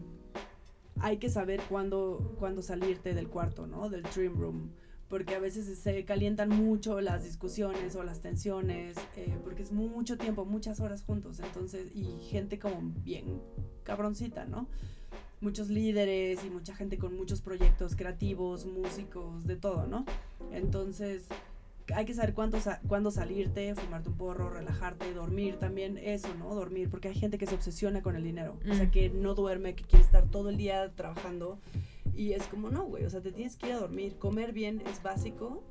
[1.00, 3.88] hay que saber cuándo, cuándo salirte del cuarto, ¿no?
[3.90, 4.70] Del dream room.
[5.08, 10.18] Porque a veces se calientan mucho las discusiones o las tensiones, eh, porque es mucho
[10.18, 13.40] tiempo, muchas horas juntos, entonces, y gente como bien
[13.84, 14.66] cabroncita, ¿no?
[15.40, 20.04] Muchos líderes y mucha gente con muchos proyectos creativos, músicos, de todo, ¿no?
[20.52, 21.22] Entonces,
[21.94, 22.58] hay que saber cuándo,
[22.88, 26.52] cuándo salirte, fumarte un porro, relajarte, dormir también, eso, ¿no?
[26.52, 28.90] Dormir, porque hay gente que se obsesiona con el dinero, o sea, Mm.
[28.90, 31.60] que no duerme, que quiere estar todo el día trabajando
[32.16, 34.82] y es como, no, güey, o sea, te tienes que ir a dormir, comer bien
[34.90, 35.62] es básico,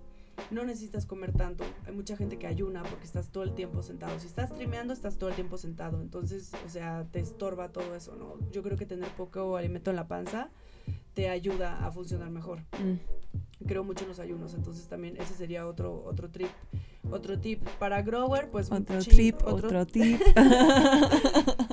[0.52, 4.20] no necesitas comer tanto, hay mucha gente que ayuna porque estás todo el tiempo sentado,
[4.20, 8.16] si estás streameando estás todo el tiempo sentado, entonces, o sea, te estorba todo eso,
[8.16, 8.38] ¿no?
[8.52, 10.50] Yo creo que tener poco alimento en la panza
[11.14, 12.60] te ayuda a funcionar mejor.
[12.80, 13.66] Mm.
[13.66, 16.52] creo mucho en los ayunos, entonces también ese sería otro otro trip,
[17.12, 20.20] otro tip para grower, pues un Otro trip, otro tip.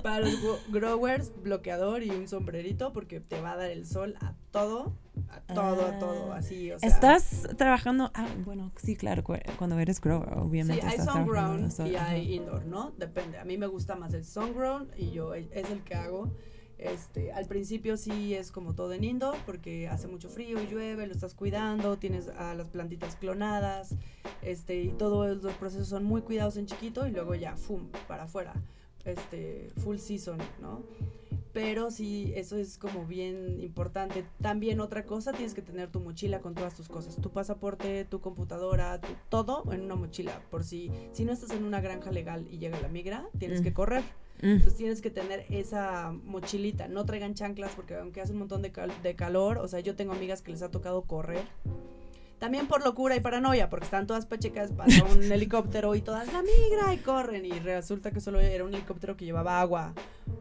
[0.03, 4.15] para los gro- growers, bloqueador y un sombrerito porque te va a dar el sol
[4.21, 4.95] a todo,
[5.31, 6.89] a todo, a todo, así, o sea.
[6.89, 8.11] ¿Estás trabajando?
[8.15, 10.87] Ah, bueno, sí, claro, cu- cuando eres grower, Sí, obviamente.
[10.87, 12.93] hay sun-grown el sol, y hay indoor, ¿no?
[12.99, 13.39] Depende.
[13.39, 16.31] A mí me gusta más el sun-grown y yo es el que hago.
[16.85, 21.07] Este, al principio sí es como todo en indoor porque hace mucho frío y llueve,
[21.07, 23.95] lo estás cuidando, tienes a las plantitas clonadas,
[24.43, 27.89] este, y todos los procesos son muy cuidados en chiquito y luego ya, ¡fum!
[28.09, 28.53] para afuera,
[29.05, 30.83] este, full season, ¿no?
[31.53, 34.25] Pero sí, eso es como bien importante.
[34.41, 37.17] También otra cosa, tienes que tener tu mochila con todas tus cosas.
[37.17, 40.41] Tu pasaporte, tu computadora, tu- todo en una mochila.
[40.51, 43.65] Por si, si no estás en una granja legal y llega la migra, tienes Mm.
[43.65, 44.03] que correr.
[44.41, 44.47] Mm.
[44.53, 46.89] Entonces tienes que tener esa mochilita.
[46.89, 49.95] No traigan chanclas porque aunque hace un montón de, cal- de calor, o sea, yo
[49.95, 51.45] tengo amigas que les ha tocado correr.
[52.39, 56.43] También por locura y paranoia, porque están todas pachecas, pasa un helicóptero y todas la
[56.43, 57.47] migra y corren.
[57.47, 59.95] Y resulta que solo era un helicóptero que llevaba agua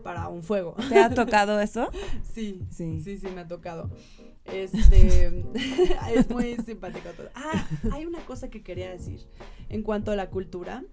[0.03, 0.76] para un fuego.
[0.89, 1.89] ¿Te ha tocado eso?
[2.23, 3.01] Sí, Sí.
[3.03, 3.91] sí, sí, me ha tocado.
[4.45, 5.43] Este,
[6.13, 7.30] es muy simpático todo.
[7.35, 9.27] Ah, hay una cosa que quería decir
[9.69, 10.84] en cuanto a la cultura.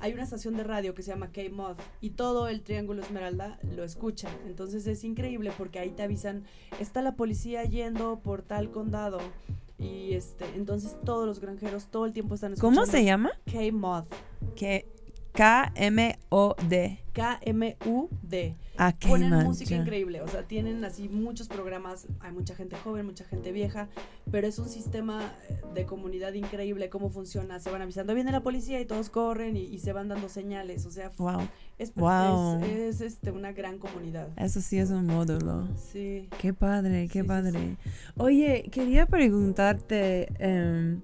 [0.00, 3.84] Hay una estación de radio que se llama K-Mod y todo el Triángulo Esmeralda lo
[3.84, 4.28] escucha.
[4.46, 6.44] Entonces es increíble porque ahí te avisan,
[6.78, 9.18] está la policía yendo por tal condado.
[9.78, 12.80] Y este, entonces todos los granjeros todo el tiempo están escuchando.
[12.80, 13.30] ¿Cómo se llama?
[13.50, 14.04] K-Mod.
[14.54, 14.86] Que
[15.38, 16.98] K-M-O-D.
[17.12, 18.56] K-M-U-D.
[18.76, 23.24] Ah, Ponen música increíble, o sea, tienen así muchos programas, hay mucha gente joven, mucha
[23.24, 23.88] gente vieja,
[24.30, 28.40] pero es un sistema eh, de comunidad increíble, cómo funciona, se van avisando, viene la
[28.40, 31.48] policía y todos corren y, y se van dando señales, o sea, Wow.
[31.78, 32.62] es, Wow.
[32.64, 34.28] es, es, este, una gran comunidad.
[34.36, 35.68] Eso sí es un módulo.
[35.76, 36.28] Sí.
[36.40, 37.76] Qué padre, qué Sí, sí, padre.
[38.16, 41.00] Oye, quería preguntarte, em,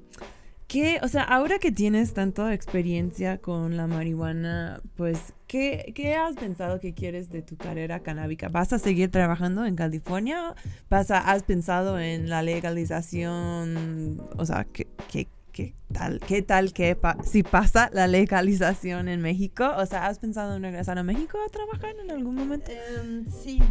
[0.75, 6.35] ¿qué, o sea, ahora que tienes tanta experiencia con la marihuana, pues, ¿qué, qué has
[6.35, 8.49] pensado que quieres de tu carrera canábica?
[8.49, 10.57] ¿Vas a seguir trabajando en California?
[10.91, 14.21] ¿Vas a, ¿Has pensado en la legalización?
[14.37, 19.23] O sea, ¿qué, qué, qué tal, qué tal que pa- si pasa la legalización en
[19.23, 19.65] México?
[19.79, 22.71] O sea, ¿has pensado en regresar a México a trabajar en algún momento?
[22.71, 23.63] Em, sí,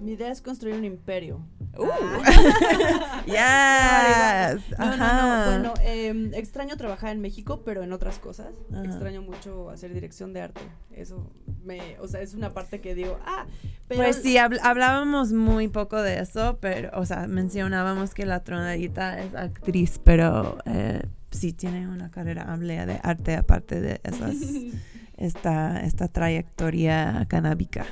[0.00, 1.44] mi idea es construir un imperio.
[1.76, 1.86] Uh.
[1.90, 3.22] Ah.
[3.26, 4.78] Yes.
[4.78, 5.50] No, no, no.
[5.50, 8.54] Bueno, em, extraño trabajar en México, pero en otras cosas.
[8.72, 8.84] Ajá.
[8.84, 10.60] Extraño mucho hacer dirección de arte.
[10.90, 11.30] Eso
[11.64, 13.46] me, o sea, es una parte que digo, ah,
[13.88, 18.42] pero Pues sí, habl- hablábamos muy poco de eso, pero, o sea, mencionábamos que la
[18.42, 24.36] tronadita es actriz, pero eh, sí tiene una carrera amplia de arte aparte de esas,
[25.16, 27.86] esta, esta trayectoria canábica.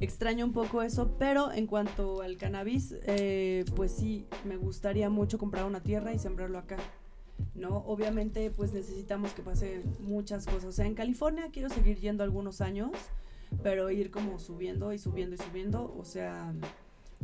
[0.00, 5.38] extraño un poco eso, pero en cuanto al cannabis, eh, pues sí, me gustaría mucho
[5.38, 6.76] comprar una tierra y sembrarlo acá.
[7.54, 7.78] ¿no?
[7.86, 10.64] Obviamente, pues necesitamos que pase muchas cosas.
[10.64, 12.90] O sea, en California quiero seguir yendo algunos años,
[13.62, 15.94] pero ir como subiendo y subiendo y subiendo.
[15.98, 16.52] O sea,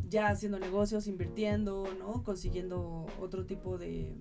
[0.08, 2.22] ya haciendo negocios, invirtiendo, ¿no?
[2.22, 4.14] Consiguiendo otro tipo de,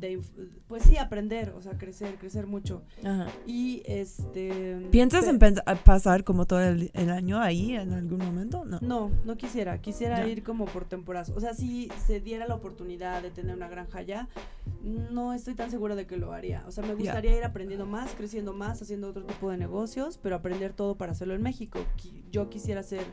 [0.00, 0.20] de
[0.66, 2.82] pues sí, aprender, o sea, crecer, crecer mucho.
[3.04, 3.26] Ajá.
[3.46, 4.88] Y este...
[4.90, 5.38] ¿Piensas en
[5.84, 8.64] pasar como todo el, el año ahí en algún momento?
[8.64, 8.78] No.
[8.80, 9.80] No, no quisiera.
[9.80, 10.28] Quisiera Ya.
[10.28, 11.30] ir como por temporadas.
[11.30, 14.28] O sea, si se diera la oportunidad de tener una granja allá,
[14.82, 16.64] no estoy tan segura de que lo haría.
[16.66, 20.36] O sea, me gustaría ir aprendiendo más, creciendo más, haciendo otro tipo de negocios, pero
[20.36, 21.78] aprender todo para hacerlo en México.
[22.30, 23.04] Yo quisiera hacer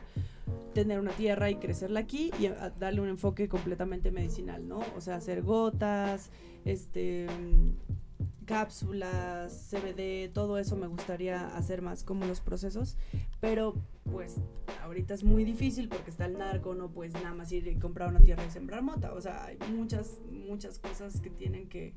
[0.74, 4.80] tener una tierra y crecerla aquí y a- darle un enfoque completamente medicinal, ¿no?
[4.96, 6.30] O sea, hacer gotas,
[6.64, 12.96] este mm, cápsulas, CBD, todo eso me gustaría hacer más como los procesos,
[13.40, 13.74] pero
[14.10, 14.36] pues
[14.82, 18.08] ahorita es muy difícil porque está el narco, no puedes nada más ir y comprar
[18.08, 21.92] una tierra y sembrar mota, o sea, hay muchas, muchas cosas que tienen que,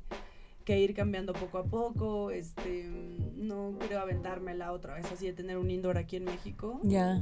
[0.64, 2.88] que ir cambiando poco a poco, este,
[3.36, 6.80] no creo aventármela otra vez así de tener un indoor aquí en México.
[6.82, 7.16] Ya.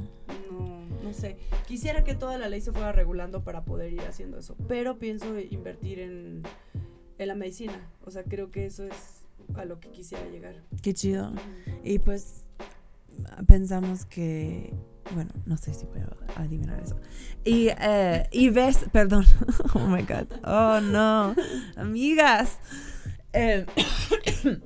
[0.49, 1.37] No, no sé.
[1.67, 5.39] Quisiera que toda la ley se fuera regulando para poder ir haciendo eso, pero pienso
[5.39, 6.43] invertir en,
[7.17, 7.89] en la medicina.
[8.05, 9.21] O sea, creo que eso es
[9.55, 10.55] a lo que quisiera llegar.
[10.81, 11.31] Qué chido.
[11.83, 12.45] Y pues
[13.47, 14.73] pensamos que,
[15.13, 16.95] bueno, no sé si puedo adivinar eso.
[17.43, 19.25] Y, eh, y ves, perdón,
[19.73, 21.35] oh my god, oh no,
[21.75, 22.59] amigas.
[23.33, 23.65] Eh,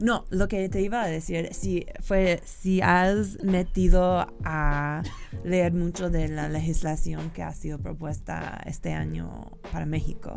[0.00, 5.02] no, lo que te iba a decir, si fue, si has metido a
[5.44, 10.36] leer mucho de la legislación que ha sido propuesta este año para México,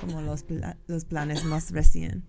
[0.00, 2.24] como los, pla- los planes más recién.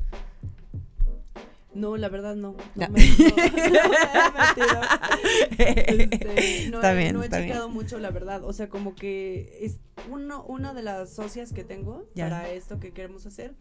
[1.75, 2.55] No, la verdad no.
[2.75, 3.05] No me, no-
[5.59, 6.03] he.
[6.03, 7.49] Este, no Está he, bien, no he está bien.
[7.49, 8.43] checado mucho, la verdad.
[8.43, 9.77] O sea, como que es
[10.09, 13.53] uno, una de las socias que tengo para esto que queremos hacer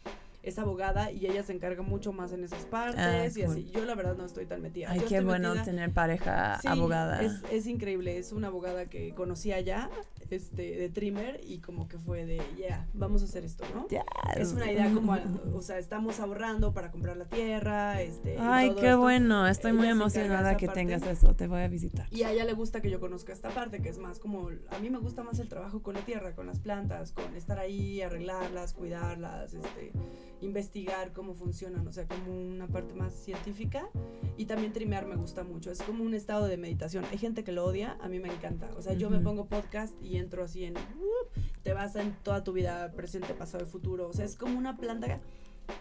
[0.47, 3.53] es abogada y ella se encarga mucho más en esas partes Ah, y cool.
[3.53, 3.71] así.
[3.73, 4.91] Yo la verdad no estoy tan metida.
[4.91, 7.21] Ay, Yo qué bueno metida- tener pareja Sí, abogada.
[7.23, 9.91] Es, es increíble, es una abogada que conocí allá,
[10.31, 13.87] este, de Trimmer, y como que fue de, yeah, vamos a hacer esto, ¿no?
[14.37, 15.17] Es una idea como,
[15.55, 18.35] o sea, estamos ahorrando para comprar la tierra, este.
[18.35, 19.01] y Ay, todo qué esto.
[19.01, 19.47] bueno.
[19.47, 20.81] Estoy muy Ella emocionada que parte.
[20.81, 21.35] tengas eso.
[21.35, 22.07] Te voy a visitar.
[22.11, 24.79] Y a ella le gusta que yo conozca esta parte, que es más como, a
[24.79, 28.01] mí me gusta más el trabajo con la tierra, con las plantas, con estar ahí,
[28.03, 29.93] arreglarlas, cuidarlas, este,
[30.41, 33.89] investigar cómo funcionan, o sea, como una parte más científica.
[34.37, 37.05] Y también trimear me gusta mucho, es como un estado de meditación.
[37.11, 38.71] Hay gente que lo odia, a mí me encanta.
[38.77, 42.45] O sea, yo me pongo podcast y entro así en, uh, te vas en toda
[42.45, 44.09] tu vida, presente, pasado y futuro.
[44.09, 45.21] O sea, es como una planta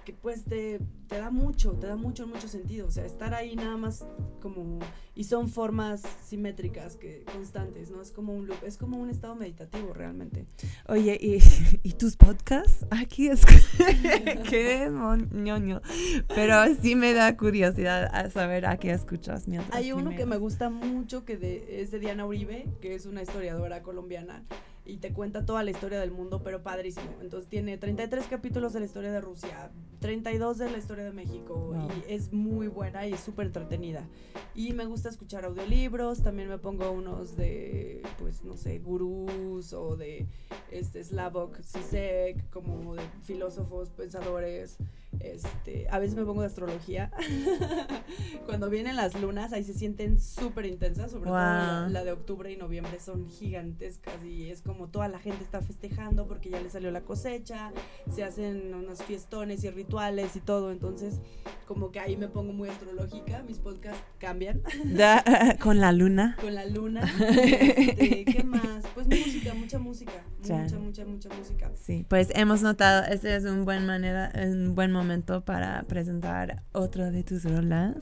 [0.06, 2.88] que pues te, te da mucho, te da mucho, mucho sentido.
[2.88, 4.06] O sea, estar ahí nada más
[4.42, 4.80] como...
[5.18, 8.02] Y son formas simétricas, que constantes, ¿no?
[8.02, 10.46] Es como un loop, es como un estado meditativo realmente.
[10.90, 11.40] Oye, ¿y,
[11.88, 12.86] y tus podcasts?
[12.92, 13.42] Aquí es...
[14.50, 15.82] qué moñoño.
[16.28, 20.28] Pero sí me da curiosidad a saber a qué escuchas mientras Hay uno que primeras.
[20.28, 24.44] me gusta mucho que de- es de Diana Uribe, que es una historiadora colombiana
[24.86, 27.10] y te cuenta toda la historia del mundo, pero padrísimo.
[27.22, 31.56] Entonces tiene 33 capítulos de la historia de Rusia, 32 de la historia de México
[31.74, 31.88] Wow.
[32.08, 34.08] y es muy buena y es súper entretenida.
[34.54, 39.96] Y me gusta escuchar audiolibros, también me pongo unos de, pues no sé, gurús o
[39.98, 40.28] de
[40.72, 44.78] este Slavoj Zizek, como de filósofos, pensadores.
[45.20, 47.12] Este, a veces me pongo de astrología.
[48.46, 51.92] Cuando vienen las lunas, ahí se sienten súper intensas, sobre todo la, Wow.
[51.94, 56.28] la de octubre y noviembre son gigantescas y es como toda la gente está festejando
[56.28, 57.72] porque ya le salió la cosecha,
[58.14, 61.20] se hacen unos fiestones y rituales y todo, entonces
[61.68, 64.62] como que ahí me pongo muy astrológica, mis podcasts cambian.
[64.86, 65.24] Da-
[65.62, 66.36] con la luna.
[66.40, 67.02] Con la luna.
[67.30, 68.84] Este, ¿Qué más?
[68.94, 70.12] Pues música, mucha música.
[70.44, 70.58] Ya.
[70.64, 71.72] Mucha, mucha, mucha música.
[71.76, 75.05] Sí, pues hemos notado, este es un buen manera, un buen momento
[75.46, 77.96] para presentar otro de tus rolas.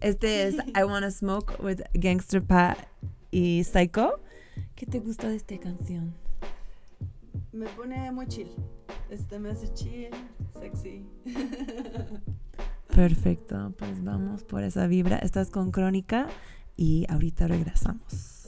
[0.00, 2.76] Este es I Wanna Smoke with Gangster Pa
[3.30, 4.20] y Psycho.
[4.74, 6.14] ¿Qué te gusta de esta canción?
[7.52, 8.50] Me pone muy chill.
[9.08, 10.10] Este me hace chill,
[10.60, 11.06] sexy.
[12.94, 15.16] Perfecto, pues vamos por esa vibra.
[15.16, 16.28] Estás con Crónica
[16.76, 18.39] y ahorita regresamos.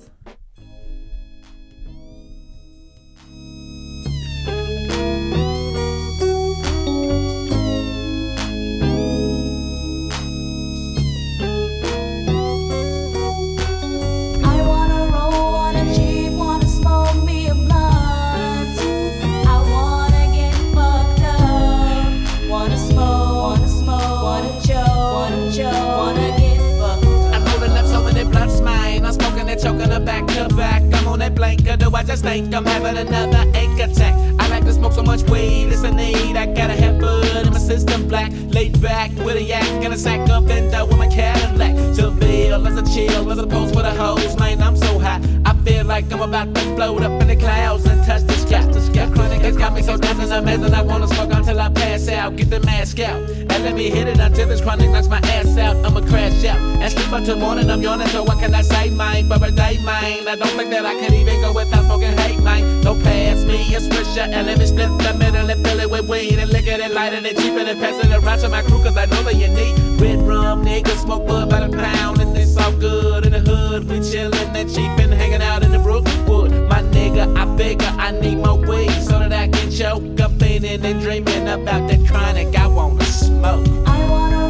[32.03, 34.15] I just think I'm having another ache attack?
[34.41, 36.35] I like to smoke so much weed, it's a need.
[36.37, 38.33] I gotta have blood in my system, black.
[38.49, 41.77] Laid back with a yak and a sack of Vento with my Cadillac.
[41.95, 44.61] Seville as a chill, as opposed for the hoes, man.
[44.61, 45.21] I'm so high.
[45.45, 48.63] I feel like I'm about to float up in the clouds and touch the sky.
[48.67, 50.75] The chronic has got me so dancing amazing.
[50.75, 52.37] I wanna smoke until I pass out.
[52.37, 55.57] Get the mask out and let me hit it until this chronic knocks my ass
[55.59, 55.77] out.
[55.85, 57.71] I'ma crash out and sleep until morning.
[57.71, 59.29] I'm yawning, so what can I say, mine?
[59.29, 60.29] But a day, mine.
[60.29, 62.83] I don't think that I can even go without smoking hate, mine.
[62.83, 66.09] No pass me a swisher and let me split the middle and fill it with
[66.09, 68.49] weed and lick it and light it and cheap it and pass it around to
[68.49, 71.77] my crew, cause I know that you need red rum, niggas smoke bud by the
[71.77, 73.89] pound and it's all good in the hood.
[73.89, 76.53] We chillin' and cheap and hanging out in the Brookwood.
[76.69, 80.85] My nigga, I figure I need more weed so that I can choke up thinking
[80.85, 83.67] and dreaming about that chronic I wanna smoke.
[83.87, 84.42] I wanna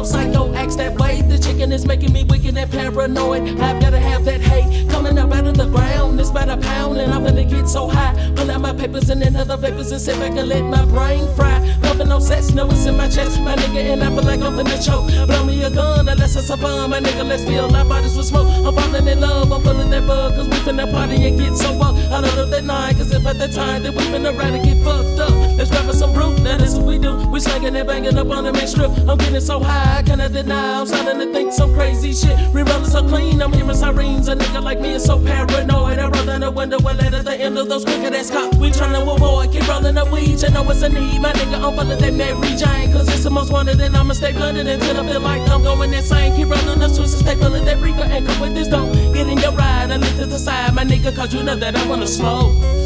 [0.00, 1.20] Cause psycho acts that way.
[1.20, 3.42] The chicken is making me wicked and paranoid.
[3.60, 6.18] I've gotta have that hate coming up out of the ground.
[6.18, 8.14] It's about a pound and I'm gonna get so high.
[8.34, 11.28] Pull out my papers and then other papers and sit back and let my brain
[11.36, 11.58] fry.
[11.82, 13.38] Nothing, no sex, no it's in my chest.
[13.42, 15.04] My nigga and I feel like I'm finna choke.
[15.26, 16.92] Blow me a gun unless it's a bomb.
[16.92, 18.48] My nigga, let's fill our bodies with smoke.
[18.48, 20.34] I'm falling in love, I'm feeling that bug.
[20.34, 21.94] Cause we finna party and get so up.
[22.10, 24.64] I don't know that night, cause if at the time that we finna ride and
[24.64, 25.58] get fucked up.
[25.58, 27.28] Let's grab us some brew, now that's what we do.
[27.28, 28.90] We slanging and banging up on the main strip.
[29.06, 30.80] I'm getting so high, I cannot deny.
[30.80, 32.36] I'm starting to think some crazy shit.
[32.54, 34.28] We rolling so clean, I'm hearing sirens.
[34.28, 35.98] A nigga like me is so paranoid.
[35.98, 38.56] I roll down the window and at the end of those crooked ass cops.
[38.56, 39.52] We trying to avoid.
[39.52, 41.20] Keep rolling the weed, you know it's a need.
[41.20, 42.92] My nigga, I'm full of that Mary Jane.
[42.92, 45.92] Cause it's the most wanted, and I'ma stay blunted until I feel like I'm going
[45.92, 46.36] insane.
[46.36, 48.02] Keep rolling the and stay of that reefer.
[48.02, 48.92] And come with this dope.
[49.14, 51.76] Get in your ride and leave to the side, my nigga, cause you know that
[51.76, 52.79] I wanna smoke.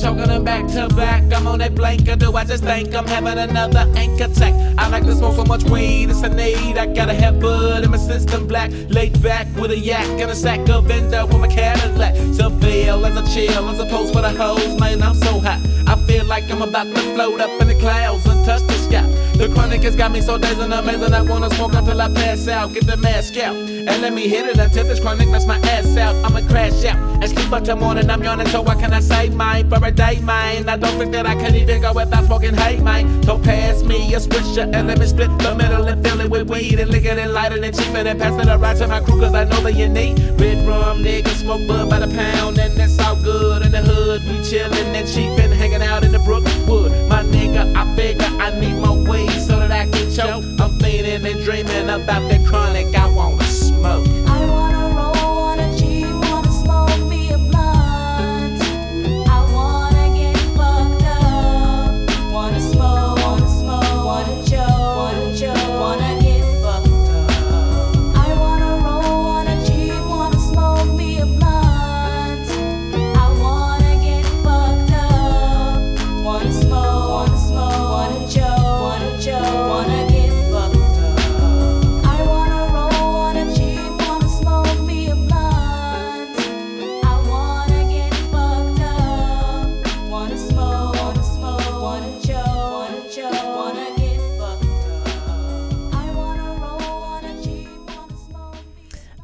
[0.00, 1.22] Choking them back to back.
[1.32, 4.54] I'm on that blank, or do I just think I'm having another anchor attack?
[4.78, 6.78] I like to smoke so much weed, it's a need.
[6.78, 8.70] I gotta have bud in my system, black.
[8.88, 12.14] Laid back with a yak and a sack of Venda with my Cadillac.
[12.38, 15.02] To feel as I chill, as opposed for the hoes, man.
[15.02, 15.60] I'm so hot.
[15.86, 19.02] I feel like I'm about to float up in the clouds and touch the sky.
[19.36, 21.12] The chronic has got me so dazed and amazing.
[21.12, 22.72] I wanna smoke until I pass out.
[22.72, 25.96] Get the mask out and let me hit it until this chronic knocks my ass
[25.96, 26.14] out.
[26.24, 28.10] I'ma crash out and sleep until morning.
[28.10, 29.68] I'm yawning, so what can I say, mine?
[29.68, 30.68] For a day, mine.
[30.68, 33.22] I don't think that I can even go without smoking, hey, mine.
[33.22, 36.48] So pass me a swisher and let me split the middle and fill it with
[36.50, 38.88] weed and lick it and light it and cheap it and pass it around to
[38.88, 41.28] my crew, cause I know that you need red rum, nigga.
[41.28, 44.22] Smoke bud by the pound and that's all good in the hood.
[44.24, 46.92] We chillin' and cheapin', hanging out in the Brookwood.
[47.08, 50.44] My nigga, I figure I need more weed so that I can choke.
[50.60, 52.94] I'm feeding and dreaming about the chronic.
[52.94, 53.09] I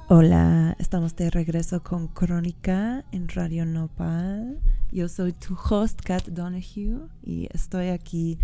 [0.08, 4.60] Hola, estamos de regreso con Crónica en Radio Nopal.
[4.92, 8.38] Yo soy tu host, Kat Donahue, y estoy aquí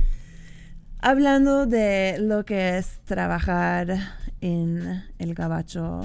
[0.98, 3.97] hablando de lo que es trabajar
[4.40, 6.01] en el gabacho,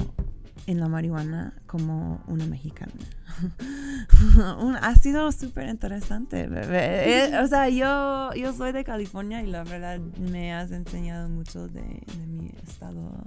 [0.67, 2.93] en la marihuana, como una mexicana.
[4.81, 6.45] Ha sido súper interesante.
[6.45, 7.29] bebé.
[7.34, 11.67] Eh, o sea, yo, yo soy de California y la verdad me has enseñado mucho
[11.67, 13.25] de, de mi estado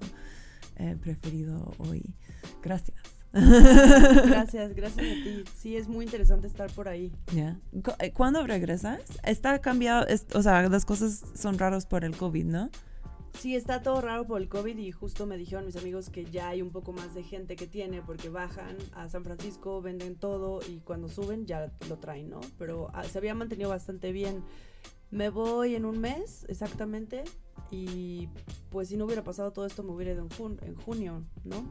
[0.80, 2.02] eh, preferido hoy.
[2.62, 2.96] Gracias.
[3.32, 5.44] Gracias, gracias a ti.
[5.56, 7.12] Sí, es muy interesante estar por ahí.
[7.34, 9.00] Eh, ¿Cuándo regresas?
[9.24, 12.70] Está cambiado, es- o sea, las cosas son raras por el COVID, ¿no?
[13.38, 16.48] Sí, está todo raro por el COVID y justo me dijeron mis amigos que ya
[16.48, 20.58] hay un poco más de gente que tiene porque bajan a San Francisco, venden todo
[20.68, 22.40] y cuando suben ya lo traen, ¿no?
[22.58, 24.42] Pero ah, se había mantenido bastante bien.
[25.10, 27.24] Me voy en un mes exactamente
[27.70, 28.28] y
[28.70, 31.64] pues si no hubiera pasado todo esto me hubiera ido en, jun- en junio, ¿no?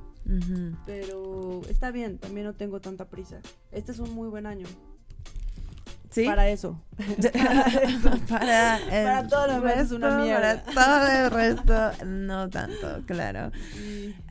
[0.85, 3.41] Pero está bien, también no tengo tanta prisa.
[3.71, 4.67] Este es un muy buen año.
[6.09, 6.25] ¿Sí?
[6.25, 6.81] Para eso.
[8.29, 10.63] para, el Para todo lo demás es una resto, mierda.
[10.73, 13.51] Para todo el resto, no tanto, claro.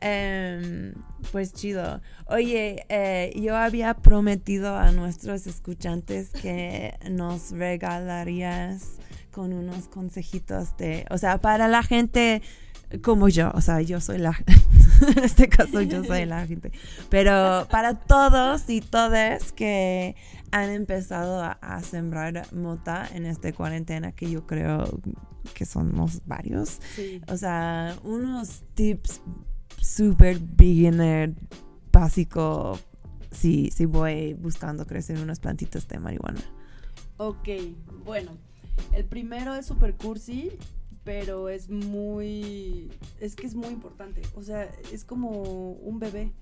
[0.00, 0.94] Em,
[1.30, 2.00] pues chido.
[2.26, 8.98] Oye, eh, yo había prometido a nuestros escuchantes que nos regalarías
[9.30, 12.42] con unos consejitos de, o sea, para la gente
[13.02, 14.32] como yo, o sea, yo soy la,
[15.06, 16.72] en este caso yo soy la gente,
[17.08, 20.16] pero para todos y todas que
[20.50, 25.00] han empezado a, a sembrar mota en esta cuarentena, que yo creo
[25.54, 27.20] que somos varios, Sí.
[27.28, 29.20] o sea, unos tips
[29.80, 31.34] super beginner,
[31.92, 32.78] básico,
[33.30, 36.40] si, si voy buscando crecer unas plantitas de marihuana.
[37.18, 37.48] Ok,
[38.04, 38.30] bueno,
[38.92, 40.50] el primero es super cursi,
[41.08, 45.30] pero es muy, es que es muy importante, o sea, es como
[45.72, 46.32] un bebé,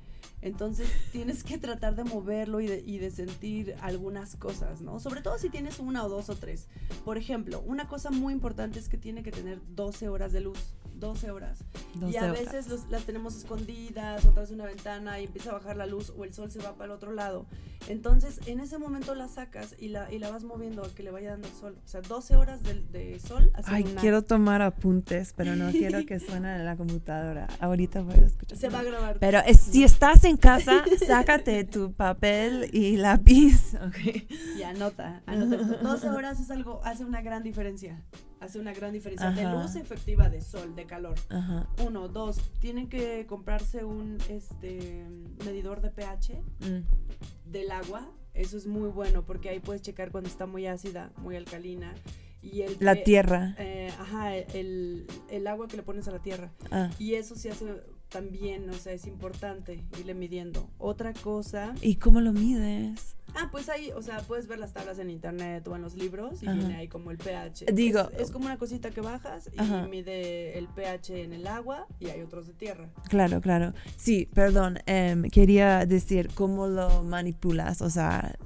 [0.42, 4.98] entonces tienes que tratar de moverlo y de, y de sentir algunas cosas, ¿no?
[4.98, 6.66] Sobre todo si tienes una o dos o tres.
[7.04, 10.58] Por ejemplo, una cosa muy importante es que tiene que tener 12 horas de luz.
[10.98, 11.58] 12 horas.
[11.94, 12.40] y 12 a horas.
[12.40, 16.12] veces los- las tenemos escondidas o de una ventana y empieza a bajar la luz
[16.16, 17.46] o el sol se va para el otro lado.
[17.88, 21.10] Entonces, en ese momento la sacas y la, y la vas moviendo a que le
[21.10, 21.76] vaya dando el sol.
[21.84, 23.50] O sea, 12 horas de, de sol.
[23.64, 27.46] Ay, una- quiero tomar apuntes, pero no quiero que suene en la computadora.
[27.60, 28.58] Ahorita voy a escuchar.
[28.58, 29.18] Se va a grabar.
[29.20, 33.74] Pero es- si estás en casa, sácate tu papel y lápiz.
[33.86, 34.24] ok.
[34.58, 35.78] Y anota, anota esto.
[35.82, 38.02] 12 horas es algo, hace una gran diferencia.
[38.40, 41.14] Hace una gran diferencia de luz efectiva, de sol, de calor.
[41.30, 41.68] Ajá.
[41.86, 45.06] Uno, dos, tienen que comprarse un este
[45.44, 47.50] medidor de pH Mm.
[47.50, 48.10] del agua.
[48.34, 51.94] Eso es muy bueno porque ahí puedes checar cuando está muy ácida, muy alcalina.
[52.42, 53.54] Y el La que- tierra.
[53.58, 56.52] eh, ajá, el, el agua que le pones a la tierra.
[56.70, 56.90] Ah.
[56.98, 57.64] Y eso se hace
[58.10, 60.68] también, o sea, es importante irle midiendo.
[60.78, 61.74] Otra cosa.
[61.80, 63.16] ¿Y cómo lo mides?
[63.38, 66.42] Ah, pues ahí, o sea, puedes ver las tablas en internet o en los libros
[66.42, 66.56] y Ajá.
[66.56, 67.66] viene ahí como el pH.
[67.72, 69.86] Digo- Es, es como una cosita que bajas y Ajá.
[69.88, 72.88] mide el pH en el agua y hay otros de tierra.
[73.08, 73.72] Claro, claro.
[73.96, 74.78] Sí, perdón.
[74.86, 77.82] em, quería decir cómo lo manipulas.
[77.82, 78.36] O sea,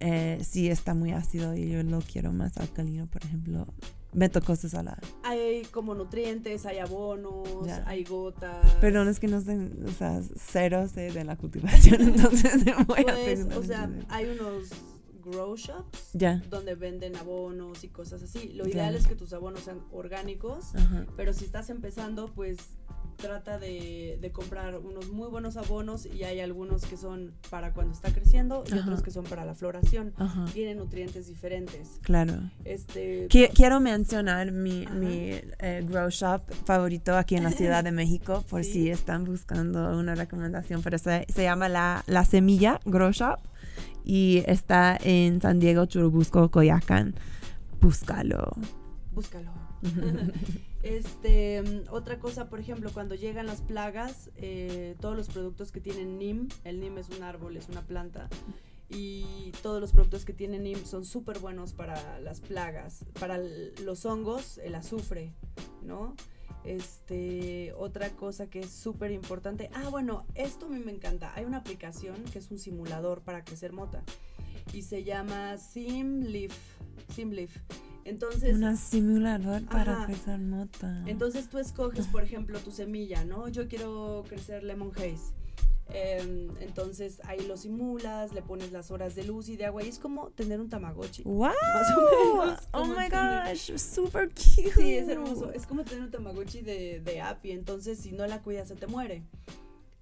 [0.00, 3.66] eh, si está muy ácido y yo lo quiero más alcalino, por ejemplo,
[4.12, 4.98] meto cosas a la...
[5.22, 7.82] Hay como nutrientes, hay abonos, Ya.
[7.86, 8.70] hay gotas.
[8.80, 13.04] Perdón, es que no sé, o sea, cero sé de la cultivación, entonces voy a
[13.14, 14.68] Pues, o sea, hay unos
[15.24, 16.42] grow shops Ya.
[16.50, 18.52] donde venden abonos y cosas así.
[18.54, 21.06] Lo ideal es que tus abonos sean orgánicos, Ajá.
[21.16, 22.58] pero si estás empezando, pues
[23.16, 27.92] trata de, de comprar unos muy buenos abonos y hay algunos que son para cuando
[27.92, 28.82] está creciendo y Ajá.
[28.82, 30.12] otros que son para la floración.
[30.16, 30.44] Ajá.
[30.52, 31.98] Tienen nutrientes diferentes.
[32.02, 32.34] Claro.
[32.64, 37.92] Este, Qui- Quiero mencionar mi, mi eh, grow shop favorito aquí en la Ciudad de
[37.92, 43.10] México, por si están buscando una recomendación, pero se, se llama la, la Semilla Grow
[43.12, 43.38] Shop
[44.04, 47.14] y está en San Diego, Churubusco, Coyacán.
[47.80, 48.52] Búscalo.
[49.12, 49.50] Búscalo.
[50.82, 55.80] este, mm, otra cosa, por ejemplo, cuando llegan las plagas, eh, todos los productos que
[55.80, 58.28] tienen NIM, el NIM es un árbol, es una planta,
[58.88, 64.04] y todos los productos que tienen NIM son súper buenos para las plagas, para los
[64.04, 65.34] hongos, el azufre,
[65.82, 66.14] ¿no?
[66.64, 69.70] Este, otra cosa que es súper importante.
[69.74, 71.32] Ah, bueno, esto a mí me encanta.
[71.34, 74.02] Hay una aplicación que es un simulador para crecer mota
[74.72, 76.54] y se llama SimLeaf.
[77.14, 77.56] SimLeaf.
[78.04, 80.06] Entonces, Un simulador para Ajá.
[80.06, 81.02] crecer mota.
[81.06, 83.48] entonces tú escoges, por ejemplo, tu semilla, ¿no?
[83.48, 85.32] Yo quiero crecer lemon haze.
[85.94, 89.88] Em, entonces ahí lo simulas, le pones las horas de luz y de agua y
[89.88, 91.22] es como tener un tamagotchi.
[91.24, 91.48] ¡Wow!
[91.50, 92.58] Más o menos.
[92.72, 94.72] Oh my tener- gosh, super cute.
[94.74, 95.52] Sí, es hermoso.
[95.52, 98.74] Es como tener un tamagotchi de, de app y entonces si no la cuidas se
[98.76, 99.22] te muere.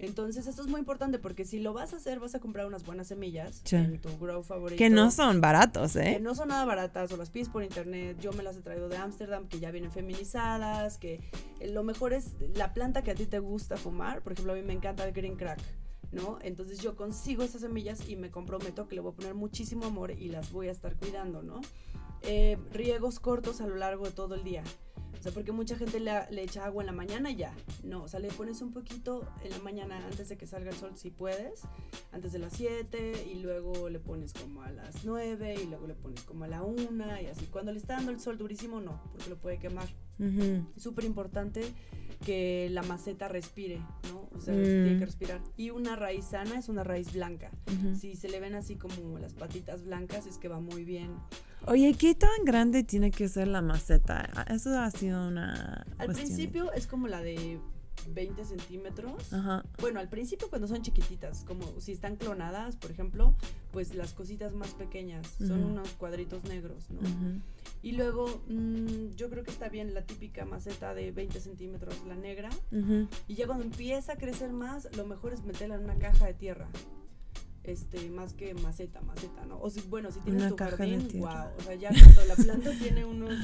[0.03, 2.85] Entonces esto es muy importante porque si lo vas a hacer vas a comprar unas
[2.85, 3.77] buenas semillas Sí.
[3.77, 4.79] en tu grow favorito.
[4.79, 6.21] Que no son baratos, Que ¿eh?
[6.21, 8.17] no son nada baratas o las pides por internet.
[8.21, 11.21] Yo me las he traído de Ámsterdam que ya vienen feminizadas, que
[11.67, 14.23] lo mejor es la planta que a ti te gusta fumar.
[14.23, 15.61] Por ejemplo, a mí me encanta el green crack.
[16.13, 16.41] ¿No?
[16.43, 20.11] Entonces yo consigo esas semillas y me comprometo que le voy a poner muchísimo amor
[20.11, 21.61] y las voy a estar cuidando, ¿no?
[22.23, 24.65] Eh, riegos cortos a lo largo de todo el día.
[25.19, 27.53] O sea, porque mucha gente le, le echa agua en la mañana y ya.
[27.85, 30.77] No, o sea, le pones un poquito en la mañana antes de que salga el
[30.77, 31.63] sol si puedes,
[32.13, 35.95] antes de las 7 y luego le pones como a las 9 y luego le
[35.95, 37.47] pones como a la 1 y así.
[37.47, 39.89] Cuando le está dando el sol durísimo, no, porque lo puede quemar.
[40.19, 40.67] Ujú.
[40.77, 41.63] Es súper importante
[42.25, 43.79] que la maceta respire,
[44.11, 44.29] ¿no?
[44.37, 44.63] O sea, Mm.
[44.63, 45.41] tiene que respirar.
[45.57, 47.51] Y una raíz sana es una raíz blanca.
[47.67, 47.95] Ujú.
[47.97, 51.11] Si se le ven así como las patitas blancas, es que va muy bien.
[51.67, 54.29] Oye, ¿qué tan grande tiene que ser la maceta?
[54.35, 56.15] Ah, Eso ha sido una Al cuestión.
[56.29, 57.61] principio es como la de
[58.09, 59.33] 20 centímetros.
[59.33, 59.63] Ajá.
[59.81, 63.35] Bueno, al principio cuando son chiquititas, como si están clonadas, por ejemplo,
[63.73, 67.01] pues las cositas más pequeñas son unos cuadritos negros, ¿no?
[67.01, 67.41] Ujú.
[67.83, 72.17] Y luego mm, yo creo que está bien la típica maceta de 20 centímetros, la
[72.17, 72.49] negra.
[72.73, 73.07] Ujú.
[73.29, 76.35] Y ya cuando empieza a crecer más, lo mejor es meterla en una caja de
[76.35, 76.69] tierra.
[77.63, 79.61] Este, más que maceta, maceta, ¿no?
[79.61, 81.29] O si, bueno, si tienes Una tu jardín, wow.
[81.59, 83.35] O sea, ya cuando la planta tiene unos,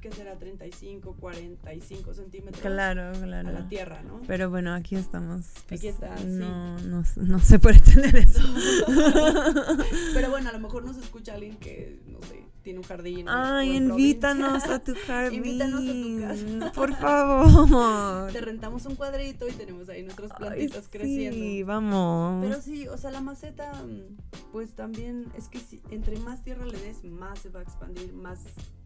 [0.00, 0.36] ¿qué será?
[0.36, 2.60] 35, 45 centímetros.
[2.62, 3.48] Claro, claro.
[3.48, 4.20] A la tierra, ¿no?
[4.26, 5.46] Pero bueno, aquí estamos.
[5.68, 6.24] pues, Aquí está, sí.
[6.26, 6.76] no,
[7.16, 8.40] no, se puede tener eso.
[10.14, 13.26] Pero bueno, a lo mejor nos escucha alguien que, no sé, tiene un jardín.
[13.28, 14.74] Ay, invítanos provincia.
[14.74, 15.36] a tu jardín.
[15.44, 16.72] Invítanos a tu casa.
[16.72, 18.32] Por favor.
[18.32, 21.36] Te rentamos un cuadrito y tenemos ahí nuestras Ay, plantitas creciendo.
[21.36, 22.44] sí, vamos.
[22.46, 23.72] Pero sí, o sea, la maceta,
[24.52, 28.12] pues también es que si, entre más tierra le des, más se va a expandir,
[28.12, 28.40] más,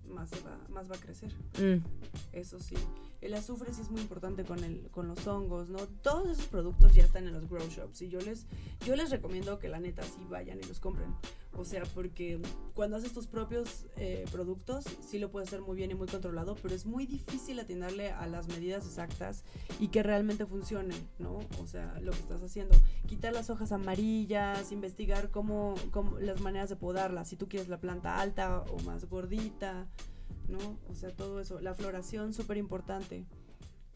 [0.09, 1.33] más, se va, más va a crecer.
[1.59, 1.85] Mm.
[2.33, 2.77] Eso sí.
[3.25, 5.79] El azufre sí es muy importante con, el, con los hongos, ¿no?
[6.03, 8.45] Todos esos productos ya están en los grow shops y yo les,
[8.85, 11.15] yo les recomiendo que la neta sí vayan y los compren.
[11.57, 12.39] O sea, porque
[12.75, 16.55] cuando haces tus propios eh, productos, sí lo puedes hacer muy bien y muy controlado,
[16.61, 19.43] pero es muy difícil atinarle a las medidas exactas
[19.81, 21.39] y que realmente funcionen, ¿no?
[21.63, 22.77] O sea, lo que estás haciendo.
[23.07, 27.81] Quitar las hojas amarillas, investigar cómo, cómo las maneras de podarlas, si tú quieres la
[27.81, 29.87] planta alta o más gordita,
[30.49, 30.79] ¿no?
[30.91, 31.61] O sea, todo eso.
[31.61, 33.25] La floración, súper importante.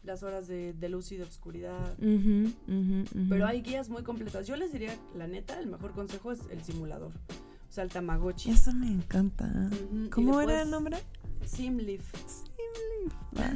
[0.03, 1.95] Las horas de, de luz y de oscuridad.
[1.97, 4.47] Pero hay guías muy completas.
[4.47, 7.11] Yo les diría, la neta, el mejor consejo es el simulador.
[7.69, 8.49] O sea, el Tamagotchi.
[8.49, 9.69] Eso me encanta.
[10.09, 10.97] ¿Cómo era el nombre?
[11.45, 12.03] Simleaf.
[13.35, 13.53] Ah,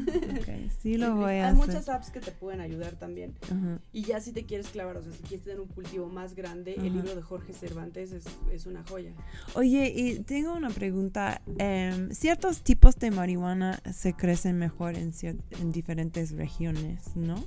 [0.81, 1.55] sí lo voy a Hay hacer.
[1.55, 3.33] muchas apps que te pueden ayudar también.
[3.91, 6.75] Y ya si te quieres clavar, o sea, si quieres tener un cultivo más grande,
[6.75, 9.11] el libro de Jorge Cervantes es, es una joya.
[9.55, 11.41] Oye, y tengo una pregunta.
[11.57, 15.11] Em, ¿Ciertos tipos de marihuana se crecen mejor en,
[15.59, 17.43] en diferentes regiones, no?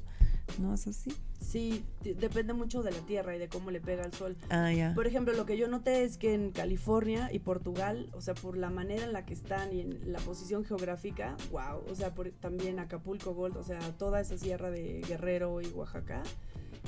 [0.61, 1.13] ¿No es así?
[1.47, 4.37] Sí, de- depende mucho de la tierra y de cómo le pega el sol.
[4.51, 4.93] Ah.
[4.97, 8.57] Por ejemplo, lo que yo noté es que en California y Portugal, o sea, por
[8.57, 12.29] la manera en la que están y en la posición geográfica, wow, o sea, por,
[12.31, 16.23] también Acapulco Gold, o sea, toda esa sierra de Guerrero y Oaxaca,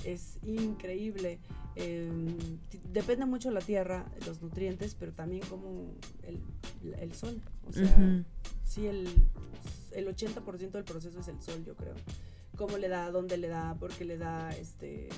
[0.04, 1.38] es increíble.
[1.76, 2.10] Eh,
[2.70, 5.92] t- depende mucho de la tierra, los nutrientes, pero también como
[6.24, 6.40] el,
[6.98, 7.40] el sol.
[7.66, 7.84] O sea,
[8.64, 9.08] sí, el,
[9.92, 11.94] el 80% del proceso es el sol, yo creo.
[12.58, 15.08] Cómo le da, dónde le da, por qué le da, este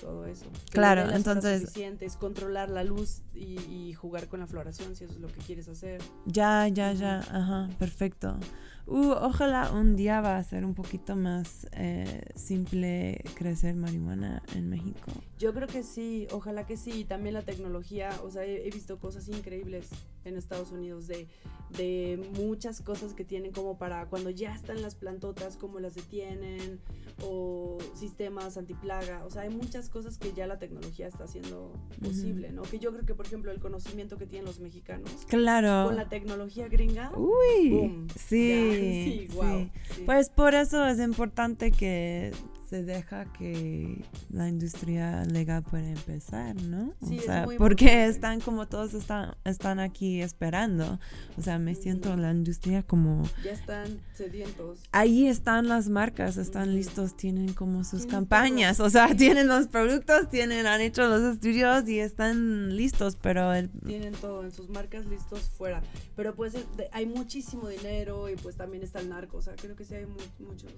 [0.00, 0.46] todo eso.
[0.70, 5.14] Claro, las entonces- suficientes, controlar la luz y, y jugar con la floración si eso
[5.14, 6.00] es lo que quieres hacer.
[6.26, 7.18] Ya, ya, ya.
[7.18, 8.38] Ajá, perfecto.
[8.86, 14.68] Uh, ojalá un día va a ser un poquito más eh, simple crecer marihuana en
[14.70, 15.12] México.
[15.38, 16.90] Yo creo que sí, ojalá que sí.
[17.00, 19.88] Y también la tecnología, o sea, he, he visto cosas increíbles
[20.24, 21.28] en Estados Unidos de,
[21.76, 26.80] de muchas cosas que tienen como para cuando ya están las plantotas, cómo las detienen,
[27.22, 29.24] o sistemas antiplaga.
[29.24, 31.72] O sea, hay muchas cosas que ya la tecnología está haciendo
[32.02, 32.62] posible, ¿no?
[32.62, 35.86] Que yo creo que, por ejemplo, el conocimiento que tienen los mexicanos Claro.
[35.86, 37.12] con la tecnología gringa.
[37.16, 39.34] Uy, boom, sí, ya, sí, sí.
[39.36, 40.02] wow, sí.
[40.06, 42.32] Pues por eso es importante que
[42.70, 46.94] se deja que la industria legal pueda empezar, ¿no?
[47.06, 51.00] Sí, o es sea, muy porque están como todos están, están aquí esperando.
[51.36, 53.24] O sea, me siento la industria como...
[53.44, 54.78] Ya están sedientos.
[54.92, 58.86] Ahí están las marcas, están listos, tienen como sus Tienen campañas, todo.
[58.86, 63.68] o sea, tienen los productos, tienen, han hecho los estudios y están listos, pero el,
[63.84, 65.82] tienen todo en sus marcas listos fuera.
[66.14, 69.38] Pero pues eh, hay muchísimo dinero y pues también está el narco.
[69.38, 70.70] O sea, creo que sí hay mu- muchos,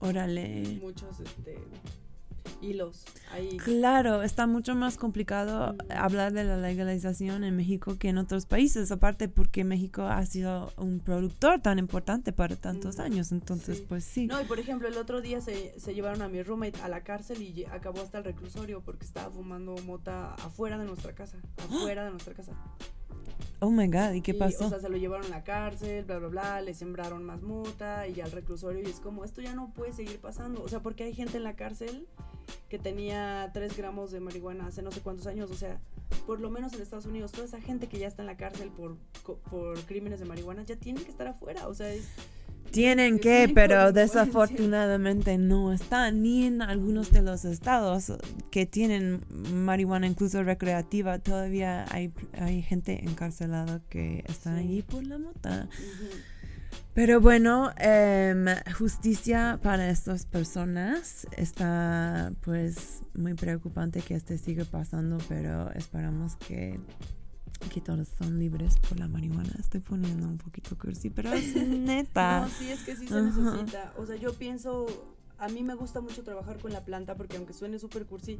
[0.00, 0.78] órale.
[0.80, 1.58] muchos este,
[2.60, 3.56] hilos ahí.
[3.58, 8.90] Claro, está mucho más complicado hablar de la legalización en México que en otros países,
[8.90, 14.26] aparte porque México ha sido un productor tan importante para tantos años, entonces pues sí.
[14.26, 17.02] No, y por ejemplo, el otro día se, se llevaron a mi roommate a la
[17.02, 21.38] cárcel y acabó hasta el reclusorio porque estaba fumando mota afuera de nuestra casa.
[21.58, 22.52] Afuera de nuestra casa.
[23.64, 24.66] Oh my god, ¿y qué Y, pasó?
[24.66, 28.06] O sea, se lo llevaron a la cárcel, bla, bla, bla, le sembraron más mota
[28.06, 30.62] y al reclusorio y es como, esto ya no puede seguir pasando.
[30.62, 32.06] O sea, porque hay gente en la cárcel
[32.68, 35.50] que tenía 3 gramos de marihuana hace no sé cuántos años.
[35.50, 35.80] O sea,
[36.26, 38.68] por lo menos en Estados Unidos, toda esa gente que ya está en la cárcel
[38.68, 38.96] por,
[39.50, 41.66] por crímenes de marihuana ya tiene que estar afuera.
[41.68, 42.06] O sea, es...
[42.70, 48.12] Tienen que, pero desafortunadamente no están ni en algunos de los estados
[48.50, 49.20] que tienen
[49.52, 51.18] marihuana incluso recreativa.
[51.20, 55.68] Todavía hay, hay gente encarcelada que están allí por la mota.
[56.94, 58.46] Pero bueno, em,
[58.78, 66.78] justicia para estas personas está pues muy preocupante que este siga pasando, pero esperamos que,
[67.68, 69.52] que todos son libres por la marihuana.
[69.58, 72.40] Estoy poniendo un poquito cursi, pero es neta.
[72.40, 73.92] No, sí, es que sí se necesita.
[73.96, 74.86] O sea, yo pienso,
[75.38, 78.38] a mí me gusta mucho trabajar con la planta porque aunque suene súper cursi,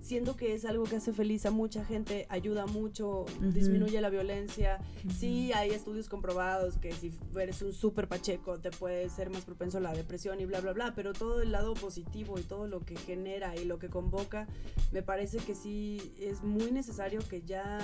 [0.00, 3.50] siento que es algo que hace feliz a mucha gente, ayuda mucho, Ujú.
[3.52, 4.78] disminuye la violencia.
[5.18, 9.78] Sí, hay estudios comprobados que si eres un súper pacheco te puede ser más propenso
[9.78, 12.80] a la depresión y bla, bla, bla, pero todo el lado positivo y todo lo
[12.80, 14.46] que genera y lo que convoca,
[14.92, 17.78] me parece que sí es muy necesario que ya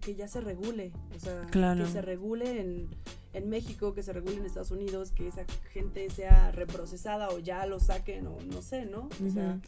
[0.00, 1.84] que ya se regule, o sea, Claro.
[1.84, 2.88] que se regule en,
[3.32, 7.66] en México, que se regule en Estados Unidos, que esa gente sea reprocesada o ya
[7.66, 9.08] lo saquen o no sé, ¿no?
[9.26, 9.60] O sea.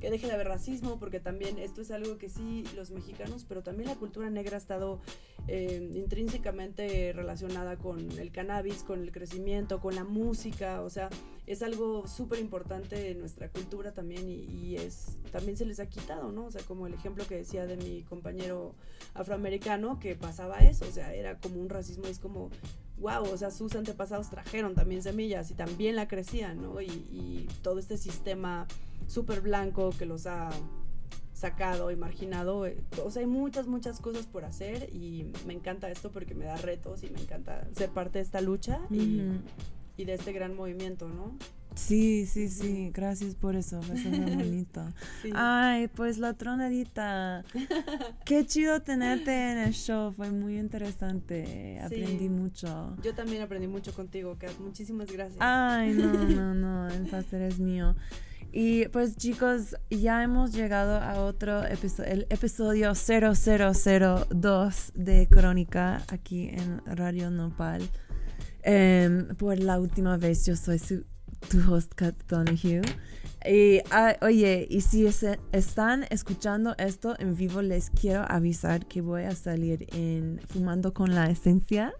[0.00, 3.62] Que deje de haber racismo, porque también esto es algo que sí los mexicanos, pero
[3.62, 5.00] también la cultura negra ha estado
[5.48, 11.08] eh, intrínsecamente relacionada con el cannabis, con el crecimiento, con la música, o sea,
[11.46, 16.30] es algo súper importante en nuestra cultura también y, es también se les ha quitado,
[16.30, 16.46] ¿no?
[16.46, 18.74] O sea, como el ejemplo que decía de mi compañero
[19.14, 22.50] afroamericano que pasaba eso, o sea, era como un racismo, es como
[22.98, 26.80] wow, o sea, sus antepasados trajeron también semillas y también la crecían, ¿no?
[26.80, 28.66] Y todo este sistema
[29.06, 30.50] súper blanco que los ha
[31.38, 35.88] sacado y marginado, eh, o sea, hay muchas, muchas cosas por hacer y me encanta
[35.88, 39.22] esto porque me da retos y me encanta ser parte de esta lucha y,
[40.04, 41.36] de este gran movimiento, ¿no?
[41.74, 44.82] Sí, sí, sí, gracias por eso, eso es muy bonito.
[45.22, 45.30] Sí.
[45.34, 47.44] Ay, pues la tronadita,
[48.24, 52.28] qué chido tenerte en el show, fue muy interesante, aprendí Sí.
[52.28, 52.96] mucho.
[53.02, 54.58] Yo también aprendí mucho contigo, Kat.
[54.58, 55.38] Muchísimas gracias.
[55.40, 57.94] Ay, no, no, no, el placer es mío.
[58.50, 66.48] Y pues chicos, ya hemos llegado a otro episodio, el episodio 0002 de Crónica aquí
[66.48, 67.82] en Radio Nopal.
[68.62, 71.04] Em, por la última vez yo soy su,
[71.50, 72.80] tu host Kat Donahue.
[73.48, 79.00] Y ah, oye, y si es- están escuchando esto en vivo, les quiero avisar que
[79.02, 81.92] voy a salir en Fumando con la Esencia,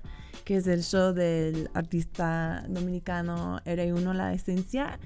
[0.44, 4.98] que es el show del artista dominicano R1 La Esencia,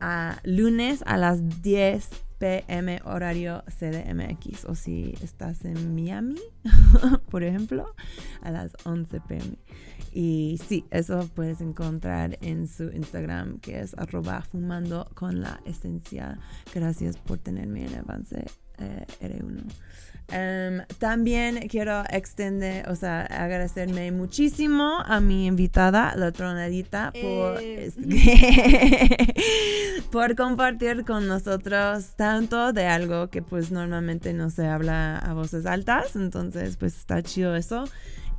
[0.00, 2.08] a lunes a las 10
[2.38, 4.64] pm horario CDMX.
[4.64, 6.40] O si estás en Miami,
[7.30, 7.94] por ejemplo,
[8.42, 9.58] a las 11 pm.
[10.12, 16.38] Y sí, eso puedes encontrar en su Instagram, que es arroba fumando con la esencia.
[16.74, 18.44] Gracias por tenerme en avance
[18.78, 19.62] eh, R1.
[20.32, 27.90] Em, también quiero extender, o sea, agradecerme muchísimo a mi invitada, la tronadita, por, Eh.
[30.12, 35.66] por compartir con nosotros tanto de algo que pues normalmente no se habla a voces
[35.66, 37.84] altas, entonces pues está chido eso.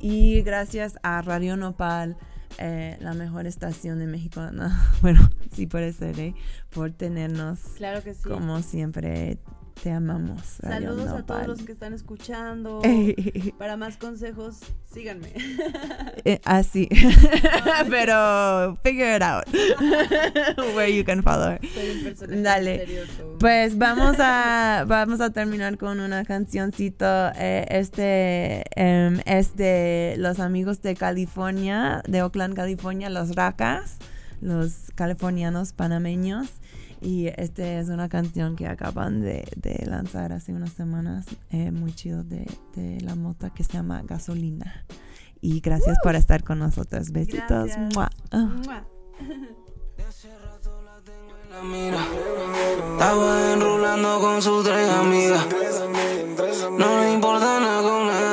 [0.00, 2.16] Y gracias a Radio Nopal,
[2.58, 4.70] eh, la mejor estación de México, no,
[5.02, 5.20] bueno,
[5.54, 6.34] sí puede ser, ¿eh?
[6.70, 8.22] por tenernos Claro que sí.
[8.22, 9.38] como siempre.
[9.82, 10.58] Te amamos.
[10.60, 12.82] Radio Saludos a todos los que están escuchando.
[13.58, 14.58] Para más consejos,
[14.92, 15.32] síganme.
[16.24, 16.88] Eh, así.
[17.90, 19.44] Pero figure it out.
[20.76, 21.60] Where you can follow her.
[21.74, 22.78] Soy un personaje Dale.
[22.78, 23.38] misterioso.
[23.40, 27.04] Pues vamos a, vamos a terminar con una cancioncito.
[27.34, 33.96] Eh, este em, es de los amigos de California, de Oakland, California, los Racas,
[34.40, 36.50] los californianos panameños.
[37.02, 41.92] Y este es una canción que acaban de, de lanzar hace unas semanas, eh, muy
[41.92, 42.46] chido, de,
[42.76, 44.86] de la mota que se llama Gasolina.
[45.40, 47.10] Y gracias por estar con nosotros.
[47.10, 47.72] Besitos.
[47.92, 48.08] Mua.
[48.30, 48.48] Ah.
[48.64, 48.86] Mua.
[51.50, 52.06] la mira.
[52.92, 55.46] Estaba enrolando con sus tres amigas.
[56.78, 58.31] No le importa nada con.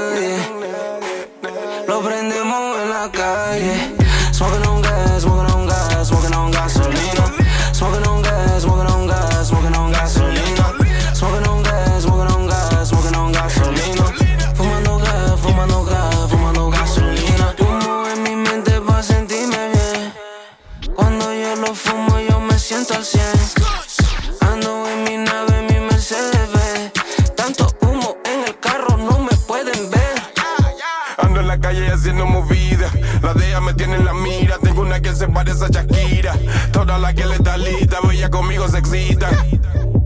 [33.70, 34.58] Me tiene en la mira.
[34.62, 36.34] Tengo una que se parece a Shakira.
[36.72, 39.30] Toda la que le está lista, ella conmigo se excita.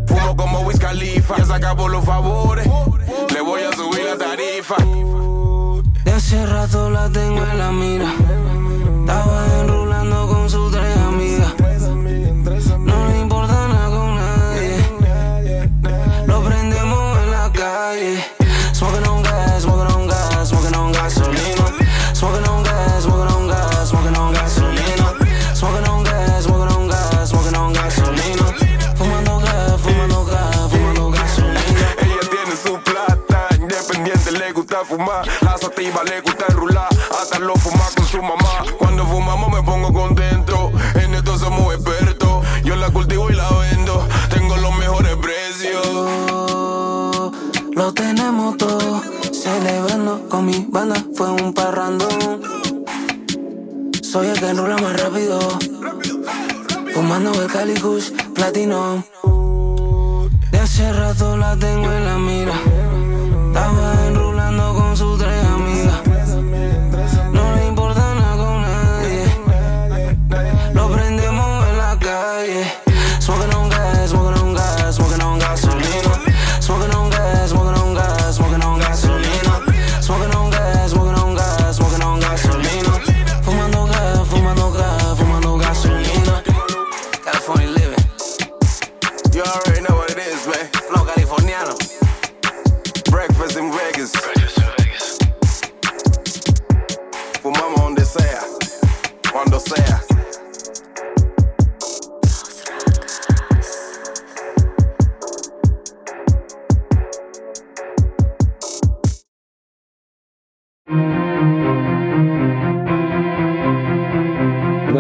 [0.08, 1.38] Fumo como Wiz Khalifa.
[1.38, 2.68] Ya se acabó los favores.
[3.34, 4.76] Le voy a subir la tarifa.
[6.04, 8.14] De hace rato la tengo en la mira
[9.02, 10.63] Estaba enrolando con sus
[34.74, 35.28] gusta fumar.
[35.42, 36.88] La sativa le gusta enrular,
[37.22, 38.66] hasta lo fuma con su mamá.
[38.78, 42.46] Cuando fumamos me pongo contento, en esto somos expertos.
[42.64, 45.88] Yo la cultivo y la vendo, tengo los mejores precios.
[47.76, 49.02] Lo tenemos todo,
[49.32, 52.42] celebrando con mi banda fue un parrandón.
[54.02, 55.40] Soy el que enrola más rápido,
[56.94, 59.04] fumando el Cali Kush Platinum.
[60.52, 62.54] De hace rato la tengo en la mira,
[63.48, 64.23] estaba enrolando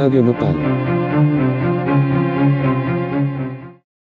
[0.03, 0.92] Radio Nopal.